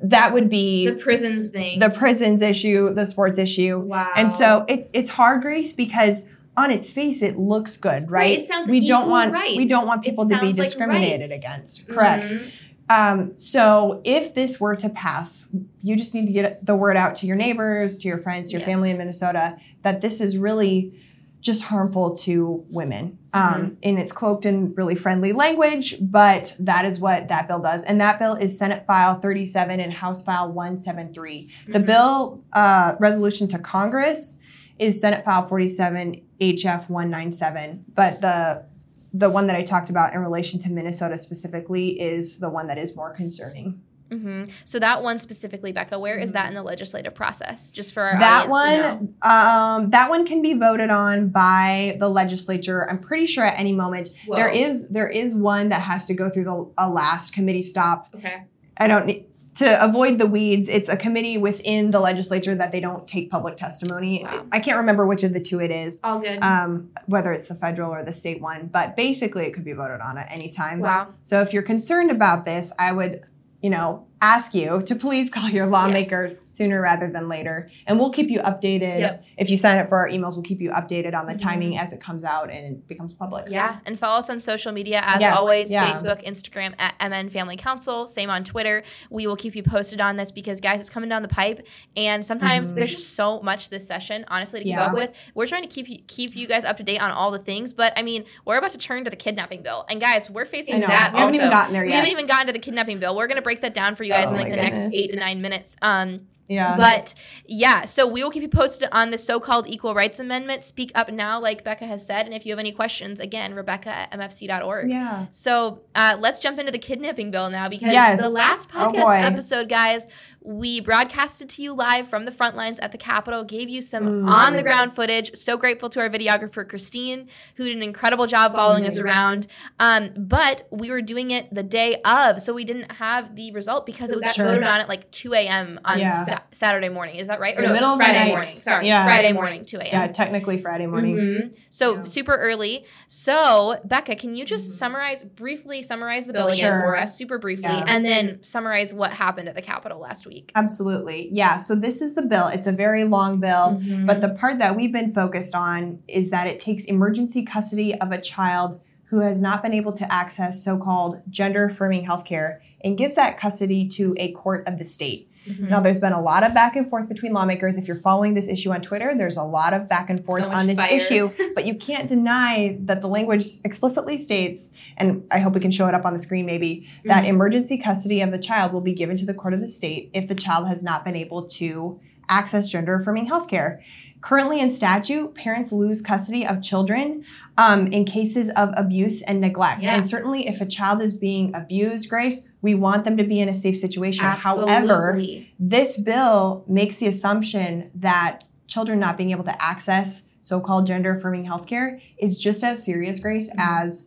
that 0.00 0.32
would 0.32 0.48
be 0.48 0.86
the 0.86 0.94
prisons 0.94 1.50
thing. 1.50 1.80
The 1.80 1.90
prisons 1.90 2.40
issue, 2.40 2.94
the 2.94 3.04
sports 3.04 3.38
issue. 3.38 3.78
Wow. 3.78 4.12
And 4.14 4.30
so 4.30 4.64
it, 4.68 4.88
it's 4.92 5.10
hard, 5.10 5.42
Grace, 5.42 5.72
because 5.72 6.22
on 6.56 6.70
its 6.70 6.92
face 6.92 7.22
it 7.22 7.36
looks 7.36 7.76
good, 7.76 8.10
right? 8.10 8.20
right 8.20 8.38
it 8.38 8.48
sounds 8.48 8.70
we 8.70 8.86
don't 8.86 9.08
want 9.08 9.32
rights. 9.32 9.56
we 9.56 9.66
don't 9.66 9.86
want 9.86 10.04
people 10.04 10.28
to 10.28 10.38
be 10.40 10.52
discriminated 10.52 11.30
like 11.30 11.38
against. 11.38 11.88
Correct. 11.88 12.30
Mm-hmm. 12.30 12.48
Um, 12.90 13.36
so 13.36 14.00
if 14.04 14.34
this 14.34 14.58
were 14.58 14.74
to 14.76 14.88
pass, 14.88 15.48
you 15.82 15.94
just 15.94 16.14
need 16.14 16.26
to 16.26 16.32
get 16.32 16.64
the 16.64 16.74
word 16.74 16.96
out 16.96 17.16
to 17.16 17.26
your 17.26 17.36
neighbors, 17.36 17.98
to 17.98 18.08
your 18.08 18.18
friends, 18.18 18.48
to 18.48 18.52
your 18.52 18.60
yes. 18.60 18.68
family 18.68 18.90
in 18.90 18.96
Minnesota 18.96 19.58
that 19.82 20.00
this 20.00 20.20
is 20.20 20.38
really 20.38 20.98
just 21.48 21.62
harmful 21.64 22.14
to 22.14 22.62
women. 22.68 23.18
Um, 23.32 23.42
mm-hmm. 23.42 23.74
And 23.82 23.98
it's 23.98 24.12
cloaked 24.12 24.44
in 24.44 24.74
really 24.74 24.94
friendly 24.94 25.32
language, 25.32 25.96
but 25.98 26.54
that 26.58 26.84
is 26.84 27.00
what 27.00 27.28
that 27.28 27.48
bill 27.48 27.60
does. 27.60 27.84
And 27.84 27.98
that 28.02 28.18
bill 28.18 28.34
is 28.34 28.58
Senate 28.58 28.84
File 28.84 29.18
37 29.18 29.80
and 29.80 29.90
House 29.90 30.22
File 30.22 30.52
173. 30.52 31.48
Mm-hmm. 31.48 31.72
The 31.72 31.80
bill 31.80 32.44
uh, 32.52 32.96
resolution 33.00 33.48
to 33.48 33.58
Congress 33.58 34.36
is 34.78 35.00
Senate 35.00 35.24
File 35.24 35.42
47 35.42 36.20
HF 36.38 36.90
197, 36.90 37.84
but 37.94 38.20
the 38.20 38.66
the 39.14 39.30
one 39.30 39.46
that 39.46 39.56
I 39.56 39.64
talked 39.64 39.88
about 39.88 40.12
in 40.12 40.20
relation 40.20 40.60
to 40.60 40.70
Minnesota 40.70 41.16
specifically 41.16 41.98
is 41.98 42.40
the 42.40 42.50
one 42.50 42.66
that 42.66 42.76
is 42.76 42.94
more 42.94 43.10
concerning. 43.10 43.80
Mm-hmm. 44.10 44.44
So 44.64 44.78
that 44.78 45.02
one 45.02 45.18
specifically, 45.18 45.72
Becca, 45.72 45.98
where 45.98 46.18
is 46.18 46.32
that 46.32 46.48
in 46.48 46.54
the 46.54 46.62
legislative 46.62 47.14
process? 47.14 47.70
Just 47.70 47.92
for 47.92 48.10
that 48.18 48.48
one, 48.48 49.14
um, 49.22 49.90
that 49.90 50.08
one 50.08 50.26
can 50.26 50.42
be 50.42 50.54
voted 50.54 50.90
on 50.90 51.28
by 51.28 51.96
the 51.98 52.08
legislature. 52.08 52.88
I'm 52.88 52.98
pretty 52.98 53.26
sure 53.26 53.44
at 53.44 53.58
any 53.58 53.72
moment 53.72 54.10
Whoa. 54.26 54.36
there 54.36 54.48
is 54.48 54.88
there 54.88 55.08
is 55.08 55.34
one 55.34 55.68
that 55.70 55.82
has 55.82 56.06
to 56.06 56.14
go 56.14 56.30
through 56.30 56.44
the 56.44 56.70
a 56.78 56.88
last 56.88 57.32
committee 57.32 57.62
stop. 57.62 58.08
Okay. 58.14 58.44
I 58.78 58.86
don't 58.86 59.06
need 59.06 59.26
to 59.58 59.84
avoid 59.84 60.18
the 60.18 60.26
weeds. 60.26 60.68
It's 60.68 60.88
a 60.88 60.96
committee 60.96 61.36
within 61.36 61.90
the 61.90 61.98
legislature 61.98 62.54
that 62.54 62.70
they 62.70 62.78
don't 62.78 63.08
take 63.08 63.28
public 63.28 63.56
testimony. 63.56 64.22
Wow. 64.22 64.46
I 64.52 64.60
can't 64.60 64.78
remember 64.78 65.04
which 65.04 65.24
of 65.24 65.32
the 65.32 65.40
two 65.40 65.60
it 65.60 65.72
is. 65.72 65.98
All 66.04 66.20
good. 66.20 66.38
Um, 66.40 66.90
whether 67.06 67.32
it's 67.32 67.48
the 67.48 67.56
federal 67.56 67.92
or 67.92 68.04
the 68.04 68.12
state 68.12 68.40
one, 68.40 68.68
but 68.68 68.94
basically 68.94 69.46
it 69.46 69.54
could 69.54 69.64
be 69.64 69.72
voted 69.72 70.00
on 70.00 70.16
at 70.16 70.30
any 70.30 70.48
time. 70.48 70.78
Wow. 70.78 71.08
So 71.22 71.40
if 71.40 71.52
you're 71.52 71.64
concerned 71.64 72.12
about 72.12 72.44
this, 72.44 72.72
I 72.78 72.92
would 72.92 73.24
you 73.62 73.70
know, 73.70 74.06
ask 74.20 74.54
you 74.54 74.82
to 74.82 74.94
please 74.94 75.30
call 75.30 75.48
your 75.48 75.66
lawmaker 75.66 76.26
yes. 76.26 76.36
sooner 76.46 76.80
rather 76.80 77.08
than 77.08 77.28
later. 77.28 77.70
And 77.86 77.98
we'll 77.98 78.10
keep 78.10 78.30
you 78.30 78.40
updated. 78.40 79.00
Yep. 79.00 79.24
If 79.36 79.50
you 79.50 79.56
sign 79.56 79.78
up 79.78 79.88
for 79.88 79.98
our 79.98 80.08
emails, 80.08 80.34
we'll 80.34 80.42
keep 80.42 80.60
you 80.60 80.70
updated 80.70 81.14
on 81.14 81.26
the 81.26 81.34
mm-hmm. 81.34 81.48
timing 81.48 81.78
as 81.78 81.92
it 81.92 82.00
comes 82.00 82.24
out 82.24 82.50
and 82.50 82.76
it 82.76 82.88
becomes 82.88 83.12
public. 83.12 83.46
Yeah. 83.48 83.78
And 83.86 83.98
follow 83.98 84.18
us 84.18 84.28
on 84.28 84.40
social 84.40 84.72
media 84.72 85.00
as 85.04 85.20
yes. 85.20 85.36
always 85.36 85.70
yeah. 85.70 85.92
Facebook, 85.92 86.24
Instagram 86.26 86.74
at 86.78 86.94
MN 87.00 87.28
Family 87.28 87.56
Council. 87.56 88.06
Same 88.06 88.30
on 88.30 88.44
Twitter. 88.44 88.82
We 89.10 89.26
will 89.26 89.36
keep 89.36 89.54
you 89.54 89.62
posted 89.62 90.00
on 90.00 90.16
this 90.16 90.32
because, 90.32 90.60
guys, 90.60 90.80
it's 90.80 90.90
coming 90.90 91.08
down 91.08 91.22
the 91.22 91.28
pipe. 91.28 91.66
And 91.96 92.24
sometimes 92.24 92.68
mm-hmm. 92.68 92.76
there's 92.76 92.90
just 92.90 93.14
so 93.14 93.40
much 93.40 93.70
this 93.70 93.86
session, 93.86 94.24
honestly, 94.28 94.60
to 94.60 94.64
keep 94.64 94.72
yeah. 94.72 94.86
up 94.86 94.94
with. 94.94 95.14
We're 95.34 95.46
trying 95.46 95.62
to 95.62 95.68
keep 95.68 95.88
you, 95.88 95.98
keep 96.06 96.34
you 96.34 96.48
guys 96.48 96.64
up 96.64 96.76
to 96.78 96.82
date 96.82 97.00
on 97.00 97.12
all 97.12 97.30
the 97.30 97.38
things. 97.38 97.72
But 97.72 97.92
I 97.96 98.02
mean, 98.02 98.24
we're 98.44 98.58
about 98.58 98.72
to 98.72 98.78
turn 98.78 99.04
to 99.04 99.10
the 99.10 99.16
kidnapping 99.16 99.62
bill. 99.62 99.84
And, 99.88 100.00
guys, 100.00 100.28
we're 100.28 100.44
facing 100.44 100.80
that. 100.80 101.12
We 101.12 101.18
haven't 101.18 101.34
even 101.36 101.50
gotten 101.50 101.72
there 101.72 101.84
yet. 101.84 101.90
We 101.90 101.94
haven't 101.94 102.10
even 102.10 102.26
gotten 102.26 102.46
to 102.48 102.52
the 102.52 102.58
kidnapping 102.58 102.98
bill. 102.98 103.16
We're 103.16 103.28
going 103.28 103.36
to 103.36 103.42
break 103.42 103.60
that 103.60 103.74
down 103.74 103.94
for 103.94 104.04
you 104.04 104.07
guys 104.08 104.26
oh 104.26 104.30
in 104.30 104.36
like 104.36 104.50
the 104.50 104.56
goodness. 104.56 104.84
next 104.84 104.94
eight 104.94 105.10
to 105.10 105.16
nine 105.16 105.40
minutes. 105.40 105.76
Um, 105.82 106.26
yeah. 106.48 106.76
But 106.76 107.14
yeah, 107.46 107.84
so 107.84 108.06
we 108.06 108.24
will 108.24 108.30
keep 108.30 108.42
you 108.42 108.48
posted 108.48 108.88
on 108.90 109.10
the 109.10 109.18
so 109.18 109.38
called 109.38 109.66
Equal 109.68 109.94
Rights 109.94 110.18
Amendment. 110.18 110.64
Speak 110.64 110.90
up 110.94 111.10
now, 111.10 111.38
like 111.38 111.62
Becca 111.62 111.86
has 111.86 112.04
said. 112.04 112.24
And 112.24 112.34
if 112.34 112.46
you 112.46 112.52
have 112.52 112.58
any 112.58 112.72
questions, 112.72 113.20
again, 113.20 113.54
Rebecca 113.54 113.90
at 113.90 114.10
mfc.org. 114.12 114.90
Yeah. 114.90 115.26
So 115.30 115.82
uh, 115.94 116.16
let's 116.18 116.38
jump 116.38 116.58
into 116.58 116.72
the 116.72 116.78
kidnapping 116.78 117.30
bill 117.30 117.50
now 117.50 117.68
because 117.68 117.92
yes. 117.92 118.20
the 118.20 118.30
last 118.30 118.70
oh, 118.74 118.78
podcast 118.78 119.04
oh 119.04 119.10
episode, 119.10 119.68
guys, 119.68 120.06
we 120.48 120.80
broadcasted 120.80 121.50
to 121.50 121.62
you 121.62 121.74
live 121.74 122.08
from 122.08 122.24
the 122.24 122.32
front 122.32 122.56
lines 122.56 122.78
at 122.78 122.90
the 122.90 122.96
Capitol, 122.96 123.44
gave 123.44 123.68
you 123.68 123.82
some 123.82 124.24
mm. 124.24 124.30
on 124.30 124.56
the 124.56 124.62
ground 124.62 124.94
footage. 124.94 125.36
So 125.36 125.58
grateful 125.58 125.90
to 125.90 126.00
our 126.00 126.08
videographer, 126.08 126.66
Christine, 126.66 127.28
who 127.56 127.64
did 127.64 127.76
an 127.76 127.82
incredible 127.82 128.26
job 128.26 128.54
following 128.54 128.86
us 128.86 128.98
around. 128.98 129.46
Um, 129.78 130.08
but 130.16 130.66
we 130.70 130.90
were 130.90 131.02
doing 131.02 131.32
it 131.32 131.54
the 131.54 131.62
day 131.62 132.00
of, 132.02 132.40
so 132.40 132.54
we 132.54 132.64
didn't 132.64 132.92
have 132.92 133.36
the 133.36 133.52
result 133.52 133.84
because 133.84 134.10
it 134.10 134.14
was 134.14 134.32
sure. 134.32 134.46
voted 134.46 134.64
on 134.64 134.80
at 134.80 134.88
like 134.88 135.10
2 135.10 135.34
a.m. 135.34 135.80
on 135.84 135.98
yeah. 135.98 136.24
sa- 136.24 136.40
Saturday 136.50 136.88
morning. 136.88 137.16
Is 137.16 137.28
that 137.28 137.40
right? 137.40 137.54
Or 137.58 137.60
the 137.60 137.68
no, 137.68 137.74
middle 137.74 137.96
Friday 137.96 138.08
of 138.08 138.14
the 138.14 138.20
night. 138.20 138.28
morning. 138.30 138.50
Sorry, 138.50 138.86
yeah. 138.86 139.04
Friday 139.04 139.32
morning, 139.34 139.66
2 139.66 139.76
a.m. 139.76 139.88
Yeah, 139.92 140.06
technically 140.06 140.56
Friday 140.62 140.86
morning. 140.86 141.16
Mm-hmm. 141.16 141.54
So 141.68 141.96
yeah. 141.96 142.04
super 142.04 142.34
early. 142.34 142.86
So 143.06 143.80
Becca, 143.84 144.16
can 144.16 144.34
you 144.34 144.46
just 144.46 144.64
mm-hmm. 144.64 144.78
summarize 144.78 145.24
briefly 145.24 145.82
summarize 145.82 146.26
the 146.26 146.32
bill 146.32 146.48
sure. 146.48 146.54
again 146.54 146.80
for 146.80 146.96
us, 146.96 147.18
super 147.18 147.36
briefly, 147.36 147.66
and 147.66 148.02
then 148.02 148.42
summarize 148.42 148.94
what 148.94 149.12
happened 149.12 149.50
at 149.50 149.54
the 149.54 149.60
Capitol 149.60 149.98
last 149.98 150.24
week? 150.24 150.37
Absolutely. 150.54 151.28
Yeah. 151.32 151.58
So 151.58 151.74
this 151.74 152.00
is 152.00 152.14
the 152.14 152.22
bill. 152.22 152.48
It's 152.48 152.66
a 152.66 152.72
very 152.72 153.04
long 153.04 153.40
bill, 153.40 153.80
mm-hmm. 153.80 154.06
but 154.06 154.20
the 154.20 154.28
part 154.30 154.58
that 154.58 154.76
we've 154.76 154.92
been 154.92 155.12
focused 155.12 155.54
on 155.54 156.02
is 156.08 156.30
that 156.30 156.46
it 156.46 156.60
takes 156.60 156.84
emergency 156.84 157.44
custody 157.44 157.94
of 157.94 158.12
a 158.12 158.20
child 158.20 158.80
who 159.06 159.20
has 159.20 159.40
not 159.40 159.62
been 159.62 159.72
able 159.72 159.92
to 159.92 160.12
access 160.12 160.62
so 160.62 160.76
called 160.76 161.16
gender 161.30 161.64
affirming 161.64 162.04
healthcare 162.04 162.58
and 162.82 162.98
gives 162.98 163.14
that 163.14 163.38
custody 163.38 163.88
to 163.88 164.14
a 164.18 164.32
court 164.32 164.66
of 164.68 164.78
the 164.78 164.84
state. 164.84 165.30
Mm-hmm. 165.48 165.68
Now, 165.68 165.80
there's 165.80 166.00
been 166.00 166.12
a 166.12 166.20
lot 166.20 166.44
of 166.44 166.54
back 166.54 166.76
and 166.76 166.88
forth 166.88 167.08
between 167.08 167.32
lawmakers. 167.32 167.78
If 167.78 167.86
you're 167.86 167.96
following 167.96 168.34
this 168.34 168.48
issue 168.48 168.72
on 168.72 168.82
Twitter, 168.82 169.14
there's 169.16 169.36
a 169.36 169.42
lot 169.42 169.72
of 169.72 169.88
back 169.88 170.10
and 170.10 170.24
forth 170.24 170.44
so 170.44 170.50
on 170.50 170.66
this 170.66 170.76
fire. 170.76 170.92
issue, 170.92 171.30
but 171.54 171.66
you 171.66 171.74
can't 171.74 172.08
deny 172.08 172.76
that 172.80 173.00
the 173.00 173.08
language 173.08 173.44
explicitly 173.64 174.18
states, 174.18 174.70
and 174.96 175.26
I 175.30 175.38
hope 175.38 175.54
we 175.54 175.60
can 175.60 175.70
show 175.70 175.88
it 175.88 175.94
up 175.94 176.04
on 176.04 176.12
the 176.12 176.18
screen 176.18 176.46
maybe, 176.46 176.86
mm-hmm. 176.86 177.08
that 177.08 177.24
emergency 177.24 177.78
custody 177.78 178.20
of 178.20 178.30
the 178.30 178.38
child 178.38 178.72
will 178.72 178.80
be 178.80 178.94
given 178.94 179.16
to 179.16 179.26
the 179.26 179.34
court 179.34 179.54
of 179.54 179.60
the 179.60 179.68
state 179.68 180.10
if 180.12 180.28
the 180.28 180.34
child 180.34 180.68
has 180.68 180.82
not 180.82 181.04
been 181.04 181.16
able 181.16 181.42
to 181.42 182.00
access 182.28 182.68
gender 182.68 182.94
affirming 182.94 183.28
healthcare. 183.28 183.80
Currently 184.20 184.60
in 184.60 184.70
statute, 184.70 185.34
parents 185.34 185.70
lose 185.70 186.02
custody 186.02 186.46
of 186.46 186.62
children 186.62 187.24
um, 187.56 187.86
in 187.88 188.04
cases 188.04 188.50
of 188.56 188.70
abuse 188.76 189.22
and 189.22 189.40
neglect. 189.40 189.84
Yeah. 189.84 189.96
And 189.96 190.08
certainly, 190.08 190.48
if 190.48 190.60
a 190.60 190.66
child 190.66 191.00
is 191.00 191.14
being 191.14 191.54
abused, 191.54 192.08
Grace, 192.08 192.42
we 192.60 192.74
want 192.74 193.04
them 193.04 193.16
to 193.16 193.24
be 193.24 193.40
in 193.40 193.48
a 193.48 193.54
safe 193.54 193.76
situation. 193.76 194.24
Absolutely. 194.24 194.72
However, 194.72 195.22
this 195.58 196.00
bill 196.00 196.64
makes 196.66 196.96
the 196.96 197.06
assumption 197.06 197.90
that 197.94 198.44
children 198.66 198.98
not 198.98 199.16
being 199.16 199.30
able 199.30 199.44
to 199.44 199.62
access 199.62 200.24
so 200.40 200.60
called 200.60 200.86
gender 200.86 201.12
affirming 201.12 201.46
healthcare 201.46 202.00
is 202.18 202.38
just 202.38 202.64
as 202.64 202.84
serious, 202.84 203.18
Grace, 203.18 203.50
mm-hmm. 203.50 203.60
as 203.60 204.06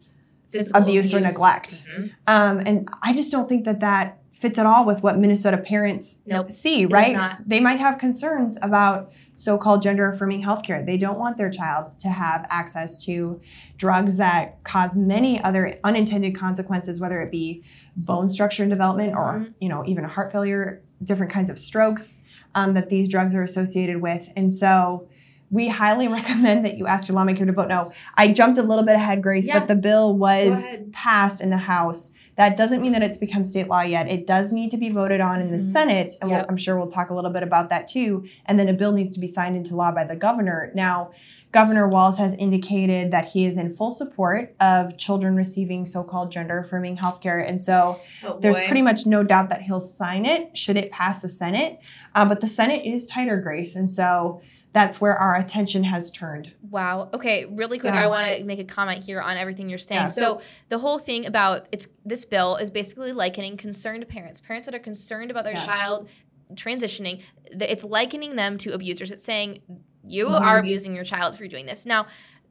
abuse, 0.54 0.72
abuse, 0.74 1.14
or 1.14 1.20
neglect. 1.20 1.86
Mm-hmm. 1.86 2.08
Um, 2.28 2.60
and 2.66 2.90
I 3.02 3.14
just 3.14 3.32
don't 3.32 3.48
think 3.48 3.66
that 3.66 3.80
that 3.80 4.21
fits 4.32 4.58
at 4.58 4.66
all 4.66 4.86
with 4.86 5.04
what 5.04 5.20
Minnesota 5.20 5.58
parents 5.58 6.20
nope, 6.26 6.50
see, 6.50 6.86
right? 6.86 7.38
They 7.46 7.60
might 7.60 7.80
have 7.80 7.98
concerns 7.98 8.58
about 8.62 9.12
so 9.34 9.58
called 9.58 9.82
gender 9.82 10.10
affirming 10.10 10.44
healthcare. 10.44 10.86
They 10.86 10.98
don't 10.98 11.20
want 11.20 11.38
their 11.38 11.50
child 11.50 12.00
to 12.00 12.10
have 12.10 12.48
access 12.50 13.04
to 13.06 13.40
drugs 13.78 14.18
that 14.18 14.64
cause 14.64 14.96
many 14.96 15.42
other 15.44 15.78
unintended 15.84 16.36
consequences, 16.36 17.00
whether 17.00 17.22
it 17.22 17.32
be 17.32 17.64
bone 17.96 18.30
structure 18.30 18.64
and 18.64 18.70
development 18.70 19.14
or, 19.16 19.40
mm-hmm. 19.40 19.52
you 19.60 19.70
know, 19.70 19.86
even 19.86 20.04
heart 20.06 20.32
failure, 20.32 20.82
different 21.04 21.32
kinds 21.32 21.50
of 21.50 21.60
strokes 21.60 22.18
um, 22.56 22.74
that 22.74 22.90
these 22.90 23.08
drugs 23.08 23.36
are 23.36 23.44
associated 23.44 24.02
with. 24.02 24.30
And 24.36 24.54
so, 24.54 25.08
we 25.52 25.68
highly 25.68 26.08
recommend 26.08 26.66
that 26.66 26.78
you 26.78 26.88
ask 26.88 27.08
your 27.08 27.16
lawmaker 27.16 27.46
to 27.46 27.52
vote 27.52 27.68
no. 27.68 27.92
I 28.16 28.30
jumped 28.30 28.58
a 28.58 28.64
little 28.64 28.86
bit 28.86 28.96
ahead, 28.96 29.22
Grace, 29.22 29.48
yeah. 29.48 29.60
but 29.60 29.68
the 29.68 29.76
bill 29.76 30.16
was 30.16 30.66
passed 30.94 31.42
in 31.42 31.50
the 31.50 31.58
House. 31.58 32.12
That 32.42 32.58
doesn't 32.58 32.82
mean 32.82 32.94
that 32.94 33.04
it's 33.04 33.20
become 33.20 33.44
state 33.44 33.68
law 33.68 33.82
yet. 33.82 34.08
It 34.08 34.26
does 34.26 34.52
need 34.52 34.72
to 34.72 34.78
be 34.78 34.90
voted 34.90 35.22
on 35.22 35.42
in 35.42 35.52
the 35.52 35.58
mm-hmm. 35.58 35.74
Senate, 35.74 36.14
and 36.24 36.32
yep. 36.32 36.40
we'll, 36.40 36.50
I'm 36.50 36.58
sure 36.58 36.76
we'll 36.76 36.90
talk 36.90 37.12
a 37.12 37.14
little 37.14 37.30
bit 37.30 37.44
about 37.44 37.70
that 37.70 37.88
too. 37.88 38.26
And 38.48 38.60
then 38.60 38.68
a 38.68 38.74
bill 38.74 38.94
needs 38.94 39.12
to 39.12 39.20
be 39.20 39.28
signed 39.28 39.56
into 39.56 39.76
law 39.76 39.92
by 39.92 40.06
the 40.06 40.16
governor. 40.16 40.72
Now, 40.74 41.12
Governor 41.52 41.88
Walz 41.88 42.18
has 42.18 42.34
indicated 42.38 43.12
that 43.12 43.30
he 43.30 43.46
is 43.46 43.58
in 43.58 43.70
full 43.70 43.92
support 43.92 44.56
of 44.60 44.98
children 44.98 45.36
receiving 45.36 45.86
so-called 45.86 46.32
gender 46.32 46.58
affirming 46.58 46.98
healthcare, 46.98 47.48
and 47.48 47.62
so 47.62 48.00
oh 48.24 48.40
there's 48.40 48.58
pretty 48.58 48.82
much 48.82 49.06
no 49.06 49.22
doubt 49.22 49.50
that 49.50 49.62
he'll 49.62 49.80
sign 49.80 50.26
it 50.26 50.58
should 50.58 50.78
it 50.78 50.90
pass 50.90 51.22
the 51.22 51.30
Senate. 51.30 51.78
Uh, 52.16 52.28
but 52.28 52.42
the 52.42 52.48
Senate 52.48 52.84
is 52.84 53.06
tighter, 53.06 53.38
Grace, 53.38 53.76
and 53.76 53.88
so 53.88 54.42
that's 54.74 55.02
where 55.02 55.16
our 55.16 55.36
attention 55.36 55.84
has 55.84 56.10
turned. 56.10 56.54
Wow. 56.70 57.10
Okay, 57.14 57.46
really 57.46 57.78
quick, 57.78 57.94
yeah. 57.94 58.04
I 58.04 58.08
want 58.08 58.38
to 58.38 58.44
make 58.44 58.60
a 58.60 58.64
comment 58.64 59.04
here 59.04 59.20
on 59.20 59.38
everything 59.38 59.70
you're 59.70 59.78
saying. 59.78 60.02
Yeah. 60.02 60.10
So 60.10 60.42
the 60.70 60.80
whole 60.80 60.98
thing 60.98 61.26
about 61.26 61.68
it's 61.72 61.88
this 62.06 62.24
bill 62.24 62.56
is 62.56 62.72
basically 62.72 63.12
likening 63.12 63.58
concerned 63.58 64.08
parents, 64.08 64.40
parents 64.40 64.66
that 64.68 64.76
are 64.76 64.80
concerned 64.80 65.30
about 65.30 65.44
their 65.44 65.54
yes. 65.54 65.66
child 65.66 66.08
transitioning, 66.54 67.22
it's 67.46 67.84
likening 67.84 68.36
them 68.36 68.58
to 68.60 68.74
abusers. 68.74 69.12
It's 69.12 69.24
saying 69.24 69.62
you 70.06 70.26
mm-hmm. 70.28 70.44
are 70.44 70.60
abusing 70.60 70.96
your 70.96 71.04
child 71.04 71.34
if 71.34 71.40
you're 71.40 71.50
doing 71.50 71.66
this. 71.66 71.86
Now, 71.86 72.08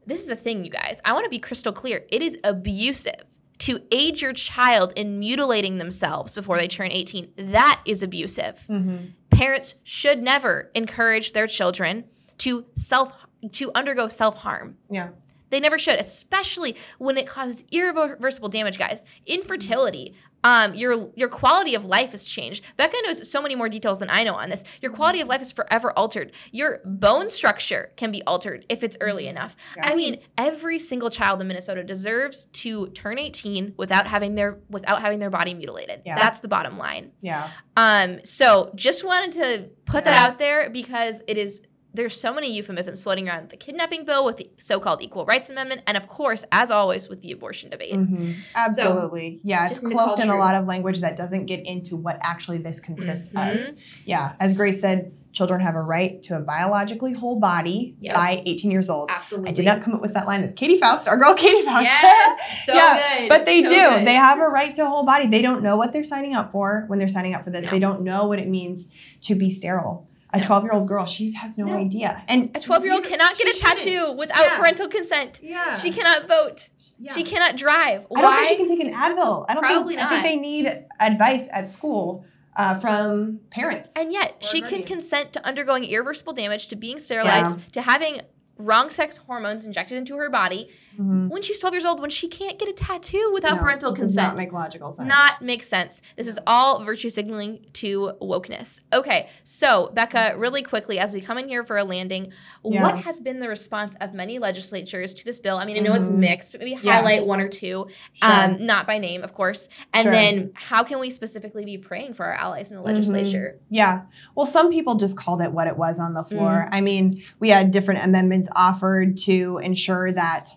this 0.06 0.20
is 0.20 0.26
the 0.26 0.36
thing, 0.36 0.64
you 0.64 0.70
guys. 0.70 1.00
I 1.04 1.12
want 1.12 1.24
to 1.24 1.30
be 1.30 1.38
crystal 1.38 1.72
clear. 1.72 2.04
It 2.10 2.22
is 2.22 2.38
abusive 2.44 3.24
to 3.60 3.82
age 3.92 4.22
your 4.22 4.32
child 4.32 4.92
in 4.96 5.18
mutilating 5.18 5.78
themselves 5.78 6.32
before 6.32 6.56
they 6.56 6.66
turn 6.66 6.90
18, 6.90 7.32
that 7.36 7.80
is 7.84 8.02
abusive. 8.02 8.66
Mm-hmm. 8.68 8.96
Parents 9.40 9.74
should 9.82 10.22
never 10.22 10.70
encourage 10.74 11.32
their 11.32 11.46
children 11.46 12.04
to 12.36 12.66
self 12.76 13.10
to 13.52 13.70
undergo 13.74 14.06
self-harm. 14.06 14.76
Yeah. 14.90 15.12
They 15.50 15.60
never 15.60 15.78
should, 15.78 15.98
especially 15.98 16.76
when 16.98 17.16
it 17.16 17.26
causes 17.26 17.64
irreversible 17.70 18.48
damage, 18.48 18.78
guys. 18.78 19.04
Infertility, 19.26 20.14
um, 20.42 20.74
your 20.74 21.10
your 21.14 21.28
quality 21.28 21.74
of 21.74 21.84
life 21.84 22.12
has 22.12 22.24
changed. 22.24 22.64
Becca 22.76 22.96
knows 23.04 23.30
so 23.30 23.42
many 23.42 23.54
more 23.54 23.68
details 23.68 23.98
than 23.98 24.08
I 24.10 24.24
know 24.24 24.34
on 24.34 24.48
this. 24.48 24.64
Your 24.80 24.92
quality 24.92 25.20
of 25.20 25.28
life 25.28 25.42
is 25.42 25.52
forever 25.52 25.92
altered. 25.92 26.32
Your 26.50 26.80
bone 26.84 27.30
structure 27.30 27.92
can 27.96 28.10
be 28.10 28.22
altered 28.22 28.64
if 28.68 28.82
it's 28.82 28.96
early 29.00 29.24
mm-hmm. 29.24 29.36
enough. 29.36 29.56
Yes. 29.76 29.90
I 29.90 29.96
mean, 29.96 30.20
every 30.38 30.78
single 30.78 31.10
child 31.10 31.40
in 31.40 31.48
Minnesota 31.48 31.84
deserves 31.84 32.46
to 32.52 32.88
turn 32.88 33.18
18 33.18 33.74
without 33.76 34.06
having 34.06 34.34
their 34.34 34.58
without 34.70 35.02
having 35.02 35.18
their 35.18 35.30
body 35.30 35.52
mutilated. 35.52 36.02
Yeah. 36.06 36.18
That's 36.18 36.40
the 36.40 36.48
bottom 36.48 36.78
line. 36.78 37.12
Yeah. 37.20 37.50
Um. 37.76 38.20
So 38.24 38.72
just 38.74 39.04
wanted 39.04 39.32
to 39.32 39.70
put 39.84 40.04
yeah. 40.04 40.14
that 40.14 40.18
out 40.18 40.38
there 40.38 40.70
because 40.70 41.22
it 41.26 41.36
is 41.36 41.60
there's 41.92 42.18
so 42.18 42.32
many 42.32 42.52
euphemisms 42.52 43.02
floating 43.02 43.28
around 43.28 43.50
the 43.50 43.56
kidnapping 43.56 44.04
bill 44.04 44.24
with 44.24 44.36
the 44.36 44.50
so-called 44.58 45.02
equal 45.02 45.24
rights 45.26 45.50
amendment 45.50 45.82
and 45.86 45.96
of 45.96 46.06
course 46.06 46.44
as 46.52 46.70
always 46.70 47.08
with 47.08 47.22
the 47.22 47.32
abortion 47.32 47.70
debate. 47.70 47.94
Mm-hmm. 47.94 48.32
absolutely. 48.54 49.36
So, 49.36 49.40
yeah 49.44 49.68
it's 49.68 49.80
cloaked 49.80 50.20
in 50.20 50.28
a 50.28 50.36
lot 50.36 50.54
of 50.54 50.66
language 50.66 51.00
that 51.00 51.16
doesn't 51.16 51.46
get 51.46 51.66
into 51.66 51.96
what 51.96 52.18
actually 52.22 52.58
this 52.58 52.80
consists 52.80 53.32
mm-hmm. 53.32 53.70
of. 53.70 53.76
Yeah 54.04 54.34
as 54.40 54.56
grace 54.56 54.80
said 54.80 55.12
children 55.32 55.60
have 55.60 55.76
a 55.76 55.82
right 55.82 56.22
to 56.24 56.36
a 56.36 56.40
biologically 56.40 57.14
whole 57.14 57.38
body 57.38 57.94
yep. 58.00 58.16
by 58.16 58.42
18 58.46 58.70
years 58.70 58.90
old. 58.90 59.10
Absolutely 59.10 59.50
i 59.50 59.52
did 59.52 59.64
not 59.64 59.80
come 59.80 59.94
up 59.94 60.00
with 60.00 60.14
that 60.14 60.26
line. 60.26 60.42
It's 60.42 60.54
Katy 60.54 60.78
Faust 60.78 61.08
our 61.08 61.16
girl 61.16 61.34
Katy 61.34 61.62
Faust 61.62 61.84
yes, 61.84 62.66
so 62.66 62.74
yeah, 62.74 63.20
good 63.20 63.28
but 63.28 63.46
they 63.46 63.62
so 63.62 63.68
do. 63.68 63.74
good. 63.74 64.06
they 64.06 64.14
have 64.14 64.38
a 64.38 64.48
right 64.48 64.74
to 64.76 64.84
a 64.84 64.88
whole 64.88 65.04
body. 65.04 65.26
They 65.26 65.42
don't 65.42 65.62
know 65.62 65.76
what 65.76 65.92
they're 65.92 66.04
signing 66.04 66.34
up 66.34 66.52
for 66.52 66.84
when 66.86 66.98
they're 66.98 67.08
signing 67.08 67.34
up 67.34 67.44
for 67.44 67.50
this. 67.50 67.64
No. 67.64 67.70
they 67.70 67.78
don't 67.78 68.02
know 68.02 68.26
what 68.26 68.38
it 68.38 68.48
means 68.48 68.88
to 69.22 69.34
be 69.34 69.50
sterile 69.50 70.09
a 70.32 70.40
12 70.40 70.64
year 70.64 70.72
old 70.72 70.88
girl 70.88 71.04
she 71.06 71.32
has 71.34 71.58
no, 71.58 71.66
no, 71.66 71.76
idea 71.76 72.24
and 72.28 72.50
a 72.54 72.60
12 72.60 72.84
year 72.84 72.92
old 72.94 73.04
cannot 73.04 73.36
get 73.36 73.54
a 73.54 73.58
tattoo 73.58 74.12
without 74.12 74.38
yeah. 74.38 74.58
parental 74.58 74.88
consent 74.88 75.40
yeah 75.42 75.74
she 75.76 75.90
cannot 75.90 76.28
vote 76.28 76.68
yeah. 76.98 77.12
she 77.14 77.22
cannot 77.22 77.56
drive 77.56 78.04
Why? 78.08 78.20
i 78.20 78.22
don't 78.22 78.36
think 78.36 78.48
she 78.48 78.56
can 78.56 78.68
take 78.68 78.86
an 78.86 78.92
advil 78.92 79.46
i 79.48 79.54
don't 79.54 79.62
Probably 79.62 79.96
think, 79.96 80.08
not. 80.08 80.12
i 80.12 80.22
think 80.22 80.24
they 80.24 80.36
need 80.36 80.86
advice 80.98 81.48
at 81.52 81.70
school 81.70 82.24
uh, 82.56 82.74
from 82.74 83.40
parents 83.50 83.88
and 83.94 84.12
yet 84.12 84.36
she 84.40 84.60
can 84.60 84.82
consent 84.82 85.32
to 85.32 85.46
undergoing 85.46 85.84
irreversible 85.84 86.32
damage 86.32 86.68
to 86.68 86.76
being 86.76 86.98
sterilized 86.98 87.58
yeah. 87.58 87.64
to 87.72 87.82
having 87.82 88.20
wrong 88.60 88.90
sex 88.90 89.16
hormones 89.16 89.64
injected 89.64 89.96
into 89.96 90.16
her 90.16 90.30
body 90.30 90.70
mm-hmm. 90.94 91.28
when 91.28 91.42
she's 91.42 91.58
12 91.58 91.74
years 91.74 91.84
old 91.84 92.00
when 92.00 92.10
she 92.10 92.28
can't 92.28 92.58
get 92.58 92.68
a 92.68 92.72
tattoo 92.72 93.30
without 93.32 93.56
no, 93.56 93.62
parental 93.62 93.92
consent. 93.92 94.16
Does 94.16 94.16
not 94.16 94.36
make 94.36 94.52
logical 94.52 94.92
sense. 94.92 95.08
Not 95.08 95.42
make 95.42 95.62
sense. 95.62 96.02
This 96.16 96.26
is 96.26 96.38
all 96.46 96.82
virtue 96.84 97.10
signaling 97.10 97.66
to 97.74 98.12
wokeness. 98.20 98.80
Okay, 98.92 99.28
so 99.42 99.90
Becca, 99.94 100.34
really 100.36 100.62
quickly 100.62 100.98
as 100.98 101.12
we 101.12 101.20
come 101.20 101.38
in 101.38 101.48
here 101.48 101.64
for 101.64 101.78
a 101.78 101.84
landing, 101.84 102.32
yeah. 102.64 102.82
what 102.82 102.98
has 103.04 103.20
been 103.20 103.40
the 103.40 103.48
response 103.48 103.96
of 104.00 104.14
many 104.14 104.38
legislatures 104.38 105.14
to 105.14 105.24
this 105.24 105.38
bill? 105.38 105.56
I 105.56 105.64
mean, 105.64 105.76
I 105.76 105.80
know 105.80 105.92
mm-hmm. 105.92 106.00
it's 106.00 106.10
mixed, 106.10 106.52
but 106.52 106.60
maybe 106.60 106.72
yes. 106.72 106.84
highlight 106.84 107.26
one 107.26 107.40
or 107.40 107.48
two, 107.48 107.88
sure. 108.12 108.32
um, 108.32 108.64
not 108.64 108.86
by 108.86 108.98
name, 108.98 109.22
of 109.22 109.32
course. 109.32 109.68
And 109.92 110.04
sure. 110.04 110.12
then 110.12 110.52
how 110.54 110.82
can 110.84 110.98
we 110.98 111.10
specifically 111.10 111.64
be 111.64 111.78
praying 111.78 112.14
for 112.14 112.26
our 112.26 112.34
allies 112.34 112.70
in 112.70 112.76
the 112.76 112.82
legislature? 112.82 113.56
Mm-hmm. 113.56 113.74
Yeah. 113.74 114.02
Well, 114.34 114.46
some 114.46 114.70
people 114.70 114.96
just 114.96 115.16
called 115.16 115.40
it 115.40 115.52
what 115.52 115.66
it 115.66 115.76
was 115.76 115.98
on 115.98 116.14
the 116.14 116.24
floor. 116.24 116.66
Mm. 116.66 116.68
I 116.72 116.80
mean, 116.80 117.22
we 117.38 117.48
had 117.48 117.70
different 117.70 118.04
amendments 118.04 118.49
offered 118.54 119.18
to 119.18 119.58
ensure 119.62 120.12
that 120.12 120.50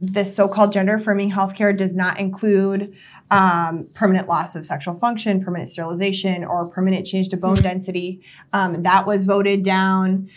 this 0.00 0.34
so-called 0.34 0.72
gender 0.72 0.96
affirming 0.96 1.30
healthcare 1.30 1.76
does 1.76 1.96
not 1.96 2.20
include 2.20 2.94
um, 3.30 3.88
permanent 3.94 4.28
loss 4.28 4.54
of 4.54 4.66
sexual 4.66 4.94
function, 4.94 5.42
permanent 5.42 5.68
sterilization, 5.68 6.44
or 6.44 6.68
permanent 6.68 7.06
change 7.06 7.28
to 7.30 7.36
bone 7.36 7.56
density. 7.56 8.22
Um, 8.52 8.82
that 8.82 9.06
was 9.06 9.24
voted 9.24 9.62
down. 9.62 10.28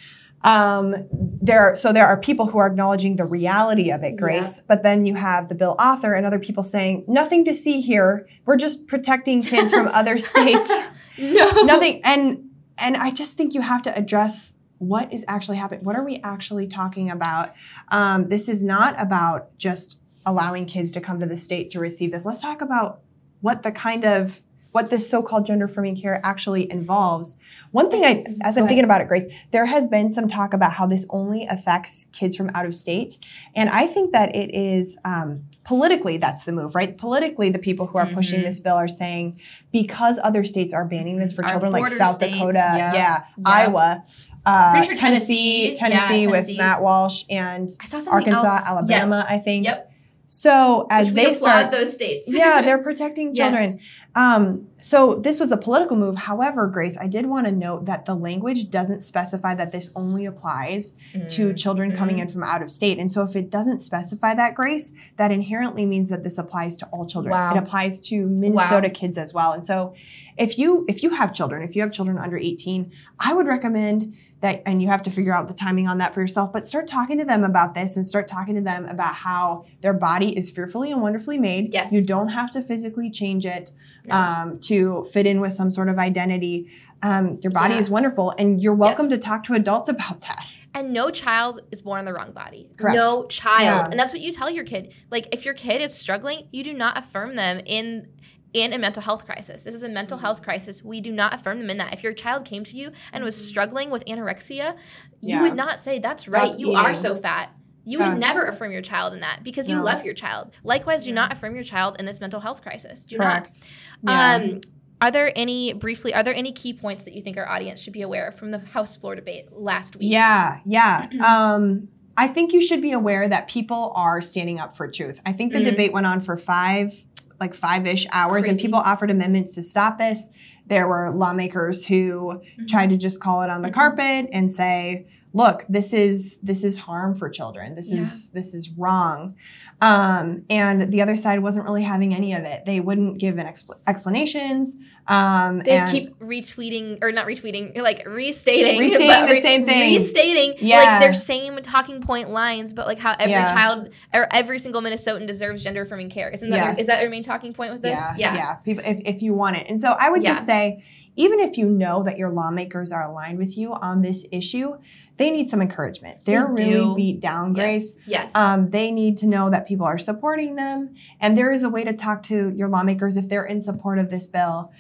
Um, 0.43 0.95
there, 1.11 1.75
so 1.75 1.91
there 1.91 2.05
are 2.05 2.17
people 2.17 2.47
who 2.47 2.57
are 2.59 2.67
acknowledging 2.67 3.15
the 3.15 3.25
reality 3.25 3.91
of 3.91 4.03
it, 4.03 4.15
Grace. 4.15 4.57
Yeah. 4.57 4.63
But 4.67 4.83
then 4.83 5.05
you 5.05 5.15
have 5.15 5.49
the 5.49 5.55
bill 5.55 5.75
author 5.79 6.13
and 6.13 6.25
other 6.25 6.39
people 6.39 6.63
saying 6.63 7.03
nothing 7.07 7.43
to 7.45 7.53
see 7.53 7.81
here. 7.81 8.27
We're 8.45 8.57
just 8.57 8.87
protecting 8.87 9.41
kids 9.41 9.73
from 9.73 9.87
other 9.93 10.19
states. 10.19 10.71
no, 11.17 11.51
nothing. 11.63 12.01
And 12.03 12.49
and 12.79 12.95
I 12.95 13.11
just 13.11 13.33
think 13.33 13.55
you 13.55 13.61
have 13.61 13.81
to 13.83 13.97
address 13.97 14.56
what 14.79 15.11
is 15.11 15.25
actually 15.27 15.57
happening? 15.57 15.83
What 15.83 15.95
are 15.95 16.03
we 16.03 16.17
actually 16.23 16.67
talking 16.67 17.09
about? 17.09 17.53
Um, 17.89 18.29
this 18.29 18.47
is 18.47 18.63
not 18.63 18.95
about 18.99 19.57
just 19.57 19.97
allowing 20.25 20.65
kids 20.65 20.91
to 20.91 21.01
come 21.01 21.19
to 21.19 21.25
the 21.25 21.37
state 21.37 21.69
to 21.71 21.79
receive 21.79 22.11
this. 22.11 22.25
Let's 22.25 22.41
talk 22.41 22.61
about 22.61 23.01
what 23.41 23.63
the 23.63 23.71
kind 23.71 24.03
of 24.03 24.41
what 24.71 24.89
this 24.89 25.09
so-called 25.09 25.45
gender 25.45 25.65
affirming 25.65 25.95
care 25.95 26.19
actually 26.23 26.71
involves. 26.71 27.35
One 27.71 27.89
thing 27.89 28.03
I, 28.03 28.25
as 28.41 28.57
I'm 28.57 28.67
thinking 28.67 28.83
about 28.83 29.01
it, 29.01 29.07
Grace, 29.07 29.27
there 29.51 29.65
has 29.65 29.87
been 29.87 30.11
some 30.11 30.27
talk 30.27 30.53
about 30.53 30.73
how 30.73 30.85
this 30.85 31.05
only 31.09 31.45
affects 31.45 32.07
kids 32.11 32.35
from 32.35 32.49
out 32.53 32.65
of 32.65 32.75
state, 32.75 33.17
and 33.55 33.69
I 33.69 33.87
think 33.87 34.11
that 34.11 34.35
it 34.35 34.53
is 34.53 34.97
um, 35.03 35.43
politically 35.63 36.17
that's 36.17 36.45
the 36.45 36.51
move, 36.51 36.75
right? 36.75 36.97
Politically, 36.97 37.49
the 37.49 37.59
people 37.59 37.87
who 37.87 37.97
are 37.97 38.05
mm-hmm. 38.05 38.15
pushing 38.15 38.43
this 38.43 38.59
bill 38.59 38.75
are 38.75 38.87
saying 38.87 39.39
because 39.71 40.19
other 40.23 40.45
states 40.45 40.73
are 40.73 40.85
banning 40.85 41.19
this 41.19 41.33
for 41.33 41.43
Our 41.43 41.51
children, 41.51 41.71
like 41.71 41.91
South 41.91 42.15
states, 42.15 42.35
Dakota, 42.35 42.53
yeah, 42.57 42.93
yeah, 42.93 43.23
Iowa. 43.45 44.03
Uh, 44.45 44.83
sure 44.83 44.95
Tennessee, 44.95 45.75
Tennessee, 45.75 45.97
Tennessee 45.97 46.21
yeah, 46.23 46.27
with 46.29 46.57
Matt 46.57 46.81
Walsh 46.81 47.25
and 47.29 47.69
Arkansas, 48.09 48.45
else. 48.45 48.65
Alabama, 48.65 49.17
yes. 49.17 49.31
I 49.31 49.39
think. 49.39 49.65
Yep. 49.65 49.93
So 50.27 50.87
as 50.89 51.07
Which 51.07 51.15
they 51.15 51.33
start 51.33 51.71
those 51.71 51.93
states, 51.93 52.27
yeah, 52.29 52.61
they're 52.65 52.81
protecting 52.81 53.33
children. 53.33 53.71
Yes. 53.71 53.79
Um, 54.17 54.67
so 54.79 55.13
this 55.13 55.39
was 55.39 55.51
a 55.51 55.57
political 55.57 55.95
move. 55.95 56.15
However, 56.15 56.65
Grace, 56.65 56.97
I 56.97 57.05
did 57.05 57.27
want 57.27 57.45
to 57.45 57.51
note 57.51 57.85
that 57.85 58.05
the 58.05 58.15
language 58.15 58.71
doesn't 58.71 59.01
specify 59.01 59.53
that 59.53 59.71
this 59.71 59.91
only 59.95 60.25
applies 60.25 60.95
mm-hmm. 61.13 61.27
to 61.27 61.53
children 61.53 61.95
coming 61.95 62.15
mm-hmm. 62.15 62.23
in 62.23 62.33
from 62.33 62.41
out 62.41 62.63
of 62.63 62.71
state. 62.71 62.97
And 62.97 63.11
so 63.11 63.21
if 63.21 63.35
it 63.35 63.51
doesn't 63.51 63.77
specify 63.77 64.33
that, 64.33 64.55
Grace, 64.55 64.91
that 65.17 65.31
inherently 65.31 65.85
means 65.85 66.09
that 66.09 66.23
this 66.23 66.39
applies 66.39 66.77
to 66.77 66.87
all 66.87 67.05
children. 67.05 67.31
Wow. 67.31 67.51
It 67.51 67.59
applies 67.59 68.01
to 68.09 68.25
Minnesota 68.25 68.87
wow. 68.87 68.93
kids 68.95 69.19
as 69.19 69.35
well. 69.35 69.53
And 69.53 69.63
so 69.63 69.93
if 70.35 70.57
you 70.57 70.83
if 70.89 71.03
you 71.03 71.11
have 71.11 71.31
children, 71.31 71.61
if 71.61 71.75
you 71.75 71.83
have 71.83 71.91
children 71.91 72.17
under 72.17 72.37
18, 72.37 72.91
I 73.19 73.35
would 73.35 73.45
recommend 73.45 74.17
that 74.41 74.63
and 74.65 74.81
you 74.81 74.87
have 74.87 75.03
to 75.03 75.11
figure 75.11 75.33
out 75.33 75.47
the 75.47 75.53
timing 75.53 75.87
on 75.87 75.97
that 75.97 76.13
for 76.13 76.21
yourself 76.21 76.53
but 76.53 76.67
start 76.67 76.87
talking 76.87 77.17
to 77.17 77.25
them 77.25 77.43
about 77.43 77.73
this 77.73 77.95
and 77.95 78.05
start 78.05 78.27
talking 78.27 78.53
to 78.53 78.61
them 78.61 78.85
about 78.85 79.15
how 79.15 79.65
their 79.81 79.93
body 79.93 80.37
is 80.37 80.51
fearfully 80.51 80.91
and 80.91 81.01
wonderfully 81.01 81.39
made 81.39 81.73
yes. 81.73 81.91
you 81.91 82.05
don't 82.05 82.29
have 82.29 82.51
to 82.51 82.61
physically 82.61 83.09
change 83.09 83.47
it 83.47 83.71
no. 84.07 84.15
um, 84.15 84.59
to 84.61 85.05
fit 85.05 85.25
in 85.25 85.39
with 85.39 85.53
some 85.53 85.71
sort 85.71 85.89
of 85.89 85.97
identity 85.99 86.71
um, 87.03 87.37
your 87.43 87.51
body 87.51 87.75
yeah. 87.75 87.79
is 87.79 87.89
wonderful 87.91 88.33
and 88.39 88.61
you're 88.61 88.73
welcome 88.73 89.05
yes. 89.05 89.13
to 89.13 89.17
talk 89.19 89.43
to 89.43 89.53
adults 89.53 89.89
about 89.89 90.21
that 90.21 90.45
and 90.73 90.93
no 90.93 91.09
child 91.09 91.61
is 91.71 91.81
born 91.81 91.99
in 91.99 92.05
the 92.05 92.13
wrong 92.13 92.31
body. 92.31 92.69
Correct. 92.77 92.95
No 92.95 93.25
child. 93.25 93.63
Yeah. 93.63 93.87
And 93.89 93.99
that's 93.99 94.13
what 94.13 94.21
you 94.21 94.31
tell 94.31 94.49
your 94.49 94.63
kid. 94.63 94.93
Like 95.09 95.27
if 95.31 95.43
your 95.43 95.55
kid 95.55 95.81
is 95.81 95.91
struggling, 95.93 96.47
you 96.51 96.63
do 96.63 96.71
not 96.71 96.97
affirm 96.97 97.35
them 97.35 97.61
in 97.65 98.09
in 98.53 98.73
a 98.73 98.77
mental 98.77 99.01
health 99.01 99.25
crisis. 99.25 99.63
This 99.63 99.75
is 99.75 99.83
a 99.83 99.89
mental 99.89 100.19
health 100.19 100.41
crisis. 100.41 100.83
We 100.83 101.01
do 101.01 101.11
not 101.11 101.33
affirm 101.33 101.59
them 101.59 101.69
in 101.69 101.77
that. 101.77 101.93
If 101.93 102.03
your 102.03 102.13
child 102.13 102.45
came 102.45 102.63
to 102.65 102.77
you 102.77 102.91
and 103.11 103.23
was 103.23 103.35
struggling 103.35 103.89
with 103.89 104.05
anorexia, 104.05 104.75
you 105.19 105.35
yeah. 105.35 105.41
would 105.41 105.55
not 105.55 105.79
say, 105.79 105.99
That's 105.99 106.27
right, 106.27 106.49
Stop 106.49 106.59
you 106.59 106.67
eating. 106.67 106.77
are 106.77 106.95
so 106.95 107.15
fat. 107.15 107.51
You 107.87 107.99
would 107.99 108.17
never 108.17 108.43
affirm 108.43 108.73
your 108.73 108.81
child 108.81 109.13
in 109.13 109.21
that 109.21 109.43
because 109.43 109.69
you 109.69 109.75
no. 109.75 109.83
love 109.83 110.03
your 110.03 110.13
child. 110.13 110.51
Likewise, 110.63 111.05
do 111.05 111.13
not 111.13 111.31
affirm 111.31 111.55
your 111.55 111.63
child 111.63 111.95
in 111.99 112.05
this 112.05 112.19
mental 112.19 112.41
health 112.41 112.61
crisis. 112.61 113.05
Do 113.05 113.17
Correct. 113.17 113.57
not. 114.03 114.41
Yeah. 114.41 114.49
Um, 114.49 114.61
are 115.01 115.09
there 115.09 115.31
any 115.35 115.71
briefly? 115.71 116.13
Are 116.13 116.21
there 116.21 116.35
any 116.35 116.51
key 116.51 116.73
points 116.73 117.05
that 117.05 117.13
you 117.13 117.21
think 117.21 117.37
our 117.37 117.47
audience 117.47 117.79
should 117.79 117.93
be 117.93 118.01
aware 118.01 118.27
of 118.27 118.35
from 118.35 118.51
the 118.51 118.59
House 118.59 118.97
floor 118.97 119.15
debate 119.15 119.53
last 119.53 119.95
week? 119.95 120.11
Yeah, 120.11 120.59
yeah. 120.65 121.07
um, 121.25 121.87
I 122.17 122.27
think 122.27 122.51
you 122.51 122.61
should 122.61 122.81
be 122.81 122.91
aware 122.91 123.29
that 123.29 123.47
people 123.47 123.93
are 123.95 124.21
standing 124.21 124.59
up 124.59 124.75
for 124.75 124.89
truth. 124.89 125.21
I 125.25 125.31
think 125.31 125.53
the 125.53 125.59
mm-hmm. 125.59 125.69
debate 125.69 125.93
went 125.93 126.07
on 126.07 126.19
for 126.19 126.35
five 126.35 127.05
like 127.39 127.53
five 127.53 127.85
ish 127.85 128.05
hours, 128.11 128.41
Crazy. 128.41 128.49
and 128.49 128.59
people 128.59 128.79
offered 128.79 129.11
amendments 129.11 129.55
to 129.55 129.63
stop 129.63 129.97
this. 129.97 130.29
There 130.65 130.87
were 130.87 131.11
lawmakers 131.11 131.85
who 131.85 132.33
mm-hmm. 132.33 132.65
tried 132.65 132.89
to 132.89 132.97
just 132.97 133.21
call 133.21 133.43
it 133.43 133.49
on 133.49 133.61
the 133.61 133.69
mm-hmm. 133.69 133.75
carpet 133.75 134.29
and 134.33 134.51
say, 134.51 135.07
look 135.33 135.65
this 135.67 135.93
is 135.93 136.37
this 136.41 136.63
is 136.63 136.77
harm 136.77 137.13
for 137.13 137.29
children 137.29 137.75
this 137.75 137.91
yeah. 137.91 137.99
is 137.99 138.29
this 138.29 138.53
is 138.53 138.69
wrong 138.71 139.35
um, 139.79 140.43
and 140.49 140.91
the 140.91 141.01
other 141.01 141.15
side 141.15 141.39
wasn't 141.39 141.63
really 141.63 141.83
having 141.83 142.13
any 142.13 142.33
of 142.33 142.43
it 142.43 142.65
they 142.65 142.79
wouldn't 142.79 143.17
give 143.17 143.37
an 143.37 143.45
expl- 143.45 143.79
explanations 143.85 144.75
um, 145.07 145.59
they 145.59 145.75
just 145.75 145.91
keep 145.91 146.17
retweeting 146.19 146.97
or 147.01 147.11
not 147.11 147.27
retweeting 147.27 147.77
like 147.81 148.05
restating 148.07 148.79
restating 148.79 149.27
the 149.27 149.33
re- 149.33 149.41
same 149.41 149.65
thing 149.65 149.93
restating 149.95 150.55
yeah. 150.59 150.77
like 150.77 150.99
their 151.01 151.13
same 151.13 151.57
talking 151.57 152.01
point 152.01 152.29
lines 152.29 152.71
but 152.73 152.87
like 152.87 152.99
how 152.99 153.13
every 153.19 153.31
yeah. 153.31 153.53
child 153.53 153.89
or 154.13 154.27
every 154.31 154.59
single 154.59 154.81
minnesotan 154.81 155.27
deserves 155.27 155.63
gender 155.63 155.81
affirming 155.81 156.09
care 156.09 156.29
isn't 156.29 156.49
that 156.49 156.55
yes. 156.55 156.75
their, 156.75 156.81
is 156.81 156.87
that 156.87 156.99
their 156.99 157.09
main 157.09 157.23
talking 157.23 157.53
point 157.53 157.71
with 157.73 157.81
this 157.81 157.99
yeah 158.17 158.33
yeah, 158.33 158.35
yeah. 158.35 158.53
People, 158.55 158.83
if, 158.85 158.99
if 159.05 159.21
you 159.21 159.33
want 159.33 159.57
it 159.57 159.67
and 159.69 159.79
so 159.79 159.91
i 159.99 160.09
would 160.09 160.23
just 160.23 160.45
say 160.45 160.83
even 161.17 161.39
if 161.39 161.57
you 161.57 161.67
know 161.69 162.03
that 162.03 162.17
your 162.17 162.29
lawmakers 162.29 162.91
are 162.91 163.01
aligned 163.01 163.39
with 163.39 163.57
you 163.57 163.73
on 163.73 164.01
this 164.01 164.25
issue 164.31 164.77
they 165.17 165.29
need 165.31 165.49
some 165.49 165.61
encouragement. 165.61 166.25
They're 166.25 166.51
They 166.55 166.69
really 166.69 166.95
beat 166.95 167.19
down, 167.19 167.53
Grace. 167.53 167.95
Yes. 168.05 168.05
yes. 168.07 168.35
Um, 168.35 168.69
they 168.69 168.91
need 168.91 169.17
to 169.19 169.27
know 169.27 169.49
that 169.49 169.67
people 169.67 169.85
are 169.85 169.97
supporting 169.97 170.55
them. 170.55 170.93
And 171.19 171.37
there 171.37 171.51
is 171.51 171.63
a 171.63 171.69
way 171.69 171.83
to 171.83 171.93
talk 171.93 172.23
to 172.23 172.49
your 172.55 172.69
lawmakers 172.69 173.17
if 173.17 173.27
they're 173.27 173.45
in 173.45 173.61
support 173.61 173.97
of 173.99 174.09
this 174.11 174.27
bill 174.27 174.71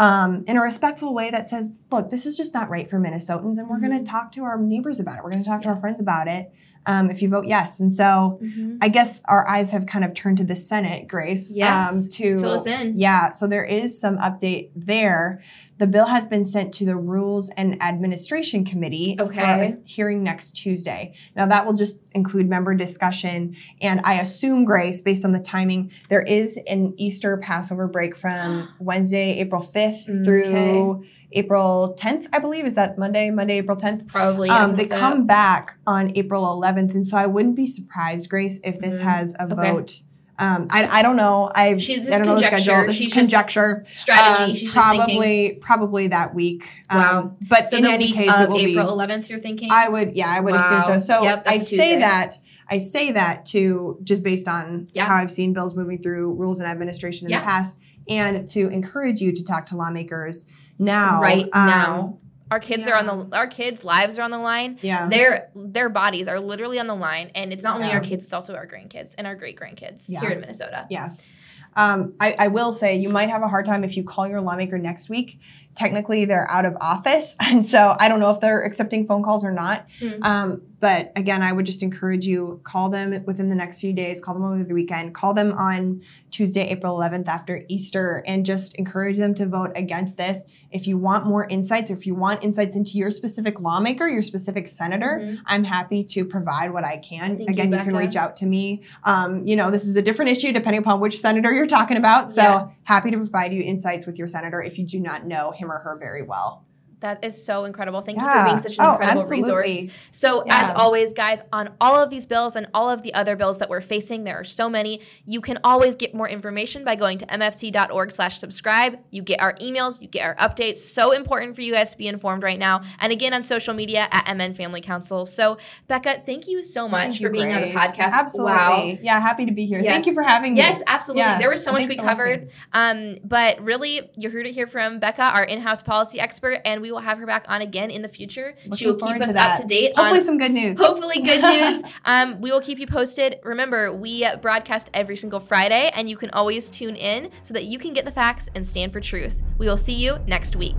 um, 0.00 0.42
in 0.48 0.56
a 0.56 0.60
respectful 0.60 1.14
way 1.14 1.30
that 1.30 1.48
says, 1.48 1.68
look, 1.92 2.10
this 2.10 2.26
is 2.26 2.36
just 2.36 2.52
not 2.52 2.68
right 2.68 2.90
for 2.90 2.98
Minnesotans. 2.98 3.58
And 3.58 3.68
we're 3.68 3.78
going 3.78 3.92
Mm-hmm. 3.92 4.04
to 4.04 4.10
talk 4.10 4.32
to 4.32 4.42
our 4.44 4.58
neighbors 4.58 4.98
about 4.98 5.18
it. 5.18 5.24
We're 5.24 5.30
going 5.30 5.44
to 5.44 5.48
talk 5.48 5.62
to 5.62 5.68
our 5.68 5.76
friends 5.76 6.00
about 6.00 6.26
it 6.26 6.52
um, 6.86 7.08
if 7.10 7.22
you 7.22 7.28
vote 7.28 7.46
yes. 7.46 7.78
And 7.78 7.92
so 7.92 8.40
Mhm. 8.42 8.78
I 8.82 8.88
guess 8.88 9.20
our 9.26 9.48
eyes 9.48 9.70
have 9.70 9.86
kind 9.86 10.04
of 10.04 10.12
turned 10.12 10.38
to 10.38 10.44
the 10.44 10.56
Senate, 10.56 11.06
Grace. 11.06 11.52
Yes. 11.54 11.92
Um, 11.92 12.08
to 12.10 12.40
Fill 12.40 12.50
us 12.50 12.66
in. 12.66 12.98
Yeah. 12.98 13.30
So 13.30 13.46
there 13.46 13.64
is 13.64 13.98
some 14.00 14.18
update 14.18 14.70
there. 14.74 15.40
The 15.78 15.86
bill 15.88 16.06
has 16.06 16.26
been 16.28 16.44
sent 16.44 16.72
to 16.74 16.84
the 16.84 16.96
Rules 16.96 17.50
and 17.56 17.82
Administration 17.82 18.64
Committee 18.64 19.16
for 19.18 19.24
Okay. 19.24 19.42
a 19.42 19.76
hearing 19.84 20.22
next 20.22 20.52
Tuesday. 20.52 21.14
Now 21.34 21.46
that 21.46 21.66
will 21.66 21.72
just 21.74 22.00
include 22.12 22.48
member 22.48 22.74
discussion, 22.74 23.56
and 23.80 24.00
I 24.04 24.20
assume, 24.20 24.64
Grace, 24.64 25.00
based 25.00 25.24
on 25.24 25.32
the 25.32 25.40
timing, 25.40 25.90
there 26.08 26.22
is 26.22 26.58
an 26.68 26.94
Easter 26.96 27.36
Passover 27.38 27.88
break 27.88 28.16
from 28.16 28.68
Wednesday, 28.78 29.38
April 29.40 29.62
fifth 29.62 30.04
through 30.24 31.04
April 31.32 31.94
tenth. 31.98 32.28
I 32.32 32.38
believe 32.38 32.64
is 32.66 32.76
that 32.76 32.96
Monday, 32.96 33.30
Monday, 33.30 33.58
April 33.58 33.76
tenth. 33.76 34.06
Probably. 34.06 34.50
Um, 34.50 34.72
they 34.72 34.76
think 34.78 34.90
that- 34.90 35.00
come 35.00 35.26
back 35.26 35.76
on 35.88 36.12
April 36.14 36.44
11th, 36.44 36.94
and 36.94 37.04
so 37.04 37.16
I 37.16 37.26
wouldn't 37.26 37.56
be 37.56 37.66
surprised, 37.66 38.30
Grace, 38.30 38.60
if 38.62 38.78
this 38.78 39.00
Mhm. 39.00 39.02
has 39.02 39.34
a 39.40 39.44
Okay. 39.44 39.54
vote. 39.72 40.02
Um, 40.38 40.66
I, 40.70 40.84
I 40.98 41.02
don't 41.02 41.16
know. 41.16 41.50
I 41.54 41.76
She's- 41.76 42.10
I 42.10 42.18
don't 42.18 42.26
know 42.26 42.34
the 42.40 42.42
schedule. 42.46 42.86
This 42.86 42.96
She's 42.96 43.06
is 43.08 43.12
conjecture. 43.12 43.84
strategy. 43.92 44.42
Um, 44.42 44.54
She's 44.54 44.72
probably 44.72 45.58
probably 45.60 46.08
that 46.08 46.34
week. 46.34 46.64
Um, 46.90 46.98
Wow. 47.00 47.36
But 47.48 47.68
So 47.68 47.76
in 47.76 47.86
any 47.86 48.12
case, 48.12 48.30
it 48.36 48.48
will 48.48 48.58
April 48.58 48.96
be. 48.96 49.02
11th. 49.04 49.28
You're 49.28 49.38
thinking. 49.38 49.68
I 49.70 49.88
would, 49.88 50.16
yeah, 50.16 50.28
I 50.28 50.40
would 50.40 50.54
assume 50.54 50.82
so. 50.82 50.98
So 50.98 51.22
Yep, 51.22 51.44
I 51.46 51.58
say 51.58 51.98
that. 52.00 52.38
I 52.68 52.78
say 52.78 53.12
that 53.12 53.46
to 53.46 53.98
just 54.02 54.22
based 54.22 54.48
on 54.48 54.88
Yeah. 54.92 55.04
how 55.04 55.16
I've 55.16 55.30
seen 55.30 55.52
bills 55.52 55.76
moving 55.76 56.02
through 56.02 56.32
rules 56.34 56.58
and 56.60 56.68
administration 56.68 57.26
in 57.26 57.30
Yeah. 57.30 57.40
the 57.40 57.44
past, 57.44 57.78
and 58.08 58.48
to 58.48 58.68
encourage 58.70 59.20
you 59.20 59.32
to 59.32 59.44
talk 59.44 59.66
to 59.66 59.76
lawmakers 59.76 60.46
now. 60.78 61.20
right 61.22 61.48
Um, 61.52 61.66
now. 61.66 62.18
Our 62.50 62.60
kids 62.60 62.86
are 62.86 62.94
on 62.94 63.06
the. 63.06 63.36
Our 63.36 63.46
kids' 63.46 63.84
lives 63.84 64.18
are 64.18 64.22
on 64.22 64.30
the 64.30 64.38
line. 64.38 64.78
Yeah. 64.82 65.08
Their 65.08 65.50
their 65.54 65.88
bodies 65.88 66.28
are 66.28 66.38
literally 66.38 66.78
on 66.78 66.86
the 66.86 66.94
line, 66.94 67.30
and 67.34 67.52
it's 67.52 67.64
not 67.64 67.76
only 67.76 67.88
Yeah. 67.88 67.94
our 67.94 68.00
kids; 68.00 68.24
it's 68.24 68.32
also 68.32 68.54
our 68.54 68.66
grandkids 68.66 69.14
and 69.16 69.26
our 69.26 69.34
great 69.34 69.58
grandkids 69.58 70.04
Yeah. 70.08 70.20
here 70.20 70.30
in 70.30 70.40
Minnesota. 70.40 70.86
Yes. 70.90 71.32
Um, 71.76 72.14
I, 72.20 72.36
I 72.38 72.48
will 72.48 72.72
say 72.72 72.96
you 72.96 73.08
might 73.08 73.30
have 73.30 73.42
a 73.42 73.48
hard 73.48 73.66
time 73.66 73.82
if 73.82 73.96
you 73.96 74.04
call 74.04 74.28
your 74.28 74.40
lawmaker 74.40 74.78
next 74.78 75.10
week. 75.10 75.40
Technically, 75.74 76.24
they're 76.24 76.48
out 76.48 76.66
of 76.66 76.76
office. 76.80 77.34
And 77.40 77.66
so 77.66 77.96
I 77.98 78.08
don't 78.08 78.20
know 78.20 78.30
if 78.30 78.38
they're 78.40 78.62
accepting 78.62 79.06
phone 79.06 79.24
calls 79.24 79.44
or 79.44 79.50
not. 79.50 79.86
Hmm. 79.98 80.22
Um, 80.22 80.62
but 80.84 81.12
again, 81.16 81.42
I 81.42 81.50
would 81.50 81.64
just 81.64 81.82
encourage 81.82 82.26
you 82.26 82.60
call 82.62 82.90
them 82.90 83.24
within 83.24 83.48
the 83.48 83.54
next 83.54 83.80
few 83.80 83.94
days, 83.94 84.20
call 84.20 84.34
them 84.34 84.44
over 84.44 84.62
the 84.64 84.74
weekend, 84.74 85.14
call 85.14 85.32
them 85.32 85.52
on 85.52 86.02
Tuesday, 86.30 86.68
April 86.68 86.94
11th 86.94 87.26
after 87.26 87.64
Easter, 87.68 88.22
and 88.26 88.44
just 88.44 88.74
encourage 88.74 89.16
them 89.16 89.34
to 89.36 89.46
vote 89.46 89.72
against 89.76 90.18
this. 90.18 90.44
If 90.70 90.86
you 90.86 90.98
want 90.98 91.24
more 91.24 91.46
insights, 91.48 91.90
if 91.90 92.06
you 92.06 92.14
want 92.14 92.44
insights 92.44 92.76
into 92.76 92.98
your 92.98 93.10
specific 93.10 93.60
lawmaker, 93.60 94.06
your 94.06 94.20
specific 94.22 94.68
senator, 94.68 95.22
Mhm. 95.22 95.38
I'm 95.46 95.64
happy 95.64 96.04
to 96.04 96.22
provide 96.26 96.70
what 96.70 96.84
I 96.84 96.98
can. 96.98 97.38
Thank 97.38 97.48
Again, 97.48 97.72
you, 97.72 97.78
can 97.78 97.96
reach 97.96 98.14
out 98.16 98.36
to 98.38 98.46
me. 98.46 98.82
Um, 99.04 99.46
you 99.46 99.56
know, 99.56 99.70
this 99.70 99.86
is 99.86 99.96
a 99.96 100.02
different 100.02 100.32
issue 100.32 100.52
depending 100.52 100.80
upon 100.82 101.00
which 101.00 101.18
senator 101.18 101.50
you're 101.50 101.66
talking 101.66 101.96
about. 101.96 102.30
So 102.30 102.42
Yeah. 102.42 102.66
happy 102.82 103.10
to 103.10 103.16
provide 103.16 103.54
you 103.54 103.62
insights 103.62 104.04
with 104.04 104.18
your 104.18 104.28
senator 104.28 104.60
if 104.60 104.78
you 104.78 104.84
do 104.86 105.00
not 105.00 105.26
know 105.26 105.52
him 105.52 105.72
or 105.72 105.78
her 105.78 105.96
very 105.98 106.20
well. 106.20 106.66
That 107.04 107.22
is 107.22 107.44
so 107.44 107.66
incredible. 107.66 108.00
Thank 108.00 108.18
you 108.18 108.26
for 108.26 108.44
being 108.44 108.62
such 108.62 108.78
an 108.78 108.84
Oh, 108.86 108.92
incredible 108.92 109.20
absolutely. 109.20 109.60
resource. 109.60 109.94
So, 110.10 110.42
Yeah. 110.46 110.62
as 110.62 110.70
always, 110.74 111.12
guys, 111.12 111.42
on 111.52 111.74
all 111.78 112.02
of 112.02 112.08
these 112.08 112.24
bills 112.24 112.56
and 112.56 112.66
all 112.72 112.88
of 112.88 113.02
the 113.02 113.12
other 113.12 113.36
bills 113.36 113.58
that 113.58 113.68
we're 113.68 113.82
facing, 113.82 114.24
there 114.24 114.40
are 114.40 114.44
so 114.44 114.70
many. 114.70 115.02
You 115.26 115.42
can 115.42 115.58
always 115.62 115.94
get 115.96 116.14
more 116.14 116.26
information 116.26 116.82
by 116.82 116.94
going 116.94 117.18
to 117.18 117.26
mfc.org/slash-subscribe. 117.26 118.98
You 119.10 119.20
get 119.20 119.42
our 119.42 119.52
emails, 119.56 120.00
you 120.00 120.08
get 120.08 120.24
our 120.24 120.34
updates. 120.36 120.78
So 120.78 121.10
important 121.12 121.54
for 121.54 121.60
you 121.60 121.72
guys 121.74 121.90
to 121.90 121.98
be 121.98 122.08
informed 122.08 122.42
right 122.42 122.58
now. 122.58 122.80
And 122.98 123.12
again, 123.12 123.34
on 123.34 123.42
social 123.42 123.74
media 123.74 124.08
at 124.10 124.26
MN 124.34 124.54
Family 124.54 124.80
Council. 124.80 125.26
So, 125.26 125.58
Becca, 125.88 126.22
thank 126.24 126.48
you 126.48 126.62
so 126.62 126.88
much 126.88 127.10
Thank 127.10 127.20
for 127.20 127.28
being 127.28 127.52
on 127.52 127.60
the 127.60 127.66
podcast. 127.68 128.12
Absolutely. 128.12 128.52
Wow. 128.52 128.96
Yeah, 129.02 129.20
happy 129.20 129.44
to 129.44 129.52
be 129.52 129.66
here. 129.66 129.80
Yes. 129.80 129.92
Thank 129.92 130.06
you 130.06 130.14
for 130.14 130.22
having 130.22 130.54
me. 130.54 130.60
Yes, 130.60 130.82
absolutely. 130.86 131.20
Yeah. 131.20 131.36
There 131.38 131.50
was 131.50 131.62
so 131.62 131.70
much 131.70 131.86
we 131.86 131.96
covered. 131.96 132.48
Um, 132.72 133.18
but 133.22 133.60
really, 133.60 134.10
you 134.16 134.30
heard 134.30 134.46
it 134.46 134.54
here 134.54 134.66
from 134.66 135.00
Becca, 135.00 135.22
our 135.22 135.44
in-house 135.44 135.82
policy 135.82 136.18
expert, 136.18 136.60
and 136.64 136.80
we 136.80 136.93
will 136.94 137.00
have 137.00 137.18
her 137.18 137.26
back 137.26 137.44
on 137.48 137.60
again 137.60 137.90
in 137.90 138.00
the 138.02 138.08
future. 138.08 138.54
she 138.76 138.86
will 138.86 138.94
keep 138.96 139.20
us 139.20 139.26
to 139.28 139.32
that. 139.34 139.56
up 139.56 139.62
to 139.62 139.66
date 139.68 139.92
Hopefully 139.96 140.18
on 140.20 140.24
some 140.24 140.38
good 140.38 140.52
news. 140.52 140.78
hopefully 140.78 141.20
good 141.22 141.42
news. 141.82 141.82
um, 142.06 142.40
we 142.40 142.50
will 142.50 142.60
keep 142.62 142.78
you 142.78 142.86
posted. 142.86 143.38
Remember, 143.44 143.92
we 143.92 144.26
broadcast 144.40 144.88
every 144.94 145.16
single 145.16 145.40
Friday, 145.40 145.90
and 145.94 146.08
you 146.08 146.16
can 146.16 146.30
always 146.30 146.70
tune 146.70 146.96
in 146.96 147.30
so 147.42 147.52
that 147.54 147.64
you 147.64 147.78
can 147.78 147.92
get 147.92 148.04
the 148.04 148.10
facts 148.10 148.48
and 148.54 148.66
stand 148.66 148.92
for 148.92 149.00
truth. 149.00 149.42
We 149.58 149.66
will 149.66 149.76
see 149.76 149.94
you 149.94 150.18
next 150.26 150.56
week. 150.56 150.76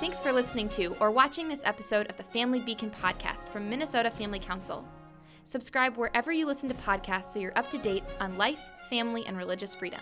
Thanks 0.00 0.20
for 0.20 0.32
listening 0.32 0.68
to 0.70 0.96
or 1.00 1.10
watching 1.10 1.48
this 1.48 1.62
episode 1.64 2.08
of 2.08 2.16
the 2.16 2.22
Family 2.22 2.60
Beacon 2.60 2.90
podcast 3.02 3.48
from 3.50 3.68
Minnesota 3.68 4.10
Family 4.10 4.38
Council. 4.38 4.86
Subscribe 5.44 5.96
wherever 5.96 6.32
you 6.32 6.46
listen 6.46 6.68
to 6.68 6.74
podcasts 6.74 7.26
so 7.32 7.38
you're 7.38 7.56
up 7.56 7.70
to 7.70 7.78
date 7.78 8.04
on 8.20 8.36
life, 8.36 8.60
family, 8.90 9.24
and 9.26 9.36
religious 9.36 9.74
freedom. 9.74 10.00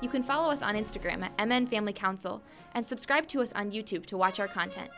You 0.00 0.08
can 0.08 0.22
follow 0.22 0.50
us 0.50 0.62
on 0.62 0.74
Instagram 0.74 1.22
at 1.22 1.48
MN 1.48 1.66
Family 1.66 1.92
Council 1.92 2.42
and 2.74 2.84
subscribe 2.84 3.26
to 3.28 3.40
us 3.40 3.52
on 3.52 3.70
YouTube 3.70 4.06
to 4.06 4.16
watch 4.16 4.40
our 4.40 4.48
content. 4.48 4.90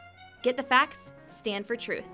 Get 0.42 0.56
the 0.56 0.62
facts, 0.62 1.12
stand 1.28 1.66
for 1.66 1.76
truth. 1.76 2.08